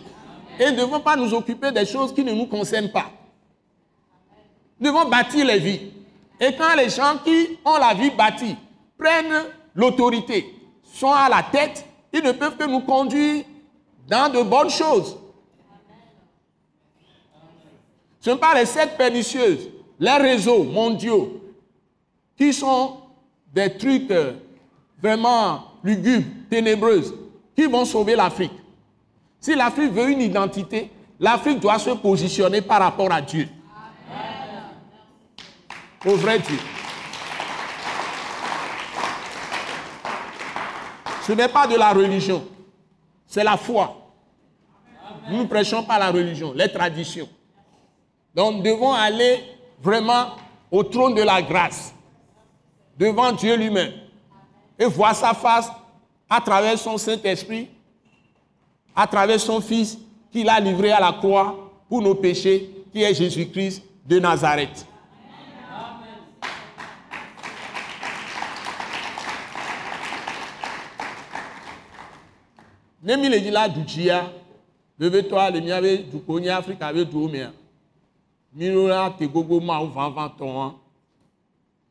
Et 0.59 0.67
nous 0.67 0.73
ne 0.73 0.77
devons 0.81 1.01
pas 1.01 1.17
nous 1.17 1.33
occuper 1.35 1.71
des 1.71 1.85
choses 1.85 2.15
qui 2.15 2.25
ne 2.25 2.33
nous 2.33 2.47
concernent 2.47 2.91
pas. 2.91 3.07
Nous 4.79 4.91
devons 4.91 5.09
bâtir 5.09 5.45
les 5.45 5.59
vies. 5.59 5.81
Et 6.41 6.55
quand 6.57 6.75
les 6.77 6.89
gens 6.89 7.19
qui 7.25 7.59
ont 7.65 7.77
la 7.77 7.93
vie 7.93 8.11
bâtie 8.11 8.57
prennent 8.99 9.45
l'autorité, 9.75 10.55
sont 10.95 11.13
à 11.13 11.29
la 11.29 11.43
tête, 11.43 11.85
ils 12.13 12.23
ne 12.23 12.33
peuvent 12.33 12.57
que 12.57 12.65
nous 12.65 12.81
conduire 12.81 13.45
dans 14.11 14.29
de 14.29 14.43
bonnes 14.43 14.71
choses. 14.71 15.17
Ce 18.19 18.29
ne 18.29 18.35
sont 18.35 18.41
pas 18.41 18.59
les 18.59 18.67
sept 18.67 18.99
pernicieuses, 18.99 19.69
les 20.01 20.17
réseaux 20.17 20.65
mondiaux, 20.65 21.41
qui 22.37 22.53
sont 22.53 22.97
des 23.55 23.77
trucs 23.79 24.11
euh, 24.11 24.33
vraiment 25.01 25.63
lugubres, 25.85 26.27
ténébreuses, 26.51 27.15
qui 27.55 27.67
vont 27.67 27.85
sauver 27.85 28.17
l'Afrique. 28.17 28.53
Si 29.39 29.55
l'Afrique 29.55 29.93
veut 29.93 30.11
une 30.11 30.21
identité, 30.21 30.91
l'Afrique 31.21 31.61
doit 31.61 31.79
se 31.79 31.91
positionner 31.91 32.61
par 32.63 32.81
rapport 32.81 33.13
à 33.13 33.23
Dieu. 33.23 33.49
Au 36.05 36.17
vrai 36.17 36.41
Dieu. 36.41 36.59
Ce 41.23 41.33
n'est 41.33 41.49
pas 41.49 41.67
de 41.69 41.77
la 41.77 41.93
religion, 41.93 42.45
c'est 43.27 43.45
la 43.45 43.57
foi. 43.57 44.00
Nous 45.31 45.39
ne 45.39 45.47
prêchons 45.47 45.85
pas 45.85 45.99
la 45.99 46.11
religion, 46.11 46.53
les 46.53 46.71
traditions. 46.71 47.29
Donc 48.35 48.57
nous 48.57 48.63
devons 48.63 48.93
aller 48.93 49.45
vraiment 49.81 50.31
au 50.71 50.83
trône 50.83 51.15
de 51.15 51.23
la 51.23 51.41
grâce, 51.41 51.95
devant 52.99 53.33
Dieu 53.33 53.57
lui-même, 53.57 53.93
et 54.79 54.87
voir 54.87 55.15
sa 55.15 55.33
face 55.35 55.71
à 56.29 56.41
travers 56.41 56.79
son 56.79 56.99
Saint-Esprit, 56.99 57.69
à 58.95 59.07
travers 59.07 59.41
son 59.41 59.61
Fils 59.61 59.99
qu'il 60.33 60.49
a 60.49 60.59
livré 60.61 60.91
à 60.91 61.01
la 61.01 61.13
croix 61.13 61.71
pour 61.89 62.03
nos 62.03 62.15
péchés, 62.15 62.71
qui 62.93 63.03
est 63.03 63.15
Jésus-Christ 63.15 63.83
de 64.07 64.19
Nazareth. 64.19 64.87
Vevetɔa 75.01 75.51
le 75.51 75.61
miabe 75.61 76.05
dukɔ 76.13 76.41
nye 76.41 76.51
afrika 76.51 76.93
be 76.93 77.05
duwo 77.05 77.29
mea 77.29 77.53
mi 78.53 78.69
la 78.89 79.11
te 79.11 79.27
gbogbo 79.27 79.61
mawu 79.61 79.89
vavãtɔa 79.89 80.75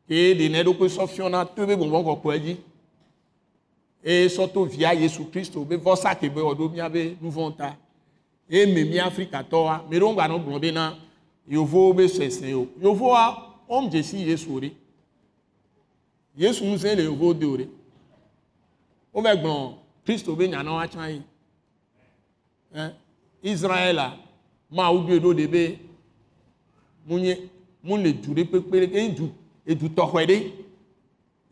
eye 0.08 0.34
ɖe 0.34 0.62
ɖokui 0.64 0.88
sɔ 0.88 1.06
fiɔna 1.08 1.44
to 1.44 1.66
be 1.66 1.74
gbɔngbɔn 1.74 2.04
kɔkɔe 2.04 2.38
dzi 2.38 2.56
eye 4.04 4.28
sɔto 4.28 4.64
via 4.68 4.94
yesu 4.94 5.24
kristu 5.24 5.64
be 5.64 5.76
vɔsa 5.76 6.14
ke 6.14 6.28
be 6.32 6.40
wɔɖo 6.40 6.72
miabe 6.72 7.16
nuvɔ 7.20 7.56
ta. 7.56 7.76
Eye 8.48 8.66
me 8.66 8.84
mi 8.84 8.98
afrikatɔwa 8.98 9.84
mi 9.90 9.98
ɖo 9.98 10.12
ŋgba 10.12 10.28
nɔ 10.28 10.44
gblɔ 10.44 10.60
be 10.60 10.70
na 10.70 10.94
yovowo 11.48 11.92
be 11.96 12.08
sese 12.08 12.54
o 12.54 12.68
yovowa 12.80 13.58
wɔm 13.68 13.90
dze 13.90 14.02
si 14.04 14.18
yesu 14.18 14.48
ɖe 14.60 14.70
yesu 16.36 16.64
ŋusẽ 16.64 16.94
le 16.96 17.04
yovowo 17.04 17.34
de 17.34 17.46
o 17.46 17.56
ɖe 17.56 17.68
wovɛ 19.14 19.36
gblɔ 19.42 19.74
kristo 20.04 20.36
be 20.36 20.46
nyana 20.48 20.72
wa 20.72 20.86
eh? 22.74 22.90
israela 23.42 24.16
mawu 24.70 25.06
due 25.06 25.18
ɖo 25.18 25.34
ɖe 25.34 25.46
be 25.48 25.78
le 27.08 27.36
ɖe 28.22 28.44
ke 28.92 29.08
du 29.16 29.32
edu 29.66 29.88
tɔxɔe 29.88 30.26
ɖe 30.26 30.52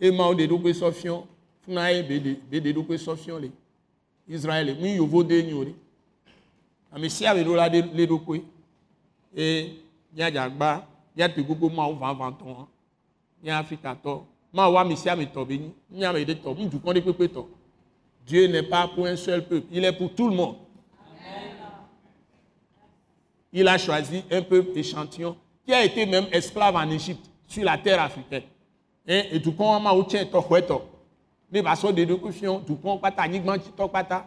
eye 0.00 0.11
mawu 0.11 0.35
ɖe 0.35 0.46
ɖokui 0.48 0.74
sɔ 0.74 0.92
fiɔ 0.92 1.24
funa 1.62 1.90
ye 1.92 2.02
be 2.02 2.20
ɖe 2.50 2.72
ɖokui 2.72 2.98
sɔ 2.98 3.16
fiɔ 3.16 3.38
le 3.40 3.50
israel 4.28 4.76
mu 4.78 4.87
yovo 4.87 5.22
de 5.24 5.42
nyo 5.42 5.64
ɖe 5.64 5.74
ame 6.92 7.09
sia 7.09 7.31
ame 7.33 7.44
ɖo 7.44 7.54
la 7.57 7.68
ɖe 7.68 7.83
le 7.94 8.07
ɖokui 8.07 8.42
eye 9.37 9.72
afrikatɔ 13.50 14.24
mawu 14.52 14.78
ame 14.78 14.96
sia 14.96 15.12
ame 15.12 15.26
tɔ 15.26 15.46
be 15.46 15.59
nyi 15.59 15.72
mía 15.90 16.11
ame 16.11 16.24
ɖe 16.24 16.35
tɔ. 16.42 17.48
Dieu 18.28 18.46
n'est 18.46 18.62
pas 18.62 18.87
pour 18.88 19.07
un 19.07 19.16
seul 19.16 19.42
peuple, 19.42 19.66
il 19.72 19.85
est 19.85 19.92
pour 19.92 20.14
tout 20.14 20.28
le 20.28 20.37
monde. 20.37 20.57
Il 23.52 23.66
a 23.66 23.78
choisi 23.78 24.22
un 24.30 24.42
peuple 24.42 24.78
échantillon 24.78 25.37
qui 25.64 25.72
a 25.72 25.84
été 25.84 26.06
même 26.06 26.26
esclave 26.32 26.76
en 26.76 26.90
Égypte, 26.90 27.26
sur 27.46 27.64
la 27.64 27.78
terre 27.78 28.02
africaine. 28.02 28.42
Et 29.06 29.40
tout 29.40 29.54
le 29.58 29.64
monde 29.64 29.87
a 29.87 30.16
été 30.16 30.26
to 30.28 30.82
ne 31.50 31.62
va 31.62 31.74
so 31.74 31.90
de 31.90 32.04
de 32.04 32.14
kufion 32.14 32.58
du 32.58 32.74
pont 32.74 32.98
pata 32.98 33.26
nyigban 33.26 33.56
to 33.58 33.88
pata 33.88 34.26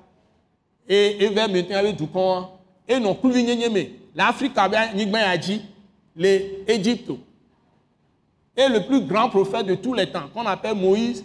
et 0.89 1.23
et 1.23 1.29
vers 1.29 1.47
maintenant 1.47 1.77
avec 1.77 1.95
du 1.95 2.07
pont 2.07 2.47
et 2.87 2.99
non 2.99 3.13
plus 3.13 3.29
me 3.43 3.85
l'Afrique 4.15 4.57
a 4.57 4.91
nyigban 4.91 5.19
a 5.19 5.37
dit 5.37 5.61
les 6.15 6.63
Égypte 6.67 7.11
et 8.57 8.67
le 8.67 8.83
plus 8.87 9.01
grand 9.01 9.29
prophète 9.29 9.67
de 9.67 9.75
tous 9.75 9.93
les 9.93 10.11
temps 10.11 10.29
qu'on 10.33 10.47
appelle 10.47 10.73
Moïse 10.73 11.23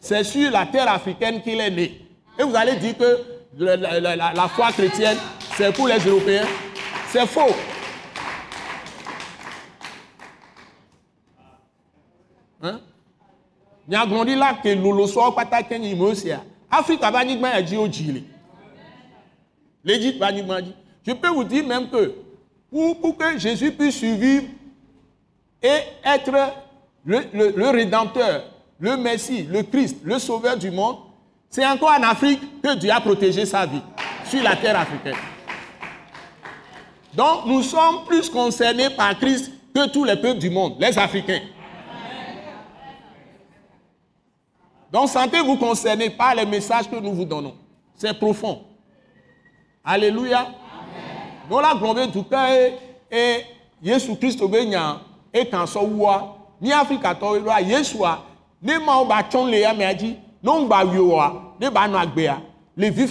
c'est 0.00 0.24
sur 0.24 0.50
la 0.50 0.64
terre 0.66 0.90
africaine 0.90 1.42
qu'il 1.42 1.60
est 1.60 1.70
né. 1.70 2.00
Et 2.38 2.42
vous 2.42 2.56
allez 2.56 2.76
dire 2.76 2.96
que 2.96 3.18
la, 3.58 4.48
foi 4.48 4.72
chrétienne, 4.72 5.18
pour 5.74 5.88
les 5.88 5.98
Européens. 5.98 6.46
C'est 7.08 7.26
faux. 7.26 7.54
Hein? 12.62 12.80
grandi 13.88 14.34
là 14.34 14.54
que 14.62 14.68
lolo 14.68 15.06
so 15.06 15.32
pata 15.32 15.62
kenyi 15.62 15.94
mosia. 15.94 16.42
Afrique 16.70 17.00
va 17.00 17.24
ni 17.24 17.36
gba 17.36 17.62
ji 17.64 17.76
ojile. 17.76 18.24
L'Égypte 19.84 20.18
va 20.18 20.30
ni 20.32 20.42
Je 21.06 21.12
peux 21.12 21.28
vous 21.28 21.44
dire 21.44 21.66
même 21.66 21.88
que 21.88 22.14
pour, 22.70 23.00
pour 23.00 23.16
que 23.16 23.38
Jésus 23.38 23.72
puisse 23.72 23.96
survivre 23.96 24.44
et 25.62 25.80
être 26.04 26.32
le, 27.04 27.20
le, 27.32 27.52
le 27.56 27.68
rédempteur 27.70 28.44
le 28.80 28.96
Messie, 28.96 29.42
le 29.42 29.62
Christ, 29.62 29.98
le 30.02 30.18
Sauveur 30.18 30.56
du 30.56 30.70
monde, 30.70 30.96
c'est 31.48 31.66
encore 31.66 31.90
en 31.90 32.02
Afrique 32.02 32.40
que 32.62 32.74
Dieu 32.76 32.90
a 32.90 33.00
protégé 33.00 33.44
sa 33.44 33.66
vie, 33.66 33.82
sur 34.24 34.42
la 34.42 34.56
terre 34.56 34.78
africaine. 34.78 35.16
Donc 37.14 37.46
nous 37.46 37.62
sommes 37.62 38.04
plus 38.06 38.28
concernés 38.28 38.90
par 38.90 39.18
Christ 39.18 39.50
que 39.74 39.88
tous 39.88 40.04
les 40.04 40.16
peuples 40.16 40.38
du 40.38 40.50
monde, 40.50 40.76
les 40.78 40.96
Africains. 40.98 41.40
Donc 44.92 45.08
sentez-vous 45.08 45.56
concernés 45.56 46.10
par 46.10 46.34
les 46.34 46.44
messages 46.46 46.88
que 46.88 46.96
nous 46.96 47.12
vous 47.12 47.24
donnons. 47.24 47.54
C'est 47.94 48.18
profond. 48.18 48.62
Alléluia. 49.84 50.48
Nous 51.48 51.58
la 51.60 51.74
gloire 51.74 52.06
du 52.08 52.24
cœur 52.24 52.48
et 53.10 53.44
Jésus 53.82 54.16
Christ 54.16 54.40
et 55.32 55.46
quand 55.48 55.66
ça 55.66 55.80
ni 56.60 56.72
Afrique 56.72 57.00
Jésus 57.66 57.96
ne 58.62 58.78
mawo 58.78 59.04
ba 59.06 59.22
tsɔn 59.22 59.50
le 59.50 59.58
ya 59.60 59.72
gba 59.74 60.84
wio 60.84 61.06
wa 61.16 61.54
ne 61.58 61.70
ba 61.70 61.88
nɔ 61.88 61.96
agbea 61.98 62.40
le 62.76 62.90
vi 62.90 63.06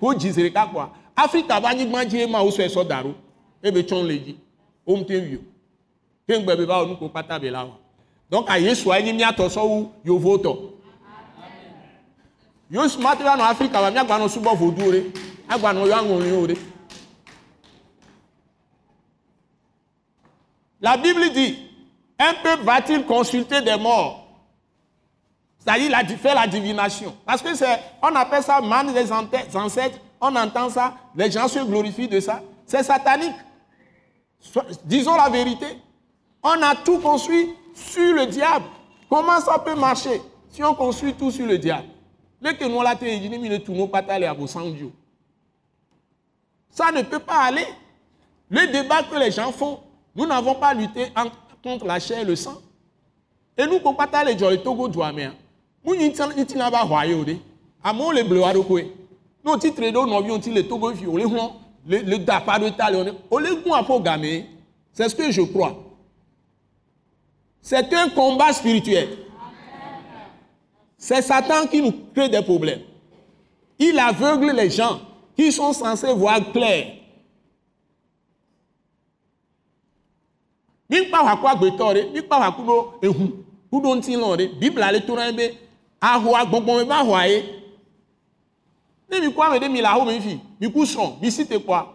ko 0.00 0.12
zi 0.18 0.30
ɖeka 0.30 0.66
kɔa 0.72 0.88
afrika 1.16 1.60
ƒe 1.60 1.66
anyigba 1.66 2.04
dzi 2.04 2.26
ma 2.26 2.40
esɔ 2.42 2.84
da 2.86 3.02
ɖo 3.02 3.14
ebe 3.62 3.82
tsɔn 3.82 4.06
le 4.06 4.18
dzi 4.18 4.36
wo 4.86 4.96
ŋute 4.96 5.10
wio 5.10 5.40
ke 6.26 6.38
ŋgbe 6.38 6.56
be 6.56 6.64
va 6.64 6.82
wɔ 6.82 6.88
nuko 6.88 7.08
kpata 7.08 7.38
be 7.38 7.50
la 7.50 7.64
wa. 7.64 7.78
Donc 8.30 8.48
a 8.50 8.58
yesua 8.58 9.00
nye 9.00 9.12
miatɔ 9.12 9.48
sɔ 9.48 9.62
wu 9.62 9.90
yovo 10.04 10.38
tɔ 10.38 10.58
yosu 12.70 13.00
ma 13.00 13.14
te 13.16 13.22
va 13.22 13.36
nɔ 13.36 13.50
afrika 13.50 13.80
wa 13.80 13.90
miagba 13.90 14.18
nɔ 14.18 14.28
subɔ 14.28 14.56
voduwo 14.56 14.92
ɖe 14.92 15.12
agba 15.48 15.72
nɔ 15.72 15.86
yɔ 15.86 15.94
aŋɔliwo 15.94 16.46
ɖe 16.46 16.56
la 20.80 20.96
bible 20.96 21.30
dit 21.30 21.56
un 22.18 22.34
peuple 22.42 22.64
va-t-il 22.64 23.04
consulter 23.04 23.60
des 23.62 23.76
morts? 23.76 24.22
C'est-à-dire 25.58 26.18
faire 26.18 26.34
la 26.34 26.46
divination. 26.46 27.14
Parce 27.24 27.40
que 27.40 27.54
c'est, 27.54 27.78
on 28.02 28.14
appelle 28.14 28.42
ça 28.42 28.60
man 28.60 28.92
des 28.92 29.12
ancêtres, 29.12 29.98
on 30.20 30.34
entend 30.34 30.68
ça, 30.70 30.94
les 31.14 31.30
gens 31.30 31.48
se 31.48 31.60
glorifient 31.60 32.08
de 32.08 32.20
ça. 32.20 32.40
C'est 32.66 32.82
satanique. 32.82 33.34
Disons 34.84 35.16
la 35.16 35.28
vérité. 35.28 35.66
On 36.42 36.60
a 36.62 36.74
tout 36.76 36.98
construit 36.98 37.50
sur 37.74 38.14
le 38.14 38.26
diable. 38.26 38.64
Comment 39.08 39.40
ça 39.40 39.58
peut 39.58 39.74
marcher 39.74 40.20
Si 40.50 40.62
on 40.64 40.74
construit 40.74 41.14
tout 41.14 41.30
sur 41.30 41.46
le 41.46 41.58
diable, 41.58 41.88
les 42.40 42.52
nous 42.68 42.82
nous 42.82 43.90
Ça 46.70 46.90
ne 46.92 47.02
peut 47.02 47.18
pas 47.20 47.44
aller. 47.44 47.66
Le 48.50 48.66
débat 48.72 49.02
que 49.04 49.16
les 49.16 49.30
gens 49.30 49.52
font, 49.52 49.80
nous 50.14 50.26
n'avons 50.26 50.54
pas 50.56 50.74
lutté 50.74 51.06
contre 51.62 51.86
la 51.86 52.00
chair 52.00 52.18
et 52.20 52.24
le 52.24 52.36
sang. 52.36 52.60
Et 53.56 53.66
nous, 53.66 53.80
pour 53.80 53.96
pas 53.96 54.08
aller 54.12 54.34
dans 54.34 54.50
le 54.50 54.58
Togo 54.58 54.88
douamé, 54.88 55.30
nous 55.84 55.94
n'avons 55.94 56.70
pas 56.70 56.82
royauté. 56.82 57.40
À 57.84 57.92
mon 57.92 58.10
le 58.10 58.22
bleu 58.22 58.42
à 58.44 58.52
Nous, 58.52 59.58
titre 59.58 59.80
de 59.80 59.90
nous 59.90 60.16
avions 60.16 60.40
le 60.44 60.62
Togo 60.68 60.90
le 60.90 61.61
le 61.86 61.98
le 61.98 62.18
dapa 62.18 62.58
de 62.58 62.68
tal, 62.70 63.14
on 63.30 63.38
les 63.38 63.56
goût 63.56 64.00
gamé. 64.00 64.46
C'est 64.92 65.08
ce 65.08 65.14
que 65.14 65.30
je 65.30 65.42
crois. 65.42 65.74
C'est 67.60 67.92
un 67.94 68.08
combat 68.10 68.52
spirituel. 68.52 69.08
C'est 70.98 71.22
Satan 71.22 71.66
qui 71.66 71.80
nous 71.82 71.92
crée 72.14 72.28
des 72.28 72.42
problèmes. 72.42 72.82
Il 73.78 73.98
aveugle 73.98 74.52
les 74.54 74.70
gens 74.70 75.00
qui 75.36 75.50
sont 75.50 75.72
censés 75.72 76.12
voir 76.12 76.52
clair. 76.52 76.98
nípa 80.92 81.22
wà 81.24 81.36
kó 81.40 81.46
agbètọ 81.48 81.86
rẹ 81.96 82.02
nípa 82.12 82.36
wà 82.42 82.48
kó 82.56 82.74
ehu 83.06 83.24
kó 83.70 83.76
do 83.84 83.94
ntí 83.96 84.12
lọ 84.22 84.36
rẹ 84.40 84.46
bíbélà 84.60 84.90
lè 84.92 85.00
tó 85.06 85.14
rẹ 85.16 85.32
bẹ 85.32 85.46
ahọ 86.00 86.34
agbọgbọn 86.40 86.76
mi 86.78 86.84
bá 86.84 86.98
họ 87.06 87.14
ayé 87.16 87.38
ní 89.12 89.20
mi 89.20 89.32
kó 89.34 89.42
àmì 89.42 89.68
mi 89.68 89.80
là 89.80 89.92
hó 89.94 90.04
mi 90.04 90.20
fi 90.20 90.38
mi 90.60 90.66
kú 90.74 90.84
sàn 90.86 91.10
mi 91.20 91.30
sì 91.30 91.44
tẹ 91.44 91.56
kọ́ 91.58 91.86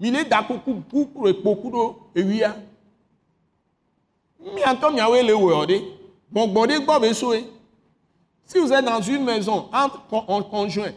mi 0.00 0.10
dà 0.30 0.42
kó 0.42 0.54
kú 0.64 0.72
kú 0.90 1.26
èkó 1.28 1.54
kú 1.62 1.70
do 1.70 1.96
ewia 2.14 2.50
mi 4.54 4.60
àtọ́ 4.62 4.92
mi 4.94 5.00
wọ̀ 5.00 5.54
ọ́ 5.62 5.66
dé 5.66 5.76
gbọ̀ngbọ̀n 6.32 6.66
dé 6.68 6.78
gbọ́ 6.84 7.00
mi 7.00 7.14
so 7.14 7.34
yẹ. 7.34 7.44
Si 8.46 8.58
vous 8.58 8.72
êtes 8.72 8.84
dans 8.84 9.00
une 9.00 9.24
maison 9.24 9.68
entre, 9.72 10.00
en 10.10 10.42
conjoint 10.42 10.92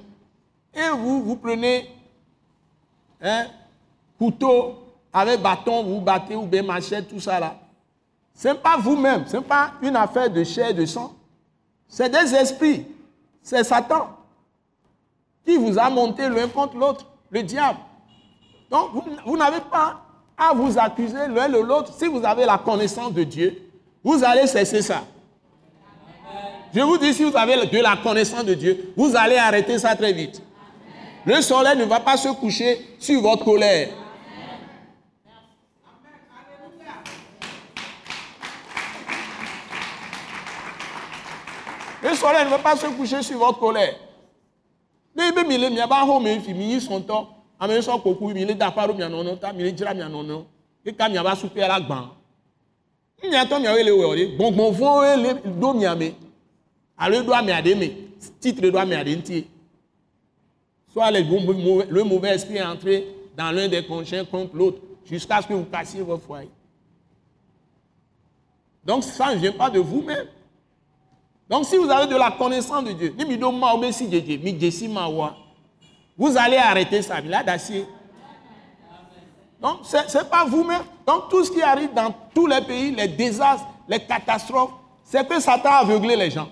et 0.74 0.90
vous, 0.90 1.24
vous 1.24 1.36
prenez 1.38 1.90
un 3.22 3.46
couteau 4.20 4.76
avec 5.14 5.42
bâton, 5.42 5.84
vous 5.84 6.02
battez 6.02 6.36
ou 6.36 6.46
bien 6.46 6.62
machette, 6.62 7.08
tout 7.08 7.20
ça 7.20 7.40
là. 7.40 7.56
Ce 8.36 8.50
n'est 8.50 8.56
pas 8.56 8.78
vous-même, 8.78 9.26
ce 9.28 9.38
n'est 9.38 9.44
pas 9.44 9.72
une 9.82 9.96
affaire 9.96 10.30
de 10.30 10.44
chair 10.44 10.74
de 10.74 10.86
sang. 10.86 11.14
C'est 11.88 12.10
des 12.10 12.36
esprits. 12.36 12.86
C'est 13.42 13.64
Satan 13.64 14.10
qui 15.48 15.56
vous 15.56 15.80
a 15.80 15.90
monté 15.90 16.28
l'un 16.28 16.50
contre 16.50 16.76
l'autre, 16.76 17.06
le 17.30 17.42
diable. 17.42 17.80
Donc, 18.70 18.90
vous, 18.94 19.04
vous 19.26 19.38
n'avez 19.38 19.62
pas 19.62 20.02
à 20.38 20.54
vous 20.54 20.78
accuser 20.78 21.26
l'un 21.30 21.48
de 21.48 21.58
l'autre. 21.58 21.94
Si 21.98 22.06
vous 22.06 22.24
avez 22.26 22.46
la 22.46 22.58
connaissance 22.58 23.14
de 23.14 23.24
Dieu, 23.24 23.58
vous 24.04 24.22
allez 24.26 24.46
cesser 24.46 24.82
ça. 24.82 25.06
Je 26.76 26.82
vous 26.82 26.98
dis, 26.98 27.14
si 27.14 27.24
vous 27.24 27.36
avez 27.38 27.66
de 27.66 27.80
la 27.80 27.96
connaissance 27.96 28.44
de 28.44 28.54
Dieu, 28.54 28.94
vous 28.98 29.16
allez 29.16 29.38
arrêter 29.38 29.80
ça 29.80 29.96
très 29.96 30.12
vite. 30.12 30.42
Le 31.26 31.42
soleil 31.42 31.78
ne 31.78 31.86
va 31.86 32.02
pas 32.02 32.18
se 32.18 32.28
coucher 32.28 32.96
sur 33.00 33.22
votre 33.22 33.46
colère. 33.46 33.88
Le 42.04 42.14
soleil 42.16 42.44
ne 42.44 42.50
va 42.50 42.60
pas 42.60 42.76
se 42.76 42.88
coucher 42.88 43.22
sur 43.22 43.38
votre 43.40 43.60
colère. 43.60 43.96
N'ebe 45.18 45.48
mi 45.48 45.58
le 45.58 45.70
miaba 45.70 46.04
ho 46.04 46.20
me 46.20 46.40
fi 46.40 46.54
mi 46.54 46.74
yi 46.74 46.78
sɔntɔ 46.80 47.28
ame 47.60 47.82
sɔ 47.82 48.02
koku 48.04 48.28
mi 48.34 48.46
le 48.46 48.54
da 48.54 48.70
pa 48.72 48.86
ɖo 48.88 48.96
mia 48.96 49.10
nɔnɔ 49.10 49.40
ta 49.40 49.52
mi 49.52 49.64
le 49.64 49.72
dzra 49.72 49.94
mia 49.96 50.08
nɔnɔ 50.08 50.44
eka 50.86 51.10
miaba 51.10 51.36
supe 51.36 51.58
la 51.58 51.80
gbã. 51.80 52.12
Miatɔ 53.24 53.60
miawo 53.60 53.84
le 53.84 53.92
wɔ 53.92 54.16
de 54.16 54.38
gbɔngbɔnvɔwo 54.38 55.24
le 55.24 55.34
ɖo 55.60 55.74
miame 55.74 56.14
alo 57.00 57.24
ɖo 57.24 57.34
ame 57.34 57.50
aɖe 57.52 57.76
me 57.76 57.88
titre 58.40 58.70
ɖo 58.70 58.78
ame 58.78 58.94
aɖe 58.94 59.16
ŋuti 59.18 59.48
soit 60.94 61.12
le, 61.12 61.20
le 61.90 62.04
mauvais 62.04 62.36
esprit 62.36 62.58
est 62.58 62.64
entré 62.64 63.08
dans 63.36 63.52
l'un 63.52 63.68
des 63.68 63.84
conjoints 63.84 64.26
contre 64.26 64.56
l'autre 64.56 64.78
jusqu'à 65.04 65.42
ce 65.42 65.48
que 65.48 65.54
vous 65.54 65.64
passiez 65.64 66.02
votre 66.02 66.24
foyer. 66.24 66.50
Donc 68.86 69.04
ça 69.04 69.34
ne 69.34 69.40
vient 69.40 69.52
pas 69.52 69.70
de 69.72 69.80
vous-même. 69.80 70.28
Donc 71.50 71.66
si 71.66 71.78
vous 71.78 71.90
avez 71.90 72.08
de 72.08 72.16
la 72.16 72.32
connaissance 72.32 72.84
de 72.84 72.92
Dieu, 72.92 73.16
vous 76.18 76.38
allez 76.38 76.58
arrêter 76.58 77.02
ça. 77.02 77.22
D'acier. 77.22 77.86
Donc 79.62 79.80
ce 79.84 80.18
n'est 80.18 80.24
pas 80.26 80.46
vous-même. 80.46 80.84
Donc 81.06 81.30
tout 81.30 81.44
ce 81.44 81.52
qui 81.52 81.62
arrive 81.62 81.94
dans 81.94 82.14
tous 82.34 82.48
les 82.48 82.62
pays, 82.62 82.92
les 82.92 83.08
désastres, 83.08 83.68
les 83.88 84.00
catastrophes, 84.00 84.72
c'est 85.04 85.28
que 85.28 85.40
Satan 85.40 85.70
a 85.70 85.76
aveuglé 85.78 86.16
les 86.16 86.30
gens 86.30 86.50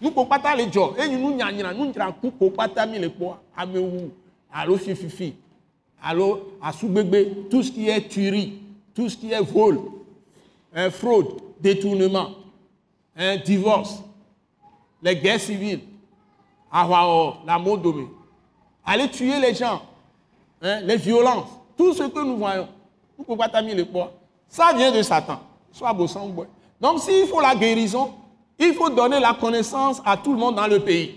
nukpo 0.00 0.24
kpata 0.24 0.54
le 0.56 0.66
dzɔ 0.66 0.94
eye 0.98 1.16
nu 1.16 1.34
nyanyra 1.34 1.72
nu 1.74 1.90
dzra 1.92 2.12
ku 2.20 2.30
ko 2.30 2.50
kpata 2.50 2.86
mi 2.86 2.98
le 2.98 3.08
kpɔ 3.08 3.34
amewu 3.56 4.10
alo 4.52 4.76
fififi 4.78 5.34
alo 6.02 6.52
asugbegbe 6.62 7.48
tout 7.50 7.62
ce 7.62 7.72
qui 7.72 7.88
est 7.88 8.08
tuerie 8.08 8.60
tout 8.94 9.08
ce 9.08 9.16
qui 9.16 9.32
est 9.32 9.40
vol 9.42 9.78
hein, 10.74 10.90
fraude 10.90 11.40
détournement 11.60 12.30
hein, 13.18 13.36
divorce. 13.44 14.02
Les 15.02 15.16
guerres 15.16 15.40
civiles. 15.40 15.80
La 16.72 17.58
modome 17.58 18.08
aller 18.84 19.08
tuer 19.08 19.38
les 19.40 19.54
gens. 19.54 19.82
Hein, 20.62 20.80
les 20.82 20.96
violences. 20.96 21.50
Tout 21.76 21.92
ce 21.92 22.04
que 22.04 22.20
nous 22.24 22.36
voyons. 22.36 22.68
Nukpo 23.18 23.34
kpata 23.34 23.60
mi 23.62 23.74
le 23.74 23.84
kpɔ 23.84 24.10
ça 24.48 24.72
vient 24.76 24.92
de 24.92 25.02
Satan. 25.02 25.40
Soit 25.72 25.92
bosan 25.92 26.28
gbɔ 26.30 26.46
donc 26.80 27.00
s'il 27.00 27.26
faut 27.26 27.40
la 27.40 27.54
guérison 27.54 28.14
il 28.58 28.74
faut 28.74 28.90
donner 28.90 29.20
la 29.20 29.34
connaissance 29.34 30.00
à 30.04 30.16
tout 30.16 30.32
le 30.32 30.38
monde 30.38 30.56
dans 30.56 30.66
le 30.66 30.80
pays. 30.80 31.16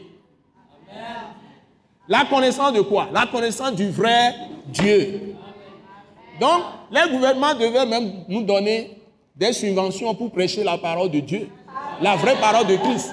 La 2.08 2.26
connaissance 2.26 2.74
de 2.74 2.82
quoi? 2.82 3.08
La 3.12 3.26
connaissance 3.26 3.74
du 3.74 3.90
vrai 3.90 4.36
Dieu. 4.68 5.36
Donc, 6.40 6.62
les 6.92 7.10
gouvernements 7.12 7.54
devaient 7.54 7.86
même 7.86 8.24
nous 8.28 8.44
donner 8.44 9.00
des 9.36 9.54
subventions 9.54 10.14
pour 10.14 10.32
prêcher 10.32 10.64
la 10.64 10.78
parole 10.78 11.10
de 11.10 11.20
Dieu, 11.20 11.50
la 12.02 12.16
vraie 12.16 12.36
parole 12.40 12.66
de 12.68 12.76
Christ. 12.78 13.12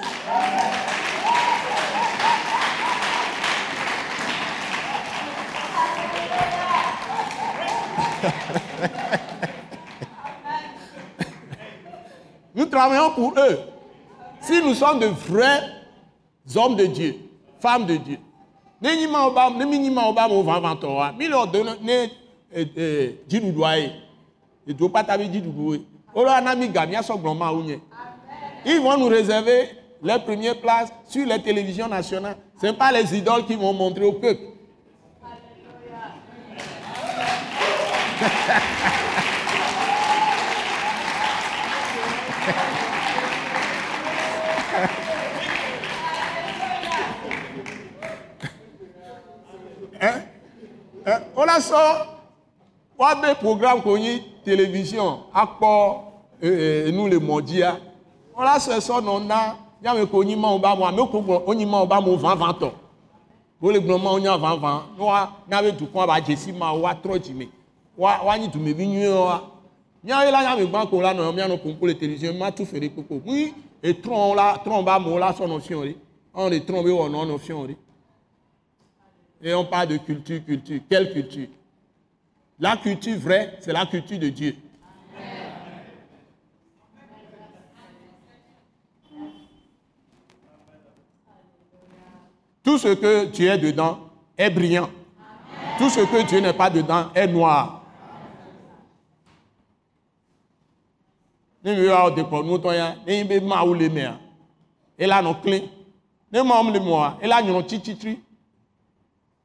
Nous 12.55 12.65
travaillons 12.65 13.11
pour 13.11 13.33
eux. 13.37 13.59
Si 14.41 14.61
nous 14.63 14.73
sommes 14.73 14.99
de 14.99 15.05
vrais 15.07 15.61
hommes 16.55 16.75
de 16.75 16.85
Dieu, 16.87 17.15
femmes 17.59 17.85
de 17.85 17.95
Dieu, 17.97 18.17
ne 18.81 18.89
ils 28.65 28.79
vont 28.79 28.97
nous 28.97 29.07
réserver 29.07 29.69
les 30.01 30.19
premières 30.19 30.59
places 30.59 30.89
sur 31.07 31.25
les 31.25 31.41
télévisions 31.41 31.87
nationales 31.87 32.37
ce 32.59 32.67
n'est 32.67 32.73
pas 32.73 32.91
les 32.91 33.15
idoles 33.17 33.45
qui 33.45 33.55
vont 33.55 33.73
montrer 33.73 34.05
au 34.05 34.13
peuple 34.13 34.41
Hein? 50.01 50.21
Hein? 51.05 51.19
On 51.35 51.43
a 51.43 51.59
ça. 51.59 52.07
On 52.97 53.21
des 53.21 53.35
programmes 53.35 53.81
qu'on 53.81 53.95
y 53.97 54.21
télévision, 54.43 55.21
akpɔ 55.33 56.03
nous 56.91 57.07
le 57.07 57.19
mondia. 57.19 57.77
On 58.39 58.43
a 58.43 58.57
ce 58.57 58.79
son 58.79 59.05
on 59.05 59.29
a 59.29 59.57
yàmé 59.83 60.05
ko 60.07 60.23
nyi 60.23 60.33
ma 60.33 60.57
ba 60.57 60.73
mo 60.73 60.85
ame 60.85 61.05
ko 61.11 61.21
gbɔ 61.21 61.43
onyi 61.45 61.65
ma 61.65 61.85
ba 61.85 61.99
mo 61.99 62.15
van 62.15 62.37
van 62.37 62.53
tɔ. 62.53 62.71
Wo 63.59 63.69
le 63.69 63.79
gblɔ 63.81 64.01
ma 64.01 64.11
wonya 64.13 64.37
van 64.37 64.57
van. 64.57 64.83
Ne 64.97 65.03
wa 65.03 65.29
n'abe 65.49 65.77
dukɔ 65.77 66.07
ba 66.07 66.21
dzesi 66.21 66.53
ma 66.53 66.71
wa 66.71 66.93
trɔ 66.93 67.19
dzi 67.19 67.33
me. 67.33 67.49
Wa 67.97 68.23
wa 68.23 68.37
nyi 68.37 68.47
dumevi 68.47 68.87
nyuie 68.87 69.09
wa. 69.09 69.41
Míawo 70.01 70.31
la 70.31 70.43
yàmé 70.43 70.65
gbã 70.67 70.85
ko 70.89 71.01
la 71.01 71.13
nɔ 71.13 71.33
míanɔ 71.35 71.57
kpɔnkpɔ 71.59 71.85
le 71.87 71.93
télévision 71.95 72.37
ma 72.37 72.49
tu 72.49 72.63
de 72.63 72.87
kpokpo. 72.87 73.21
Oui 73.25 73.53
et 73.83 74.01
trɔn 74.01 74.35
la 74.37 74.57
trɔn 74.63 74.85
ba 74.85 74.97
mo 74.99 75.17
la 75.17 75.33
sɔnɔ 75.33 75.59
fiɔn 75.59 75.83
de. 75.83 75.95
On 76.33 76.49
le 76.49 76.59
trɔn 76.59 76.81
be 76.85 76.91
wɔ 76.91 77.09
nɔ 77.09 77.27
nɔ 77.27 77.39
fiɔn 77.39 77.67
de. 77.67 77.75
Et 79.41 79.53
on 79.53 79.65
parle 79.65 79.87
de 79.87 79.97
culture, 79.97 80.39
culture. 80.45 80.79
Quelle 80.89 81.11
culture? 81.11 81.47
La 82.57 82.77
culture 82.77 83.17
vraie, 83.17 83.57
c'est 83.59 83.73
la 83.73 83.85
culture 83.85 84.17
de 84.17 84.29
Dieu. 84.29 84.55
Tout 92.69 92.77
ce 92.77 92.89
que 92.89 93.25
Dieu 93.25 93.49
est 93.49 93.57
dedans 93.57 93.97
est 94.37 94.51
brillant. 94.51 94.91
Tout 95.79 95.89
ce 95.89 96.01
que 96.01 96.21
Dieu 96.27 96.39
n'est 96.39 96.53
pas 96.53 96.69
dedans 96.69 97.09
est 97.15 97.25
noir. 97.25 97.81
Ni 101.63 101.75
mi 101.75 101.87
wa 101.87 102.11
de 102.11 102.21
ko 102.21 102.43
nu 102.43 102.59
to 102.61 102.71
ya, 102.71 102.93
ni 103.07 103.23
be 103.23 103.39
ma 103.41 103.63
wu 103.63 103.73
le 103.73 103.89
me 103.89 104.05
a. 104.05 104.19
ela 104.99 105.19
nɔ 105.23 105.33
klẽ 105.41 105.63
ne 106.31 106.43
mawo 106.43 106.69
le 106.71 106.79
moa 106.79 107.17
ela 107.21 107.41
nyrɔ 107.41 107.63
tsitsitri 107.65 108.19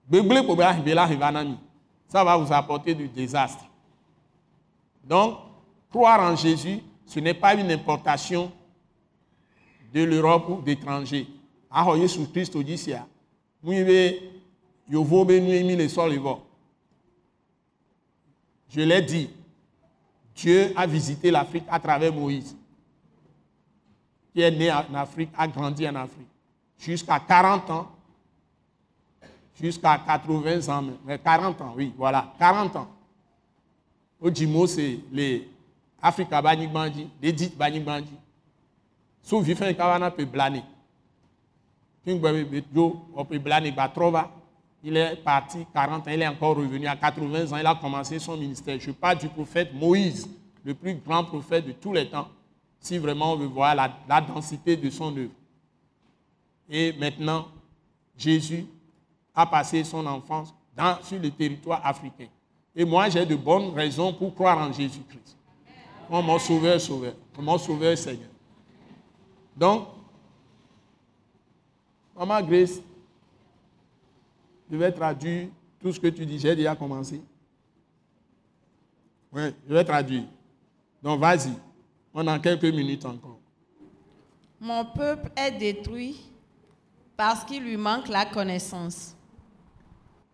gbegblẽ 0.08 0.42
kpo 0.44 0.54
be 0.54 0.60
ahibe 0.62 0.94
la 0.94 1.06
hiva 1.06 1.32
na 1.32 1.44
mi 1.44 1.56
ça 2.06 2.22
va 2.22 2.36
vous 2.36 2.52
apporter 2.52 2.94
du 2.94 3.08
désastre. 3.08 3.64
Donc 5.02 5.38
croire 5.90 6.20
en 6.20 6.36
Jésus 6.36 6.80
ce 7.06 7.20
n'est 7.20 7.32
pas 7.32 7.54
une 7.54 7.70
importation 7.72 8.52
de 9.94 10.04
l'Europe 10.04 10.44
ou 10.50 10.60
d'étrangers 10.60 11.26
vɔ 13.64 13.72
je 18.68 18.80
l'ai 18.80 19.02
dit 19.02 19.30
Dieu 20.34 20.72
a 20.76 20.86
visité 20.86 21.30
l'Afrique 21.30 21.64
à 21.70 21.78
travers 21.78 22.12
Moïse 22.12 22.56
qui 24.34 24.40
est 24.40 24.50
né 24.50 24.70
en 24.70 24.92
Afrique, 24.94 25.30
a 25.38 25.46
grandi 25.46 25.88
en 25.88 25.94
Afrique, 25.94 26.26
jusqu'à 26.76 27.20
40 27.20 27.70
ans, 27.70 27.88
jusqu'à 29.60 29.96
80 30.04 30.68
ans, 30.68 30.84
mais 31.04 31.20
40 31.20 31.60
ans, 31.60 31.72
oui, 31.76 31.94
voilà, 31.96 32.34
40 32.36 32.76
ans. 32.76 32.88
Au 34.20 34.30
Djimo, 34.30 34.66
c'est 34.66 34.98
les 35.12 35.48
Africa 36.02 36.42
Bani 36.42 36.66
Bandi, 36.66 37.08
les 37.22 37.32
dit 37.32 37.52
Bani 37.56 37.78
Bandi. 37.78 38.10
Blaner. 39.30 39.62
King 39.62 40.04
on 40.04 40.10
peut 40.10 40.24
blaner, 40.24 40.26
Batrova. 40.26 40.73
Il 42.06 42.16
est 44.96 45.16
parti 45.16 45.66
40 45.72 46.06
ans, 46.06 46.10
il 46.10 46.20
est 46.20 46.26
encore 46.26 46.56
revenu 46.56 46.86
à 46.86 46.96
80 46.96 47.52
ans, 47.52 47.56
il 47.56 47.66
a 47.66 47.74
commencé 47.74 48.18
son 48.18 48.36
ministère. 48.36 48.78
Je 48.78 48.90
parle 48.90 49.18
du 49.18 49.28
prophète 49.28 49.72
Moïse, 49.72 50.28
le 50.62 50.74
plus 50.74 50.94
grand 50.94 51.24
prophète 51.24 51.66
de 51.66 51.72
tous 51.72 51.92
les 51.92 52.08
temps 52.08 52.28
si 52.84 52.98
vraiment 52.98 53.32
on 53.32 53.36
veut 53.36 53.46
voir 53.46 53.74
la, 53.74 54.20
densité 54.20 54.76
de 54.76 54.90
son 54.90 55.16
œuvre. 55.16 55.32
Et 56.68 56.92
maintenant, 56.92 57.48
Jésus 58.16 58.66
a 59.34 59.46
passé 59.46 59.82
son 59.84 60.06
enfance 60.06 60.54
sur 61.02 61.18
le 61.18 61.30
territoire 61.30 61.84
africain. 61.84 62.26
Et 62.76 62.84
moi, 62.84 63.08
j'ai 63.08 63.24
de 63.24 63.36
bonnes 63.36 63.70
raisons 63.70 64.12
pour 64.12 64.34
croire 64.34 64.58
en 64.58 64.70
Jésus-Christ. 64.70 65.36
Mon 66.10 66.38
sauveur, 66.38 66.78
sauveur. 66.78 67.14
Mon 67.38 67.56
sauveur, 67.56 67.96
Seigneur. 67.96 68.28
Donc, 69.56 69.88
Maman 72.16 72.42
Grace, 72.42 72.80
je 74.70 74.76
vais 74.76 74.92
traduire 74.92 75.48
tout 75.80 75.92
ce 75.92 75.98
que 75.98 76.06
tu 76.08 76.24
dis. 76.24 76.38
J'ai 76.38 76.54
déjà 76.54 76.76
commencé. 76.76 77.20
Oui, 79.32 79.42
je 79.68 79.74
vais 79.74 79.84
traduire. 79.84 80.24
Donc, 81.02 81.20
vas-y. 81.20 81.52
On 82.14 82.26
a 82.26 82.38
quelques 82.38 82.62
minutes 82.62 83.04
encore. 83.04 83.38
Mon 84.60 84.84
peuple 84.84 85.30
est 85.36 85.50
détruit 85.50 86.20
parce 87.16 87.44
qu'il 87.44 87.62
lui 87.64 87.76
manque 87.76 88.08
la 88.08 88.24
connaissance. 88.24 89.16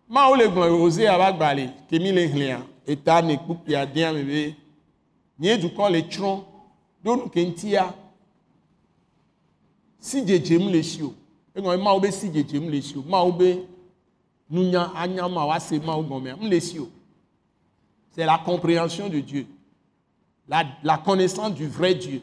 Ma 0.07 0.29
ou 0.29 0.35
le 0.35 0.47
glan 0.49 0.69
osé 0.69 1.07
avec 1.07 1.37
balé, 1.37 1.69
kemi 1.89 2.11
le 2.11 2.25
hlian, 2.27 2.63
eta 2.85 3.21
ne 3.21 3.37
kupi 3.37 3.75
adian 3.75 4.13
bébé. 4.13 4.55
Nye 5.39 5.57
du 5.57 5.69
kon 5.73 5.89
le 5.89 6.01
tron, 6.07 6.43
don 7.03 7.29
kentia. 7.29 7.95
Si 9.99 10.27
je 10.27 10.37
jem 10.43 10.69
le 10.69 10.83
sio. 10.83 11.13
E 11.53 11.59
ou 11.59 11.99
be 11.99 12.11
si 12.11 12.29
le 12.31 12.81
sio. 16.59 16.89
C'est 18.11 18.25
la 18.25 18.37
compréhension 18.43 19.09
de 19.09 19.19
Dieu 19.19 19.47
la, 20.83 20.97
connaissance 20.97 21.53
du 21.53 21.67
vrai 21.67 21.95
Dieu, 21.95 22.21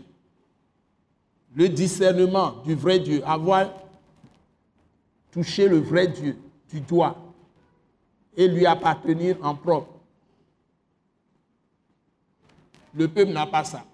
le 1.55 1.69
discernement 1.69 2.57
du 2.65 2.75
vrai 2.75 2.99
Dieu, 2.99 3.23
avoir 3.27 3.71
touché 5.31 5.67
le 5.67 5.79
vrai 5.79 6.09
Dieu 6.09 6.39
du 6.71 6.81
doigt 6.81 7.17
et 8.37 8.47
lui 8.47 8.67
appartenir 8.67 9.37
en 9.43 9.55
propre. 9.55 9.95
Le 12.95 13.09
peuple 13.09 13.33
n'a 13.33 13.47
pas 13.47 13.65
ça. 13.65 13.85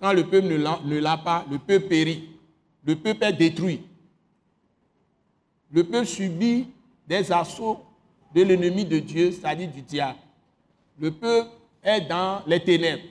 Quand 0.00 0.12
le 0.12 0.26
peuple 0.26 0.48
ne 0.48 0.98
l'a 0.98 1.16
pas, 1.16 1.46
le 1.50 1.58
peuple 1.58 1.88
périt. 1.88 2.30
Le 2.84 2.96
peuple 2.96 3.24
est 3.24 3.32
détruit. 3.32 3.82
Le 5.70 5.84
peuple 5.84 6.06
subit 6.06 6.68
des 7.06 7.30
assauts 7.32 7.80
de 8.34 8.42
l'ennemi 8.42 8.84
de 8.84 8.98
Dieu, 8.98 9.32
c'est-à-dire 9.32 9.70
du 9.70 9.82
diable. 9.82 10.18
Le 10.98 11.10
peuple 11.10 11.50
est 11.82 12.02
dans 12.02 12.42
les 12.46 12.62
ténèbres. 12.62 13.02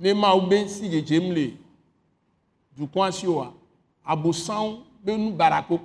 Ne 0.00 0.12
ma 0.14 0.34
ube 0.34 0.66
si 0.66 0.88
barako 5.36 5.78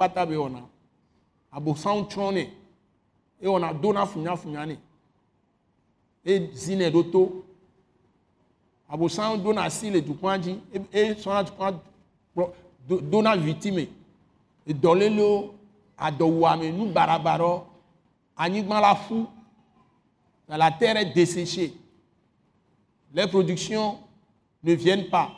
ɖo 6.92 7.04
to 7.12 7.47
abosãwo 8.90 9.38
dona 9.38 9.64
asi 9.64 9.90
le 9.90 10.02
dukɔa 10.02 10.38
dzi 10.38 10.60
eye 10.94 11.16
sɔna 11.16 11.44
dukɔa 11.44 11.74
dona 13.12 13.36
vitime 13.36 13.88
edɔlélewo 14.68 15.54
adɔwuame 15.98 16.72
nu 16.72 16.86
barabarɔ 16.94 17.64
anyigba 18.38 18.80
la 18.80 18.96
fou, 18.96 19.28
la 20.48 20.72
terre 20.72 20.96
est 20.98 21.14
desséchée. 21.14 21.74
Les 23.14 23.28
productions 23.28 23.98
ne 24.64 24.74
viennent 24.74 25.10
pas. 25.10 25.32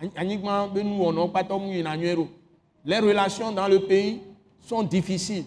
Les 0.00 0.08
relations 2.98 3.52
dans 3.52 3.68
le 3.68 3.80
pays 3.80 4.20
sont 4.60 4.82
difficiles. 4.82 5.44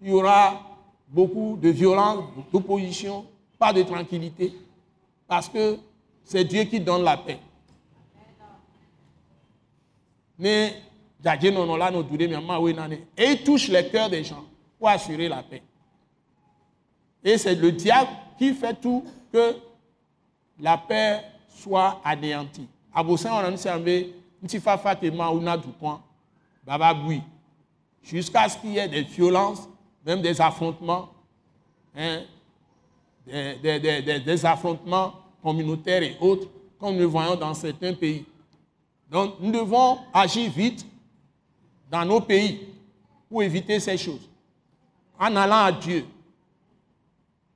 Il 0.00 0.08
y 0.08 0.12
aura 0.12 0.60
beaucoup 1.08 1.58
de 1.60 1.70
violence, 1.70 2.22
d'opposition, 2.52 3.24
pas 3.58 3.72
de 3.72 3.82
tranquillité, 3.82 4.54
parce 5.26 5.48
que 5.48 5.78
c'est 6.24 6.44
Dieu 6.44 6.64
qui 6.64 6.80
donne 6.80 7.02
la 7.02 7.16
paix. 7.16 7.38
Mais 10.38 10.82
et 13.16 13.24
il 13.24 13.42
touche 13.44 13.68
les 13.68 13.88
cœurs 13.88 14.08
des 14.08 14.22
gens 14.22 14.44
pour 14.78 14.88
assurer 14.88 15.28
la 15.28 15.42
paix. 15.42 15.62
Et 17.24 17.36
c'est 17.36 17.56
le 17.56 17.72
diable 17.72 18.10
qui 18.38 18.54
fait 18.54 18.74
tout 18.74 19.04
que 19.32 19.56
la 20.60 20.78
paix 20.78 21.24
soit 21.48 22.00
anéantie. 22.04 22.68
Jusqu'à 28.02 28.48
ce 28.48 28.58
qu'il 28.58 28.70
y 28.70 28.78
ait 28.78 28.88
des 28.88 29.02
violences, 29.02 29.68
même 30.06 30.22
des 30.22 30.40
affrontements, 30.40 31.08
hein, 31.96 32.22
des, 33.28 34.46
affrontements 34.46 35.14
communautaires 35.42 36.02
et 36.02 36.16
autres, 36.20 36.48
comme 36.78 36.96
nous 36.96 37.10
voyons 37.10 37.36
dans 37.36 37.54
certains 37.54 37.94
pays. 37.94 38.24
Donc 39.10 39.34
nous 39.40 39.50
devons 39.50 39.98
agir 40.12 40.50
vite 40.50 40.86
dans 41.90 42.04
nos 42.04 42.20
pays 42.20 42.68
pour 43.28 43.42
éviter 43.42 43.80
ces 43.80 43.96
choses. 43.96 44.28
En 45.18 45.34
allant 45.36 45.64
à 45.64 45.72
Dieu. 45.72 46.04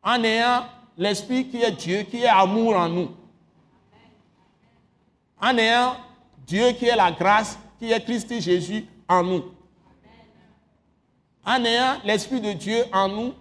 En 0.02 0.22
ayant 0.24 0.64
l'Esprit 0.96 1.46
qui 1.48 1.62
est 1.62 1.72
Dieu, 1.72 2.02
qui 2.02 2.22
est 2.22 2.26
amour 2.26 2.76
en 2.76 2.88
nous. 2.88 3.10
En 5.40 5.56
ayant 5.56 5.96
Dieu 6.46 6.72
qui 6.72 6.86
est 6.86 6.96
la 6.96 7.12
grâce, 7.12 7.58
qui 7.78 7.90
est 7.90 8.04
Christ 8.04 8.40
Jésus 8.40 8.84
en 9.08 9.22
nous. 9.22 9.44
En 11.44 11.64
ayant 11.64 11.98
l'Esprit 12.04 12.40
de 12.40 12.52
Dieu 12.52 12.84
en 12.92 13.08
nous, 13.08 13.34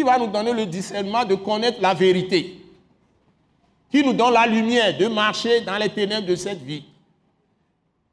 qui 0.00 0.04
va 0.04 0.18
nous 0.18 0.28
donner 0.28 0.54
le 0.54 0.64
discernement 0.64 1.26
de 1.26 1.34
connaître 1.34 1.78
la 1.82 1.92
vérité. 1.92 2.58
Qui 3.90 4.02
nous 4.02 4.14
donne 4.14 4.32
la 4.32 4.46
lumière 4.46 4.96
de 4.96 5.08
marcher 5.08 5.60
dans 5.60 5.76
les 5.76 5.90
ténèbres 5.90 6.26
de 6.26 6.36
cette 6.36 6.62
vie 6.62 6.84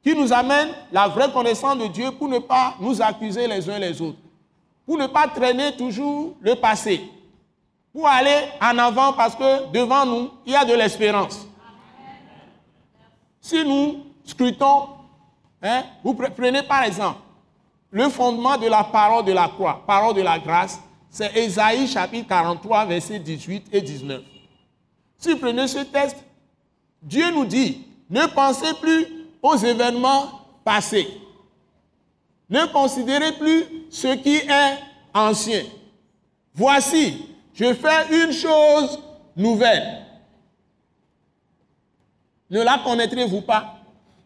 qui 0.02 0.14
nous 0.14 0.30
amène 0.32 0.68
la 0.92 1.08
vraie 1.08 1.30
connaissance 1.32 1.76
de 1.78 1.86
Dieu 1.86 2.10
pour 2.12 2.28
ne 2.28 2.38
pas 2.38 2.74
nous 2.78 3.00
accuser 3.02 3.46
les 3.46 3.68
uns 3.68 3.78
les 3.78 4.00
autres, 4.00 4.18
pour 4.86 4.96
ne 4.98 5.06
pas 5.06 5.26
traîner 5.28 5.76
toujours 5.76 6.34
le 6.40 6.54
passé, 6.54 7.02
pour 7.92 8.06
aller 8.06 8.36
en 8.60 8.76
avant 8.78 9.12
parce 9.14 9.34
que 9.34 9.70
devant 9.72 10.04
nous, 10.06 10.30
il 10.46 10.52
y 10.52 10.56
a 10.56 10.64
de 10.64 10.74
l'espérance. 10.74 11.46
Si 13.40 13.64
nous 13.64 14.04
scrutons, 14.24 14.88
hein, 15.62 15.82
vous 16.04 16.14
prenez 16.14 16.62
par 16.62 16.84
exemple 16.84 17.18
le 17.90 18.08
fondement 18.08 18.56
de 18.56 18.66
la 18.66 18.84
parole 18.84 19.24
de 19.24 19.32
la 19.32 19.48
croix, 19.48 19.82
parole 19.86 20.14
de 20.14 20.22
la 20.22 20.38
grâce, 20.38 20.80
c'est 21.10 21.36
Ésaïe 21.36 21.86
chapitre 21.86 22.28
43, 22.28 22.86
versets 22.86 23.18
18 23.18 23.66
et 23.72 23.80
19. 23.80 24.22
Si 25.18 25.32
vous 25.32 25.38
prenez 25.38 25.66
ce 25.66 25.78
texte, 25.80 26.18
Dieu 27.02 27.30
nous 27.32 27.44
dit, 27.44 27.86
ne 28.10 28.26
pensez 28.26 28.74
plus 28.80 29.06
aux 29.42 29.56
événements 29.56 30.30
passés. 30.64 31.08
Ne 32.50 32.66
considérez 32.72 33.32
plus 33.32 33.64
ce 33.90 34.14
qui 34.16 34.36
est 34.36 34.78
ancien. 35.14 35.62
Voici, 36.54 37.26
je 37.54 37.74
fais 37.74 38.24
une 38.24 38.32
chose 38.32 38.98
nouvelle. 39.36 40.06
Ne 42.50 42.62
la 42.62 42.78
connaîtrez-vous 42.78 43.42
pas? 43.42 43.76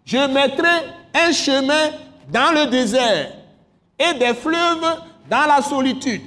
Je 0.05 0.18
mettrai 0.28 0.87
un 1.14 1.33
chemin 1.33 1.91
dans 2.28 2.53
le 2.53 2.70
désert 2.70 3.33
et 3.99 4.14
des 4.14 4.35
fleuves 4.35 5.01
dans 5.28 5.47
la 5.47 5.61
solitude. 5.62 6.22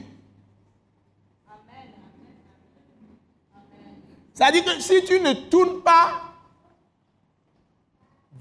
Dit 4.36 4.64
que 4.64 4.82
si 4.82 5.04
tu 5.06 5.20
ne 5.20 5.34
tournes 5.50 5.82
pas 5.82 6.22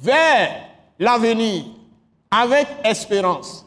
vers 0.01 0.69
l'avenir 0.99 1.65
avec 2.31 2.67
espérance, 2.83 3.65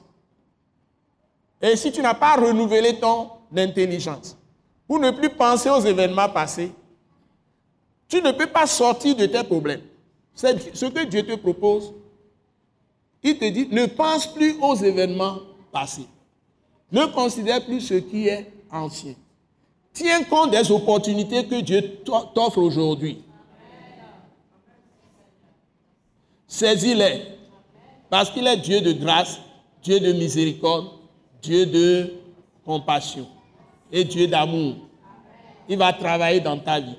et 1.61 1.75
si 1.75 1.91
tu 1.91 2.01
n'as 2.01 2.13
pas 2.13 2.36
renouvelé 2.36 2.99
ton 2.99 3.30
intelligence 3.55 4.38
pour 4.88 4.99
ne 4.99 5.11
plus 5.11 5.30
penser 5.30 5.69
aux 5.69 5.80
événements 5.80 6.30
passés, 6.30 6.71
tu 8.07 8.21
ne 8.21 8.32
peux 8.32 8.47
pas 8.47 8.67
sortir 8.67 9.15
de 9.15 9.25
tes 9.25 9.43
problèmes. 9.43 9.82
C'est 10.34 10.75
ce 10.75 10.86
que 10.86 11.03
Dieu 11.05 11.25
te 11.25 11.36
propose. 11.36 11.93
Il 13.23 13.38
te 13.38 13.45
dit, 13.45 13.67
ne 13.71 13.86
pense 13.86 14.28
plus 14.34 14.57
aux 14.61 14.75
événements 14.75 15.39
passés. 15.71 16.07
Ne 16.91 17.05
considère 17.07 17.65
plus 17.65 17.82
ce 17.82 17.95
qui 17.95 18.28
est 18.28 18.51
ancien. 18.71 19.15
Tiens 19.98 20.24
compte 20.26 20.52
des 20.52 20.72
opportunités 20.72 21.48
que 21.48 21.60
Dieu 21.60 21.82
t'offre 22.06 22.60
aujourd'hui. 22.60 23.24
Saisis-les. 26.48 27.24
Parce 28.08 28.30
qu'il 28.30 28.45
est 28.45 28.58
Dieu 28.58 28.80
de 28.80 28.91
grâce, 28.91 29.39
Dieu 29.82 30.00
de 30.00 30.14
miséricorde, 30.14 30.91
Dieu 31.41 31.66
de 31.66 32.14
compassion 32.64 33.28
et 33.91 34.04
Dieu 34.04 34.28
d'amour. 34.28 34.76
Il 35.68 35.80
va 35.80 35.91
travailler 35.93 36.41
dans 36.41 36.60
ta 36.60 36.80
vie. 36.80 36.95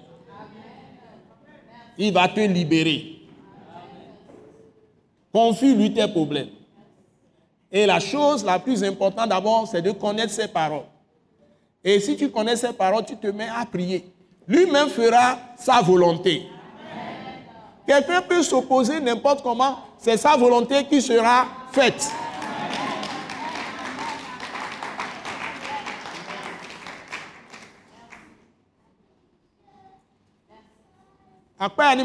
Il 1.98 2.12
va 2.12 2.26
te 2.26 2.40
libérer. 2.40 3.20
Confie-lui 5.32 5.94
tes 5.94 6.08
problèmes. 6.08 6.50
Et 7.70 7.86
la 7.86 8.00
chose 8.00 8.44
la 8.44 8.58
plus 8.58 8.82
importante 8.82 9.28
d'abord, 9.28 9.68
c'est 9.68 9.82
de 9.82 9.92
connaître 9.92 10.32
ses 10.32 10.48
paroles. 10.48 10.82
Et 11.84 12.00
si 12.00 12.16
tu 12.16 12.30
connais 12.30 12.56
ses 12.56 12.72
paroles, 12.72 13.04
tu 13.04 13.16
te 13.16 13.28
mets 13.28 13.48
à 13.48 13.64
prier. 13.64 14.04
Lui-même 14.46 14.88
fera 14.88 15.38
sa 15.56 15.80
volonté. 15.80 16.46
Quelqu'un 17.86 18.22
peut 18.22 18.42
s'opposer 18.42 19.00
n'importe 19.00 19.42
comment, 19.42 19.78
c'est 19.98 20.16
sa 20.16 20.36
volonté 20.36 20.84
qui 20.84 21.00
sera 21.00 21.46
faite. 21.72 22.10
akpa 31.58 31.94
ya 31.94 32.04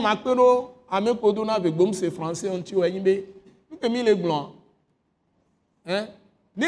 be 3.00 3.26
hein? 5.86 6.08
Ne 6.56 6.66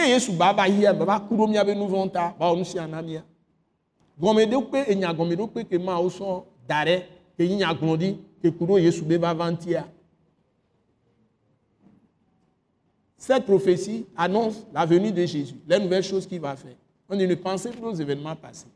cette 13.18 13.46
prophétie 13.46 14.06
annonce 14.16 14.66
la 14.74 14.86
venue 14.86 15.12
de 15.12 15.26
Jésus 15.26 15.56
les 15.68 15.80
nouvelles 15.80 16.04
choses 16.04 16.26
qu'il 16.26 16.40
va 16.40 16.56
faire 16.56 16.76
on 17.10 17.16
ne 17.16 17.36
pensez 17.36 17.70
plus 17.70 17.86
aux 17.86 17.94
événements 17.96 18.36
passés 18.36 18.68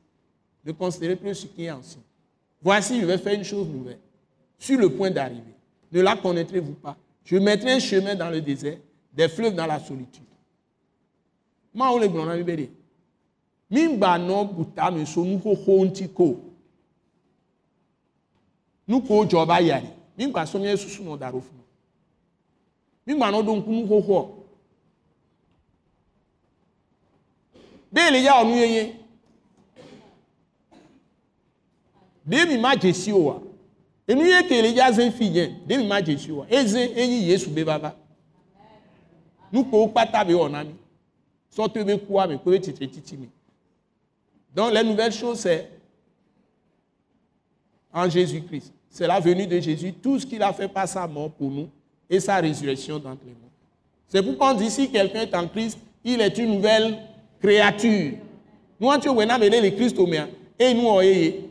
ne 0.65 0.71
considérez 0.71 1.15
plus 1.15 1.35
ce 1.35 1.45
qui 1.47 1.65
est 1.65 1.71
ancien 1.71 2.01
Voici, 2.61 2.99
je 2.99 3.05
vais 3.05 3.17
faire 3.17 3.33
une 3.33 3.43
chose 3.43 3.67
nouvelle. 3.67 3.99
Sur 4.57 4.79
le 4.79 4.89
point 4.89 5.09
d'arriver. 5.09 5.53
Ne 5.91 6.01
la 6.01 6.15
connaîtrez-vous 6.15 6.73
pas? 6.73 6.97
Je 7.23 7.37
mettrai 7.37 7.71
un 7.73 7.79
chemin 7.79 8.15
dans 8.15 8.29
le 8.29 8.41
désert, 8.41 8.77
des 9.13 9.27
fleuves 9.29 9.55
dans 9.55 9.65
la 9.65 9.79
solitude. 9.79 10.23
Ma 11.73 11.91
ole 11.91 12.07
gblɔ 12.07 12.25
na 12.25 12.35
mi 12.35 12.43
be 12.43 12.55
ɖe 12.55 12.69
mimba 13.69 14.17
nɔ 14.17 14.53
buta 14.55 14.91
me 14.91 15.05
so 15.05 15.23
nuxoxo 15.23 15.71
ŋuti 15.71 16.07
ko 16.13 16.35
nuko 18.87 19.25
dzɔ 19.25 19.45
ba 19.45 19.59
ya 19.61 19.79
ɖe 19.79 19.89
mimba 20.17 20.45
so 20.45 20.59
mía 20.59 20.75
susu 20.77 21.03
nɔ 21.03 21.17
da 21.19 21.31
ɖo 21.31 21.41
funu 21.41 21.63
mimba 23.05 23.31
nɔ 23.31 23.43
ɖo 23.45 23.55
ŋku 23.57 23.71
nuxoxoa 23.71 24.39
be 27.91 28.11
le 28.11 28.23
ya 28.23 28.33
wɔ 28.41 28.43
nu 28.47 28.55
yeye 28.55 28.95
ɖe 32.27 32.47
mi 32.47 32.57
ma 32.57 32.75
dze 32.75 32.93
si 32.93 33.11
o 33.11 33.19
wa 33.19 33.41
enu 34.07 34.23
ye 34.23 34.43
ke 34.47 34.61
le 34.61 34.73
ya 34.73 34.91
ze 34.91 35.11
fi 35.11 35.29
dze 35.29 35.55
ɖe 35.67 35.77
mi 35.77 35.87
ma 35.87 36.01
dze 36.01 36.17
si 36.17 36.31
o 36.31 36.37
wa 36.37 36.45
eze 36.49 36.91
enyi 36.95 37.29
yesu 37.29 37.49
be 37.51 37.63
vava 37.63 37.95
nukowo 39.51 39.87
kpata 39.89 40.25
be 40.25 40.33
wɔ 40.33 40.51
na 40.51 40.63
mi 40.63 40.73
donc 44.55 44.73
les 44.73 44.83
nouvelles 44.83 45.11
choses 45.11 45.39
c'est 45.39 45.69
en 47.93 48.09
Jésus-Christ. 48.09 48.71
C'est 48.89 49.07
la 49.07 49.19
venue 49.19 49.47
de 49.47 49.59
Jésus. 49.59 49.93
Tout 49.93 50.19
ce 50.19 50.25
qu'il 50.25 50.41
a 50.41 50.53
fait 50.53 50.67
par 50.67 50.87
sa 50.87 51.07
mort 51.07 51.31
pour 51.31 51.49
nous 51.49 51.69
et 52.09 52.19
sa 52.19 52.37
résurrection 52.37 52.97
d'entre 52.99 53.23
les 53.25 53.31
morts. 53.31 53.49
C'est 54.07 54.23
pourquoi 54.23 54.51
on 54.51 54.53
dit 54.55 54.69
si 54.69 54.89
quelqu'un 54.91 55.21
est 55.21 55.35
en 55.35 55.47
Christ 55.47 55.77
il 56.03 56.21
est 56.21 56.37
une 56.37 56.55
nouvelle 56.55 56.97
créature. 57.41 58.13
Nous 58.79 58.87
on 58.87 59.15
mele 59.15 59.61
le 59.61 59.69
Christ 59.71 59.97
au 59.99 60.07
et 60.07 60.73
nous 60.73 60.87
on 60.87 61.01
est 61.01 61.49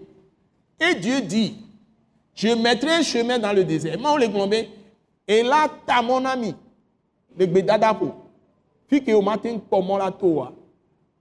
et 0.80 0.94
Dieu 0.94 1.20
dit, 1.20 1.56
je 2.34 2.48
mettrai 2.48 2.92
un 2.92 3.02
chemin 3.02 3.38
dans 3.38 3.52
le 3.52 3.64
désert. 3.64 3.98
Moi, 3.98 4.12
on 4.12 4.28
glombe. 4.28 4.54
Et 5.26 5.42
là, 5.42 5.68
t'as 5.86 6.02
mon 6.02 6.24
ami, 6.24 6.54
le 7.36 7.46
Gbedadapo. 8.88 8.90
Puis 8.90 9.04
que 9.04 9.12
au 9.12 9.22
matin, 9.22 9.58
comment 9.70 9.98
la 9.98 10.10
toi. 10.10 10.52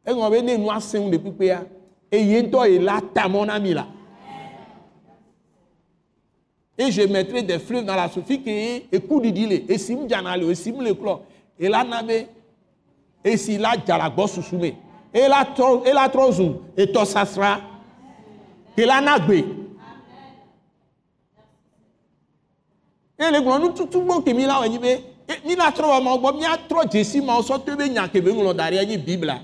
Et 0.05 0.11
on 0.11 0.19
va 0.19 0.29
venir 0.29 0.57
nous 0.57 0.71
asseoir 0.71 1.09
depuis 1.09 1.31
PA. 1.31 1.63
Et 2.11 2.23
yento 2.23 2.63
est 2.63 2.79
là, 2.79 2.99
t'as 3.13 3.27
mon 3.27 3.47
ami 3.47 3.73
là. 3.73 3.87
Et 6.77 6.91
je 6.91 7.01
mettrai 7.01 7.41
des 7.41 7.59
fleuves 7.59 7.85
dans 7.85 7.95
la 7.95 8.07
qui 8.07 8.49
est 8.49 8.85
écoute. 8.91 9.25
Et 9.25 9.77
si 9.77 9.93
et 9.93 10.55
si 10.55 10.71
le 10.71 10.93
clos. 10.93 11.21
Et 11.59 11.67
là, 11.67 11.83
n'avait. 11.83 12.27
Et 13.23 13.35
si 13.35 13.57
là, 13.57 13.73
jalagbo 13.85 14.27
sousoumé. 14.27 14.75
Et 15.13 15.27
là, 15.27 15.45
et 15.85 15.91
là, 15.91 16.07
trop 16.07 16.31
zoom. 16.31 16.59
Et 16.77 16.91
toi, 16.91 17.03
ça 17.03 17.25
sera 17.25 17.59
ke 18.77 18.85
la 18.85 19.01
na 19.01 19.17
gbe 19.17 19.41
ele 23.17 23.39
gblɔ 23.41 23.57
nututu 23.59 24.03
gbɔ 24.05 24.21
ke 24.21 24.33
mi 24.37 24.45
la 24.45 24.61
wɔ 24.61 24.69
nyi 24.69 24.79
be 24.79 24.91
mi 25.45 25.55
na 25.55 25.71
trɔ 25.71 25.87
wɔ 25.87 26.03
ma 26.03 26.17
gbɔ 26.17 26.33
mi 26.37 26.45
atrɔ 26.45 26.85
dzesi 26.89 27.21
ma 27.21 27.41
sɔ 27.41 27.65
to 27.65 27.75
be 27.75 27.89
nya 27.89 28.07
ke 28.07 28.21
be 28.23 28.31
ŋlɔ 28.31 28.55
da 28.55 28.69
ɖe 28.69 28.79
anyi 28.79 28.97
bibla 28.97 29.41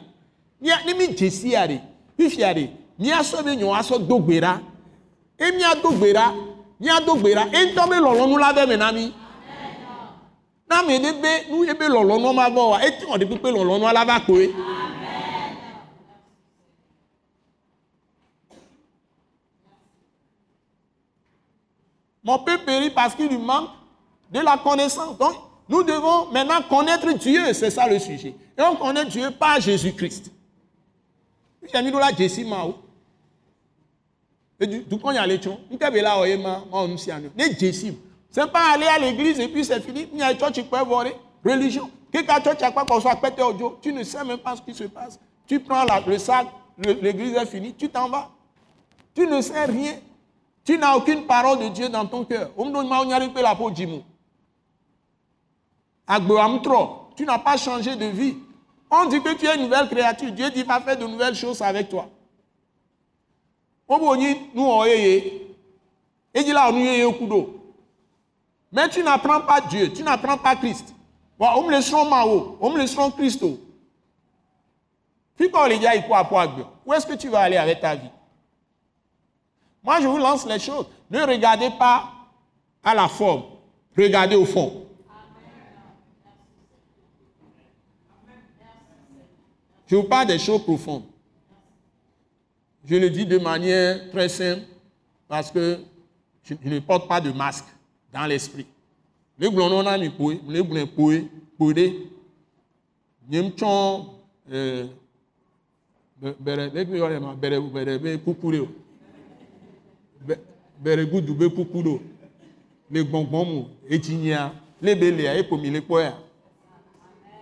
mia 0.61 0.77
ne 0.85 0.93
mi 0.93 1.07
dzesi 1.07 1.51
ya 1.51 1.67
ɖe 1.67 1.81
fifia 2.17 2.53
ɖe 2.53 2.69
miasɔ 2.99 3.43
be 3.43 3.55
nyɔ 3.55 3.75
asɔ 3.79 4.07
do 4.07 4.19
gbe 4.19 4.39
ɖa 4.41 4.59
e 5.39 5.51
miado 5.51 5.91
gbe 5.91 6.13
ɖa 6.13 6.33
miado 6.79 7.15
gbe 7.15 7.35
ɖa 7.35 7.53
e 7.53 7.65
ŋutɔ 7.65 7.89
be 7.89 7.95
lɔlɔnu 7.95 8.39
la 8.39 8.53
be 8.53 8.65
me 8.67 8.77
na 8.77 8.91
mi 8.91 9.13
na 10.69 10.79
ame 10.79 10.99
ɖe 10.99 11.21
be 11.21 11.51
nu 11.51 11.65
ye 11.65 11.73
be 11.73 11.85
lɔlɔnu 11.85 12.33
ma 12.33 12.49
bɔ 12.49 12.69
wa 12.69 12.79
eti 12.81 13.05
wɔ 13.05 13.17
ɖe 13.17 13.25
kpekpe 13.27 13.49
lɔlɔnu 13.51 13.93
la 13.93 14.05
va 14.05 14.19
koe. 14.25 14.53
Mon 22.23 22.39
peuple 22.39 22.63
périt 22.63 22.89
parce 22.89 23.15
qu'il 23.15 23.27
lui 23.27 23.37
manque 23.37 23.69
de 24.31 24.39
la 24.39 24.57
connaissance. 24.57 25.17
Donc, 25.17 25.35
nous 25.69 25.83
devons 25.83 26.31
maintenant 26.31 26.61
connaître 26.69 27.11
Dieu, 27.13 27.53
c'est 27.53 27.69
ça 27.69 27.87
le 27.87 27.99
sujet. 27.99 28.35
Et 28.57 28.61
on 28.61 28.75
connaît 28.75 29.05
Dieu 29.05 29.31
par 29.31 29.59
Jésus-Christ. 29.61 30.31
J'ai 31.73 31.81
mis 31.81 31.91
là 31.91 32.09
Jésus 32.17 32.43
Mao. 32.45 32.75
Et 34.59 34.67
du 34.67 34.97
coup, 34.99 35.11
il 35.11 35.15
y 35.15 35.17
a 35.17 35.25
les 35.25 35.41
gens. 35.41 35.59
Nous 35.69 35.77
avons 35.79 35.95
là, 35.95 36.63
on 36.71 36.97
Jésus. 36.97 37.93
C'est 38.29 38.51
pas 38.51 38.73
aller 38.73 38.87
à 38.87 38.97
l'église 38.97 39.39
et 39.39 39.47
puis 39.47 39.63
c'est 39.63 39.79
fini. 39.79 40.07
Il 40.11 40.19
y 40.19 40.23
a 40.23 40.33
tu 40.33 40.63
peux 40.63 40.79
voir 40.79 41.05
religion. 41.45 41.89
Quelqu'un 42.11 42.41
tu 42.41 42.63
as 42.63 42.71
pas 42.71 42.85
qu'on 42.85 42.99
soit 42.99 43.15
pété 43.15 43.41
au 43.41 43.77
tu 43.81 43.93
ne 43.93 44.03
sais 44.03 44.23
même 44.23 44.39
pas 44.39 44.55
ce 44.55 44.61
qui 44.61 44.73
se 44.73 44.85
passe. 44.85 45.19
Tu 45.47 45.59
prends 45.59 45.83
la, 45.83 45.99
le 45.99 46.17
sac, 46.17 46.47
l'église 46.77 47.35
est 47.35 47.45
finie, 47.45 47.73
tu 47.73 47.89
t'en 47.89 48.09
vas. 48.09 48.29
Tu 49.13 49.27
ne 49.27 49.41
sais 49.41 49.65
rien. 49.65 49.93
Tu 50.65 50.77
n'as 50.77 50.95
aucune 50.95 51.25
parole 51.25 51.59
de 51.59 51.67
Dieu 51.69 51.89
dans 51.89 52.05
ton 52.05 52.23
cœur. 52.23 52.49
Tu 57.15 57.25
n'as 57.25 57.39
pas 57.39 57.57
changé 57.57 57.95
de 57.95 58.05
vie. 58.05 58.37
On 58.89 59.05
dit 59.05 59.21
que 59.21 59.33
tu 59.33 59.45
es 59.45 59.55
une 59.55 59.63
nouvelle 59.63 59.87
créature. 59.89 60.31
Dieu 60.31 60.49
dit 60.51 60.63
va 60.63 60.79
faire 60.81 60.97
de 60.97 61.05
nouvelles 61.05 61.35
choses 61.35 61.61
avec 61.61 61.89
toi. 61.89 62.09
Mais 68.71 68.89
tu 68.89 69.03
n'apprends 69.03 69.41
pas 69.41 69.61
Dieu, 69.61 69.93
tu 69.93 70.01
n'apprends 70.03 70.37
pas 70.37 70.55
Christ. 70.55 70.93
On 71.39 71.63
me 71.63 71.71
laissera 71.71 72.05
Mao, 72.05 72.57
on 72.59 72.71
me 72.71 72.79
laissera 72.79 73.11
Christo. 73.11 73.59
Où 75.39 76.93
est-ce 76.93 77.05
que 77.05 77.13
tu 77.13 77.29
vas 77.29 77.39
aller 77.41 77.57
avec 77.57 77.81
ta 77.81 77.95
vie? 77.95 78.09
Moi, 79.83 79.99
je 79.99 80.07
vous 80.07 80.17
lance 80.17 80.45
les 80.47 80.59
choses. 80.59 80.85
Ne 81.11 81.21
regardez 81.21 81.69
pas 81.71 82.09
à 82.83 82.95
la 82.95 83.07
forme, 83.07 83.43
regardez 83.97 84.35
au 84.35 84.45
fond. 84.45 84.85
Je 89.93 89.97
vous 89.97 90.05
parle 90.05 90.25
des 90.25 90.39
choses 90.39 90.63
profondes. 90.63 91.03
Je 92.83 92.95
le 92.95 93.11
dis 93.11 93.27
de 93.27 93.37
manière 93.37 94.09
très 94.09 94.27
simple 94.27 94.63
parce 95.27 95.51
que 95.51 95.81
je 96.43 96.55
ne 96.63 96.79
porte 96.79 97.07
pas 97.07 97.21
de 97.21 97.31
masque 97.31 97.65
dans 98.11 98.25
l'esprit. 98.25 98.65
Le 99.37 99.51
gblɔnɔ 99.51 99.83
na 99.83 99.95
mi 99.99 100.09
poe, 100.09 100.39
le. 100.47 100.63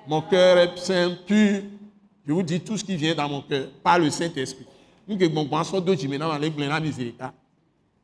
Mon 0.08 0.22
cœur 0.24 0.58
est 0.58 0.78
saint, 0.78 1.16
pur. 1.26 1.62
Je 2.32 2.34
vous 2.34 2.44
dis 2.44 2.62
tout 2.62 2.78
ce 2.78 2.86
qui 2.86 2.96
vient 2.96 3.14
dans 3.14 3.28
mon 3.28 3.42
cœur 3.42 3.68
par 3.84 4.00
le 4.00 4.10
Saint-Esprit. 4.10 4.66
Nous 5.06 5.18
que 5.18 5.26
gbɔngbɔn 5.26 5.64
sɔ 5.66 5.82
do 5.84 5.94
dzime 5.94 6.18
na 6.18 6.30
ma 6.30 6.40
le 6.40 6.48
gblẽ 6.50 6.70
na 6.70 6.80
mi 6.80 6.90
zi 6.90 7.12
ɖeka. 7.12 7.34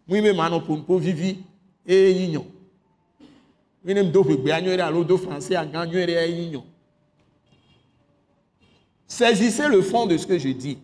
Mu 0.05 0.21
be 0.21 0.33
ma 0.35 0.49
nɔ 0.49 0.59
ƒompo 0.67 0.99
vivi 0.99 1.45
eye 1.87 2.11
yinyɔ. 2.11 2.43
Mu 3.85 3.93
ne 3.93 4.03
do 4.03 5.17
français. 5.17 5.55
Saisissez 9.07 9.69
le 9.69 9.81
fond 9.81 10.05
de 10.05 10.17
ce 10.17 10.27
que 10.27 10.37
je 10.37 10.49
dis. 10.49 10.77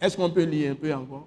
Est-ce 0.00 0.16
qu'on 0.16 0.30
peut 0.30 0.44
lire 0.44 0.70
un 0.70 0.76
peu 0.76 0.94
encore? 0.94 1.26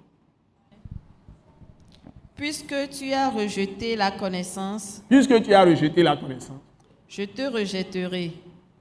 Puisque 2.36 2.74
tu 2.90 3.12
as 3.12 3.30
rejeté 3.30 3.94
la 3.96 4.10
connaissance, 4.10 5.02
Puisque 5.08 5.42
tu 5.42 5.54
as 5.54 5.64
rejeté 5.64 6.02
la 6.02 6.16
connaissance, 6.16 6.60
je 7.08 7.22
te 7.24 7.42
rejetterai, 7.42 8.32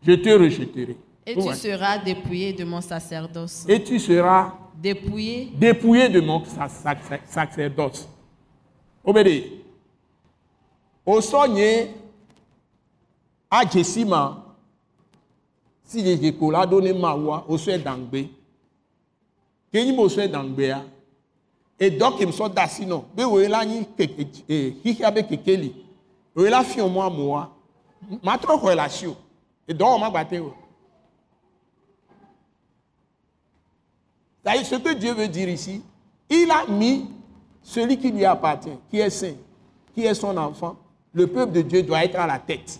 je 0.01 0.13
te 0.13 0.29
rejetterai. 0.29 0.97
et 1.25 1.35
Ouais. 1.35 1.43
tu 1.53 1.53
seras 1.57 1.97
dépouillé 1.99 2.51
de 2.53 2.63
mon 2.63 2.81
sacerdoce. 2.81 3.65
Et 3.69 3.81
tu 3.83 3.99
seras 3.99 4.53
Dépouillé, 4.75 5.51
dépouillé 5.55 6.09
de 6.09 6.19
mon 6.19 6.43
sac- 6.43 6.69
sac- 6.83 7.21
sacerdoce. 7.27 8.07
Obédé. 9.05 9.61
Osonye 11.05 11.89
a 13.51 13.65
jesima 13.69 14.55
si 15.85 15.99
je 16.01 16.31
kola 16.31 16.65
donne 16.65 16.91
mawa 16.93 17.45
oswe 17.47 17.77
dangbe. 17.77 18.27
Kenyi 19.71 19.91
mo 19.93 20.03
oswe 20.03 20.27
dangbe 20.27 20.71
a. 20.71 20.83
E 21.83 21.89
dok 21.89 22.21
im 22.21 22.31
so 22.31 22.47
dasino. 22.47 23.03
Be 23.13 23.25
we 23.25 23.49
la 23.49 23.65
nyi. 23.65 23.85
Ma 28.23 28.37
o. 28.37 30.53
C'est-à-dire, 34.43 34.65
ce 34.65 34.75
que 34.75 34.93
Dieu 34.93 35.13
veut 35.13 35.27
dire 35.27 35.49
ici, 35.49 35.81
il 36.29 36.51
a 36.51 36.65
mis 36.67 37.05
celui 37.61 37.97
qui 37.97 38.11
lui 38.11 38.25
appartient, 38.25 38.77
qui 38.89 38.99
est 38.99 39.09
saint, 39.09 39.35
qui 39.93 40.05
est 40.05 40.13
son 40.13 40.35
enfant. 40.37 40.75
Le 41.13 41.27
peuple 41.27 41.53
de 41.53 41.61
Dieu 41.61 41.83
doit 41.83 42.03
être 42.03 42.19
à 42.19 42.27
la 42.27 42.39
tête. 42.39 42.79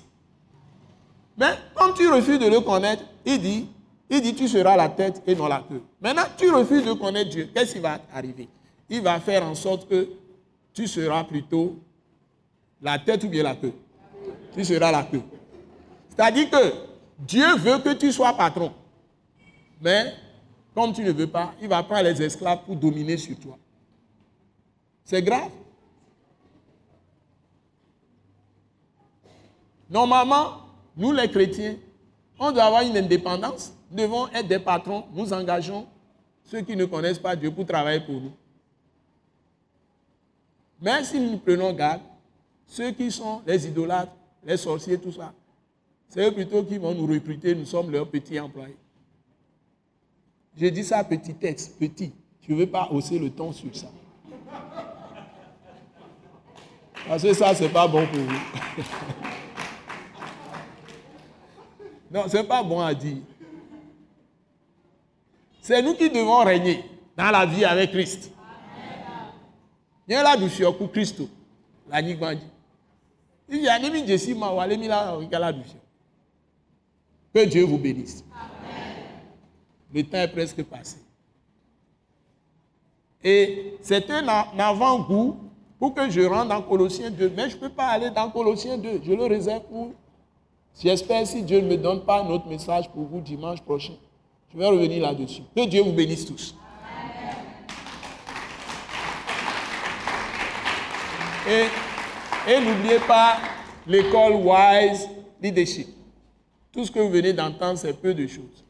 Mais 1.38 1.54
comme 1.74 1.94
tu 1.94 2.08
refuses 2.10 2.40
de 2.40 2.48
le 2.48 2.60
connaître, 2.62 3.04
il 3.26 3.42
dit, 3.42 3.68
il 4.10 4.22
dit 4.22 4.34
tu 4.34 4.48
seras 4.48 4.76
la 4.76 4.90
tête 4.90 5.22
et 5.26 5.36
non 5.36 5.48
la 5.48 5.64
queue. 5.68 5.82
Maintenant, 6.02 6.24
tu 6.38 6.50
refuses 6.50 6.86
de 6.86 6.94
connaître 6.94 7.30
Dieu. 7.30 7.50
Qu'est-ce 7.54 7.74
qui 7.74 7.80
va 7.80 8.00
arriver? 8.14 8.50
Il 8.90 9.02
va 9.02 9.20
faire 9.20 9.44
en 9.44 9.56
sorte 9.56 9.88
que 9.88 10.10
tu 10.74 10.88
seras 10.88 11.24
plutôt 11.24 11.80
la 12.82 13.00
tête 13.00 13.24
ou 13.24 13.30
bien 13.30 13.44
la 13.44 13.56
queue. 13.56 13.74
Tu 14.54 14.66
seras 14.66 14.92
la 14.92 15.04
queue. 15.04 15.22
C'est-à-dire 16.10 16.50
que 16.50 16.74
Dieu 17.20 17.56
veut 17.58 17.80
que 17.80 17.94
tu 17.94 18.12
sois 18.12 18.34
patron. 18.34 18.74
Mais 19.82 20.14
comme 20.74 20.94
tu 20.94 21.04
ne 21.04 21.12
veux 21.12 21.28
pas, 21.28 21.54
il 21.62 21.68
va 21.68 21.84
prendre 21.84 22.04
les 22.04 22.22
esclaves 22.22 22.64
pour 22.66 22.76
dominer 22.76 23.18
sur 23.18 23.40
toi. 23.40 23.58
C'est 25.04 25.22
grave. 25.22 25.50
Normalement, 29.90 30.62
nous 30.96 31.12
les 31.12 31.30
chrétiens, 31.30 31.76
on 32.40 32.52
doit 32.52 32.64
avoir 32.64 32.82
une 32.82 32.98
indépendance. 32.98 33.74
Nous 33.92 33.98
devons 33.98 34.28
être 34.30 34.48
des 34.48 34.60
patrons. 34.60 35.06
Nous 35.14 35.32
engageons 35.32 35.86
ceux 36.44 36.62
qui 36.62 36.76
ne 36.76 36.86
connaissent 36.86 37.20
pas 37.20 37.36
Dieu 37.36 37.52
pour 37.52 37.66
travailler 37.66 38.00
pour 38.00 38.16
nous. 38.16 38.32
Mais 40.84 41.04
si 41.06 41.18
nous 41.18 41.38
prenons 41.38 41.72
garde, 41.72 42.02
ceux 42.68 42.92
qui 42.92 43.10
sont 43.10 43.42
les 43.48 43.66
idolâtres, 43.68 44.12
les 44.44 44.58
sorciers, 44.58 44.98
tout 44.98 45.14
ça, 45.14 45.34
c'est 46.10 46.30
plutôt 46.34 46.62
qui 46.62 46.78
vont 46.78 46.94
nous 46.94 47.08
recruter, 47.08 47.56
nous 47.56 47.64
sommes 47.66 47.90
leurs 47.90 48.10
petits 48.10 48.38
employés. 48.38 48.76
Je 50.58 50.68
dis 50.68 50.84
ça 50.84 51.02
petit 51.06 51.34
texte, 51.36 51.80
petit. 51.80 52.12
Je 52.46 52.52
ne 52.54 52.58
veux 52.60 52.68
pas 52.68 52.90
hausser 52.92 53.18
le 53.18 53.30
ton 53.30 53.54
sur 53.54 53.74
ça. 53.74 53.88
Parce 57.08 57.24
que 57.24 57.34
ça, 57.34 57.56
ce 57.56 57.64
n'est 57.64 57.70
pas 57.70 57.88
bon 57.88 58.06
pour 58.06 58.20
vous. 58.20 58.84
non, 62.12 62.28
ce 62.28 62.36
n'est 62.36 62.44
pas 62.44 62.62
bon 62.62 62.82
à 62.82 62.94
dire. 62.94 63.18
C'est 65.62 65.82
nous 65.82 65.94
qui 65.96 66.10
devons 66.10 66.44
régner 66.44 66.84
dans 67.16 67.32
la 67.32 67.46
vie 67.46 67.64
avec 67.64 67.92
Christ. 67.92 68.34
Il 70.08 70.14
y 70.14 70.16
a 70.16 70.24
là 70.24 70.36
du 70.38 70.50
pour 70.78 70.92
Christ. 70.92 71.22
La 71.90 72.02
Nigmandi. 72.02 72.42
Il 73.50 73.62
y 73.62 73.68
a 73.68 73.80
des 73.80 73.86
gens 74.08 74.18
qui 74.18 74.20
sont 74.20 74.40
là. 74.90 75.58
Que 77.34 77.46
Dieu 77.46 77.64
vous 77.64 77.78
bénisse. 77.78 78.24
Le 79.94 80.04
temps 80.04 80.18
est 80.18 80.28
presque 80.28 80.64
passé. 80.64 80.98
Et 83.24 83.76
c'est 83.82 84.10
un 84.10 84.28
a- 84.28 84.48
un 84.54 84.60
avant-goût 84.60 85.38
pour 85.80 85.94
que 85.94 86.10
je 86.10 86.22
rentre 86.22 86.50
dans 86.50 86.62
Colossiens 86.62 87.10
2. 87.12 87.30
Mais 87.36 87.50
je 87.50 87.56
ne 87.56 87.62
peux 87.62 87.70
pas 87.70 87.88
aller 87.88 88.10
dans 88.10 88.30
Colossiens 88.30 88.78
2. 88.78 89.02
Je 89.04 89.14
le 89.14 89.26
réserve 89.26 89.64
pour. 89.64 89.92
J'espère 90.82 91.26
si 91.28 91.44
Dieu 91.44 91.62
ne 91.62 91.68
me 91.70 91.78
donne 91.78 92.04
pas 92.04 92.22
un 92.24 92.28
autre 92.30 92.48
message 92.48 92.90
pour 92.90 93.04
vous 93.06 93.22
dimanche 93.22 93.62
prochain. 93.62 93.94
Je 94.52 94.58
vais 94.58 94.66
revenir 94.68 95.02
là-dessus. 95.02 95.44
Que 95.56 95.66
Dieu 95.66 95.82
vous 95.84 95.94
bénisse 95.94 96.26
tous. 96.26 96.56
Et, 101.48 101.66
et 102.52 102.60
n'oubliez 102.60 103.00
pas 103.00 103.38
l'école 103.86 104.34
Wise 104.36 105.10
Leadership. 105.42 105.88
Tout 106.72 106.86
ce 106.86 106.92
que 106.92 107.00
vous 107.00 107.10
venez 107.10 107.34
d'entendre, 107.34 107.78
c'est 107.78 107.94
peu 107.94 108.14
de 108.14 108.26
choses. 108.28 108.64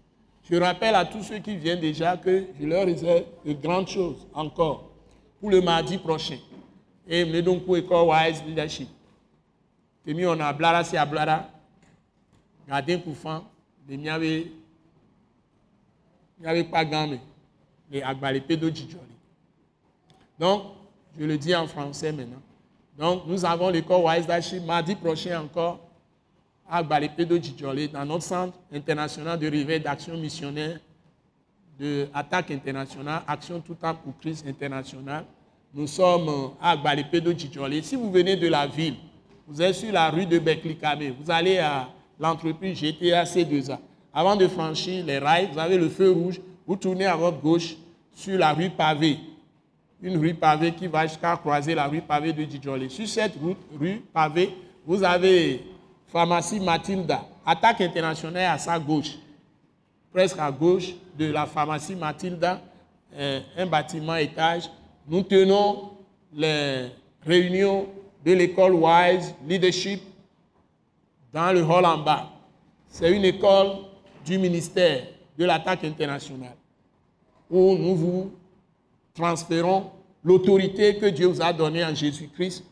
Je 0.49 0.55
rappelle 0.55 0.95
à 0.95 1.05
tous 1.05 1.23
ceux 1.23 1.39
qui 1.39 1.55
viennent 1.55 1.79
déjà 1.79 2.17
que 2.17 2.47
je 2.59 2.65
leur 2.65 2.85
réserve 2.85 3.23
de 3.45 3.53
grandes 3.53 3.87
choses 3.87 4.27
encore 4.33 4.89
pour 5.39 5.49
le 5.49 5.61
mardi 5.61 5.97
prochain. 5.97 6.37
Et 7.07 7.25
me 7.25 7.41
donc 7.41 7.63
pour 7.65 7.75
l'école 7.75 8.07
Wise 8.09 8.43
Leadership. 8.45 8.89
Temi 10.05 10.25
on 10.25 10.39
a 10.39 10.51
blara 10.51 10.83
si 10.83 10.97
a 10.97 11.05
blara. 11.05 11.49
Gardien 12.67 12.99
pour 12.99 13.15
fan. 13.15 13.41
De 13.87 13.95
mi 13.95 14.09
avait. 14.09 14.51
Il 16.39 16.41
n'y 16.41 16.47
avait 16.47 16.63
pas 16.63 16.83
gamme. 16.83 17.19
Agbalépé 18.03 18.57
de 18.57 18.69
Djidjoli. 18.69 19.03
Donc, 20.39 20.63
je 21.17 21.25
le 21.25 21.37
dis 21.37 21.55
en 21.55 21.67
français 21.67 22.11
maintenant. 22.11 22.41
Donc, 22.97 23.23
nous 23.25 23.43
avons 23.43 23.69
l'école 23.69 24.03
Wise 24.03 24.21
Leadership 24.21 24.63
mardi 24.65 24.95
prochain 24.95 25.41
encore 25.41 25.79
à 26.69 26.83
Gbalépédo 26.83 27.37
Djidjolé, 27.37 27.87
dans 27.87 28.05
notre 28.05 28.23
centre 28.23 28.57
international 28.71 29.37
de 29.37 29.49
réveil 29.49 29.79
d'action 29.79 30.15
missionnaire, 30.15 30.79
de 31.79 32.07
attaque 32.13 32.51
internationale, 32.51 33.23
action 33.27 33.59
tout 33.59 33.73
temps 33.73 33.95
pour 33.95 34.13
Christ 34.19 34.45
international. 34.47 35.25
Nous 35.73 35.87
sommes 35.87 36.51
à 36.61 36.77
Gbalépédo 36.77 37.31
Djidjolé. 37.31 37.81
Si 37.81 37.95
vous 37.95 38.11
venez 38.11 38.35
de 38.35 38.47
la 38.47 38.67
ville, 38.67 38.95
vous 39.47 39.61
êtes 39.61 39.75
sur 39.75 39.91
la 39.91 40.09
rue 40.09 40.25
de 40.25 40.37
Beklikame, 40.39 41.13
vous 41.19 41.29
allez 41.31 41.57
à 41.57 41.89
l'entreprise 42.19 42.77
GTA 42.77 43.23
C2A. 43.23 43.79
Avant 44.13 44.35
de 44.35 44.47
franchir 44.47 45.03
les 45.03 45.17
rails, 45.17 45.49
vous 45.51 45.59
avez 45.59 45.77
le 45.77 45.89
feu 45.89 46.11
rouge, 46.11 46.39
vous 46.67 46.75
tournez 46.75 47.05
à 47.05 47.15
votre 47.15 47.41
gauche 47.41 47.75
sur 48.13 48.37
la 48.37 48.53
rue 48.53 48.69
pavée 48.69 49.17
une 50.03 50.17
rue 50.17 50.33
pavée 50.33 50.73
qui 50.73 50.85
va 50.85 51.07
jusqu'à 51.07 51.37
croiser 51.37 51.73
la 51.73 51.87
rue 51.87 52.01
pavée 52.01 52.33
de 52.33 52.43
Djidjolé. 52.43 52.89
Sur 52.89 53.07
cette 53.07 53.33
rue 53.79 54.01
pavée, 54.13 54.53
vous 54.85 55.01
avez 55.01 55.63
pharmacie 56.07 56.59
Matilda, 56.59 57.25
attaque 57.45 57.79
internationale 57.81 58.51
à 58.53 58.57
sa 58.57 58.77
gauche, 58.77 59.17
presque 60.11 60.37
à 60.37 60.51
gauche 60.51 60.93
de 61.17 61.31
la 61.31 61.45
pharmacie 61.45 61.95
Matilda, 61.95 62.61
euh, 63.15 63.39
un 63.57 63.65
bâtiment 63.65 64.15
étage. 64.17 64.69
Nous 65.07 65.21
tenons 65.23 65.91
les 66.33 66.87
réunions 67.25 67.87
de 68.25 68.33
l'école 68.33 68.73
Wise 68.73 69.33
Leadership 69.47 70.01
dans 71.31 71.53
le 71.53 71.61
hall 71.63 71.85
en 71.85 71.97
bas. 71.99 72.29
c'est 72.89 73.11
une 73.15 73.23
école 73.23 73.69
du 74.25 74.37
ministère 74.37 75.03
de 75.37 75.45
l'attaque 75.45 75.83
internationale 75.85 76.55
où 77.49 77.75
nous 77.77 77.95
vous 77.95 78.31
transférons 79.13 79.91
l'autorité 80.23 80.97
que 80.97 81.05
Dieu 81.05 81.27
vous 81.27 81.41
a 81.41 81.53
donnée 81.53 81.83
en 81.83 81.93
Jésus-Christ 81.93 82.63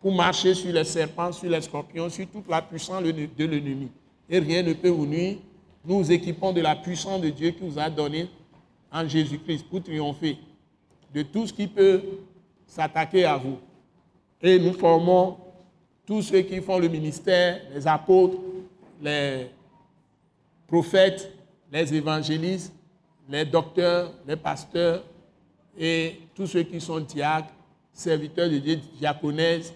pour 0.00 0.14
marcher 0.14 0.54
sur 0.54 0.72
les 0.72 0.84
serpents, 0.84 1.32
sur 1.32 1.50
les 1.50 1.60
scorpions, 1.60 2.08
sur 2.08 2.26
toute 2.28 2.48
la 2.48 2.62
puissance 2.62 3.02
de 3.02 3.44
l'ennemi. 3.44 3.88
Et 4.30 4.38
rien 4.38 4.62
ne 4.62 4.72
peut 4.74 4.88
vous 4.88 5.06
nuire. 5.06 5.38
Nous 5.84 5.98
vous 5.98 6.12
équipons 6.12 6.52
de 6.52 6.60
la 6.60 6.76
puissance 6.76 7.20
de 7.20 7.30
Dieu 7.30 7.50
qui 7.50 7.68
vous 7.68 7.78
a 7.78 7.90
donnée 7.90 8.28
en 8.92 9.06
Jésus-Christ 9.08 9.66
pour 9.68 9.82
triompher 9.82 10.38
de 11.12 11.22
tout 11.22 11.46
ce 11.46 11.52
qui 11.52 11.66
peut 11.66 12.02
s'attaquer 12.66 13.24
à 13.24 13.36
vous. 13.36 13.58
Et 14.40 14.58
nous 14.58 14.74
formons 14.74 15.38
tous 16.06 16.22
ceux 16.22 16.42
qui 16.42 16.60
font 16.60 16.78
le 16.78 16.88
ministère, 16.88 17.60
les 17.74 17.86
apôtres, 17.86 18.38
les 19.02 19.46
prophètes, 20.66 21.32
les 21.72 21.94
évangélistes, 21.94 22.72
les 23.28 23.44
docteurs, 23.44 24.12
les 24.26 24.36
pasteurs 24.36 25.02
et 25.78 26.20
tous 26.34 26.46
ceux 26.46 26.64
qui 26.64 26.80
sont 26.80 27.00
diacres, 27.00 27.52
serviteurs 27.92 28.50
de 28.50 28.58
Dieu, 28.58 28.80
diaconaises, 28.98 29.72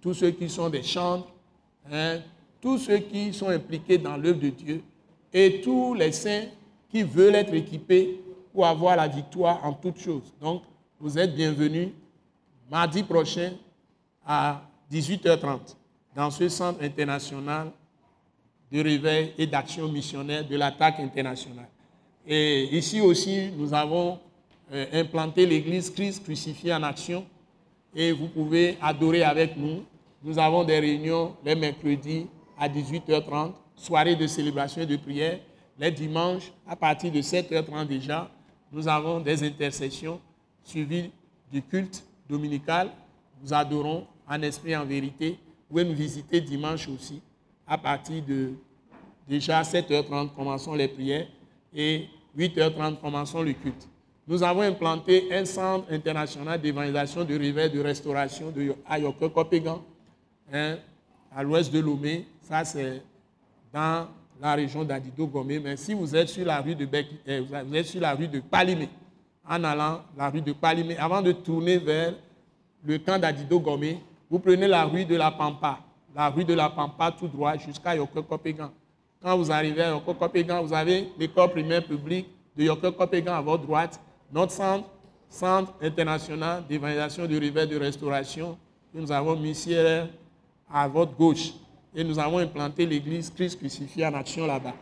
tous 0.00 0.14
ceux 0.14 0.30
qui 0.30 0.48
sont 0.48 0.68
des 0.68 0.82
chantres, 0.82 1.28
hein, 1.90 2.18
tous 2.60 2.78
ceux 2.78 2.98
qui 2.98 3.32
sont 3.32 3.48
impliqués 3.48 3.98
dans 3.98 4.16
l'œuvre 4.16 4.40
de 4.40 4.50
Dieu 4.50 4.82
et 5.32 5.60
tous 5.60 5.94
les 5.94 6.12
saints 6.12 6.44
qui 6.90 7.02
veulent 7.02 7.34
être 7.34 7.54
équipés 7.54 8.20
pour 8.52 8.66
avoir 8.66 8.96
la 8.96 9.06
victoire 9.06 9.64
en 9.64 9.72
toutes 9.72 10.00
choses. 10.00 10.32
Donc, 10.40 10.62
vous 10.98 11.18
êtes 11.18 11.34
bienvenus 11.34 11.90
mardi 12.70 13.02
prochain 13.02 13.52
à 14.26 14.62
18h30 14.90 15.76
dans 16.14 16.30
ce 16.30 16.48
centre 16.48 16.82
international 16.82 17.70
de 18.72 18.82
réveil 18.82 19.32
et 19.38 19.46
d'action 19.46 19.88
missionnaire 19.88 20.46
de 20.46 20.56
l'attaque 20.56 20.98
internationale. 20.98 21.68
Et 22.26 22.76
ici 22.76 23.00
aussi, 23.00 23.50
nous 23.56 23.72
avons 23.72 24.18
euh, 24.72 24.86
implanté 24.92 25.46
l'église 25.46 25.90
Christ 25.90 26.24
crucifié 26.24 26.74
en 26.74 26.82
action 26.82 27.24
et 27.94 28.12
vous 28.12 28.28
pouvez 28.28 28.76
adorer 28.82 29.22
avec 29.22 29.56
nous. 29.56 29.84
Nous 30.22 30.38
avons 30.38 30.64
des 30.64 30.78
réunions 30.78 31.36
les 31.44 31.54
mercredis 31.54 32.26
à 32.58 32.68
18h30, 32.68 33.52
soirée 33.76 34.16
de 34.16 34.26
célébration 34.26 34.82
et 34.82 34.86
de 34.86 34.96
prière. 34.96 35.38
Les 35.78 35.90
dimanches, 35.90 36.52
à 36.66 36.74
partir 36.74 37.12
de 37.12 37.20
7h30 37.20 37.86
déjà, 37.86 38.30
nous 38.72 38.88
avons 38.88 39.20
des 39.20 39.42
intercessions 39.44 40.20
suivies 40.64 41.10
du 41.52 41.62
culte 41.62 42.04
dominical. 42.28 42.90
Nous 43.42 43.54
adorons 43.54 44.06
en 44.28 44.42
esprit 44.42 44.76
en 44.76 44.84
vérité. 44.84 45.38
Vous 45.68 45.76
pouvez 45.76 45.84
nous 45.84 45.94
visiter 45.94 46.40
dimanche 46.40 46.88
aussi. 46.88 47.22
À 47.66 47.78
partir 47.78 48.22
de 48.24 48.54
déjà 49.28 49.62
7h30, 49.62 50.34
commençons 50.34 50.74
les 50.74 50.88
prières 50.88 51.28
et 51.74 52.06
8h30, 52.36 53.00
commençons 53.00 53.42
le 53.42 53.52
culte. 53.52 53.88
Nous 54.28 54.42
avons 54.42 54.62
implanté 54.62 55.28
un 55.32 55.44
centre 55.44 55.92
international 55.92 56.60
d'évangélisation, 56.60 57.22
de 57.24 57.38
réveil, 57.38 57.70
de 57.70 57.80
restauration 57.80 58.50
de, 58.50 58.74
à 58.88 58.98
Yoko 58.98 59.30
hein, 60.52 60.76
à 61.34 61.42
l'ouest 61.44 61.72
de 61.72 61.78
Lomé. 61.78 62.26
Ça, 62.42 62.64
c'est 62.64 63.02
dans 63.72 64.08
la 64.40 64.54
région 64.56 64.82
d'Adido 64.82 65.28
Gomé. 65.28 65.60
Mais 65.60 65.76
si 65.76 65.94
vous 65.94 66.16
êtes 66.16 66.28
sur 66.28 66.44
la 66.44 66.60
rue 66.60 66.74
de, 66.74 66.88
euh, 67.28 67.42
vous 67.66 67.76
êtes 67.76 67.86
sur 67.86 68.00
la 68.00 68.14
rue 68.14 68.26
de 68.26 68.40
Palimé, 68.40 68.88
en 69.48 69.62
allant 69.62 70.00
la 70.16 70.28
rue 70.28 70.40
de 70.40 70.52
Palimé, 70.52 70.96
avant 70.96 71.22
de 71.22 71.30
tourner 71.30 71.78
vers 71.78 72.12
le 72.84 72.98
camp 72.98 73.20
d'Adido 73.20 73.60
Gomé, 73.60 74.00
vous 74.28 74.40
prenez 74.40 74.66
la 74.66 74.84
rue 74.86 75.04
de 75.04 75.14
la 75.14 75.30
Pampa, 75.30 75.78
la 76.12 76.30
rue 76.30 76.44
de 76.44 76.54
la 76.54 76.68
Pampa 76.68 77.12
tout 77.12 77.28
droit 77.28 77.56
jusqu'à 77.58 77.94
Yoko 77.94 78.24
Quand 79.22 79.36
vous 79.38 79.52
arrivez 79.52 79.82
à 79.82 79.90
Yoko 79.90 80.16
vous 80.64 80.74
avez 80.74 81.10
l'école 81.16 81.50
primaire 81.50 81.84
publique 81.84 82.26
de 82.56 82.64
Yoko 82.64 82.88
à 83.28 83.40
votre 83.40 83.62
droite, 83.64 84.00
notre 84.32 84.52
centre, 84.52 84.88
Centre 85.28 85.74
international 85.82 86.64
d'évaluation 86.68 87.26
du 87.26 87.36
réveil 87.36 87.66
de 87.66 87.76
restauration, 87.76 88.56
nous 88.94 89.10
avons 89.12 89.36
mis 89.36 89.54
à 90.70 90.88
votre 90.88 91.14
gauche. 91.14 91.52
Et 91.94 92.04
nous 92.04 92.18
avons 92.18 92.38
implanté 92.38 92.86
l'église 92.86 93.30
Christ 93.30 93.58
crucifié 93.58 94.06
en 94.06 94.14
action 94.14 94.46
là-bas. 94.46 94.74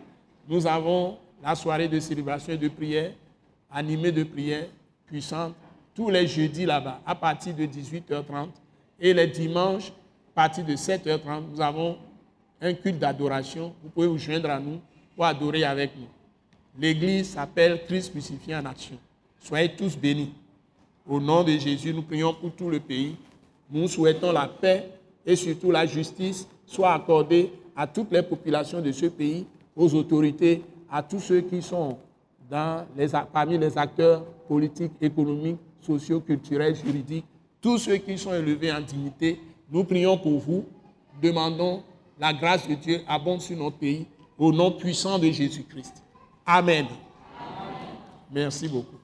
Nous 0.48 0.66
avons 0.66 1.16
la 1.42 1.54
soirée 1.54 1.88
de 1.88 1.98
célébration 2.00 2.52
et 2.52 2.56
de 2.56 2.68
prière, 2.68 3.12
animée 3.70 4.12
de 4.12 4.24
prière 4.24 4.66
puissante, 5.06 5.54
tous 5.94 6.10
les 6.10 6.26
jeudis 6.26 6.66
là-bas, 6.66 7.00
à 7.06 7.14
partir 7.14 7.54
de 7.54 7.64
18h30. 7.64 8.48
Et 9.00 9.14
les 9.14 9.26
dimanches, 9.28 9.88
à 9.88 10.42
partir 10.42 10.64
de 10.64 10.74
7h30, 10.74 11.50
nous 11.52 11.60
avons 11.60 11.98
un 12.60 12.74
culte 12.74 12.98
d'adoration. 12.98 13.74
Vous 13.82 13.90
pouvez 13.90 14.06
vous 14.08 14.18
joindre 14.18 14.50
à 14.50 14.58
nous 14.58 14.80
pour 15.14 15.24
adorer 15.24 15.64
avec 15.64 15.96
nous. 15.96 16.08
L'église 16.78 17.30
s'appelle 17.30 17.84
Christ 17.86 18.10
crucifié 18.10 18.56
en 18.56 18.64
action. 18.66 18.98
Soyez 19.44 19.68
tous 19.76 19.94
bénis. 19.98 20.32
Au 21.06 21.20
nom 21.20 21.44
de 21.44 21.50
Jésus, 21.58 21.92
nous 21.92 22.00
prions 22.00 22.32
pour 22.32 22.50
tout 22.52 22.70
le 22.70 22.80
pays. 22.80 23.14
Nous 23.70 23.86
souhaitons 23.88 24.32
la 24.32 24.48
paix 24.48 24.88
et 25.26 25.36
surtout 25.36 25.70
la 25.70 25.84
justice 25.84 26.48
soit 26.64 26.94
accordée 26.94 27.52
à 27.76 27.86
toutes 27.86 28.10
les 28.10 28.22
populations 28.22 28.80
de 28.80 28.90
ce 28.90 29.04
pays, 29.04 29.44
aux 29.76 29.94
autorités, 29.94 30.62
à 30.90 31.02
tous 31.02 31.20
ceux 31.20 31.42
qui 31.42 31.60
sont 31.60 31.98
parmi 33.34 33.58
les 33.58 33.76
acteurs 33.76 34.24
politiques, 34.48 34.92
économiques, 34.98 35.58
sociaux, 35.78 36.20
culturels, 36.20 36.74
juridiques, 36.74 37.26
tous 37.60 37.76
ceux 37.76 37.98
qui 37.98 38.16
sont 38.16 38.32
élevés 38.32 38.72
en 38.72 38.80
dignité. 38.80 39.38
Nous 39.70 39.84
prions 39.84 40.16
pour 40.16 40.38
vous, 40.38 40.64
demandons 41.22 41.82
la 42.18 42.32
grâce 42.32 42.66
de 42.66 42.76
Dieu 42.76 43.02
abonde 43.06 43.42
sur 43.42 43.58
notre 43.58 43.76
pays, 43.76 44.06
au 44.38 44.50
nom 44.52 44.70
puissant 44.70 45.18
de 45.18 45.30
Jésus-Christ. 45.30 46.02
Amen. 46.46 46.86
Merci 48.32 48.68
beaucoup. 48.68 49.03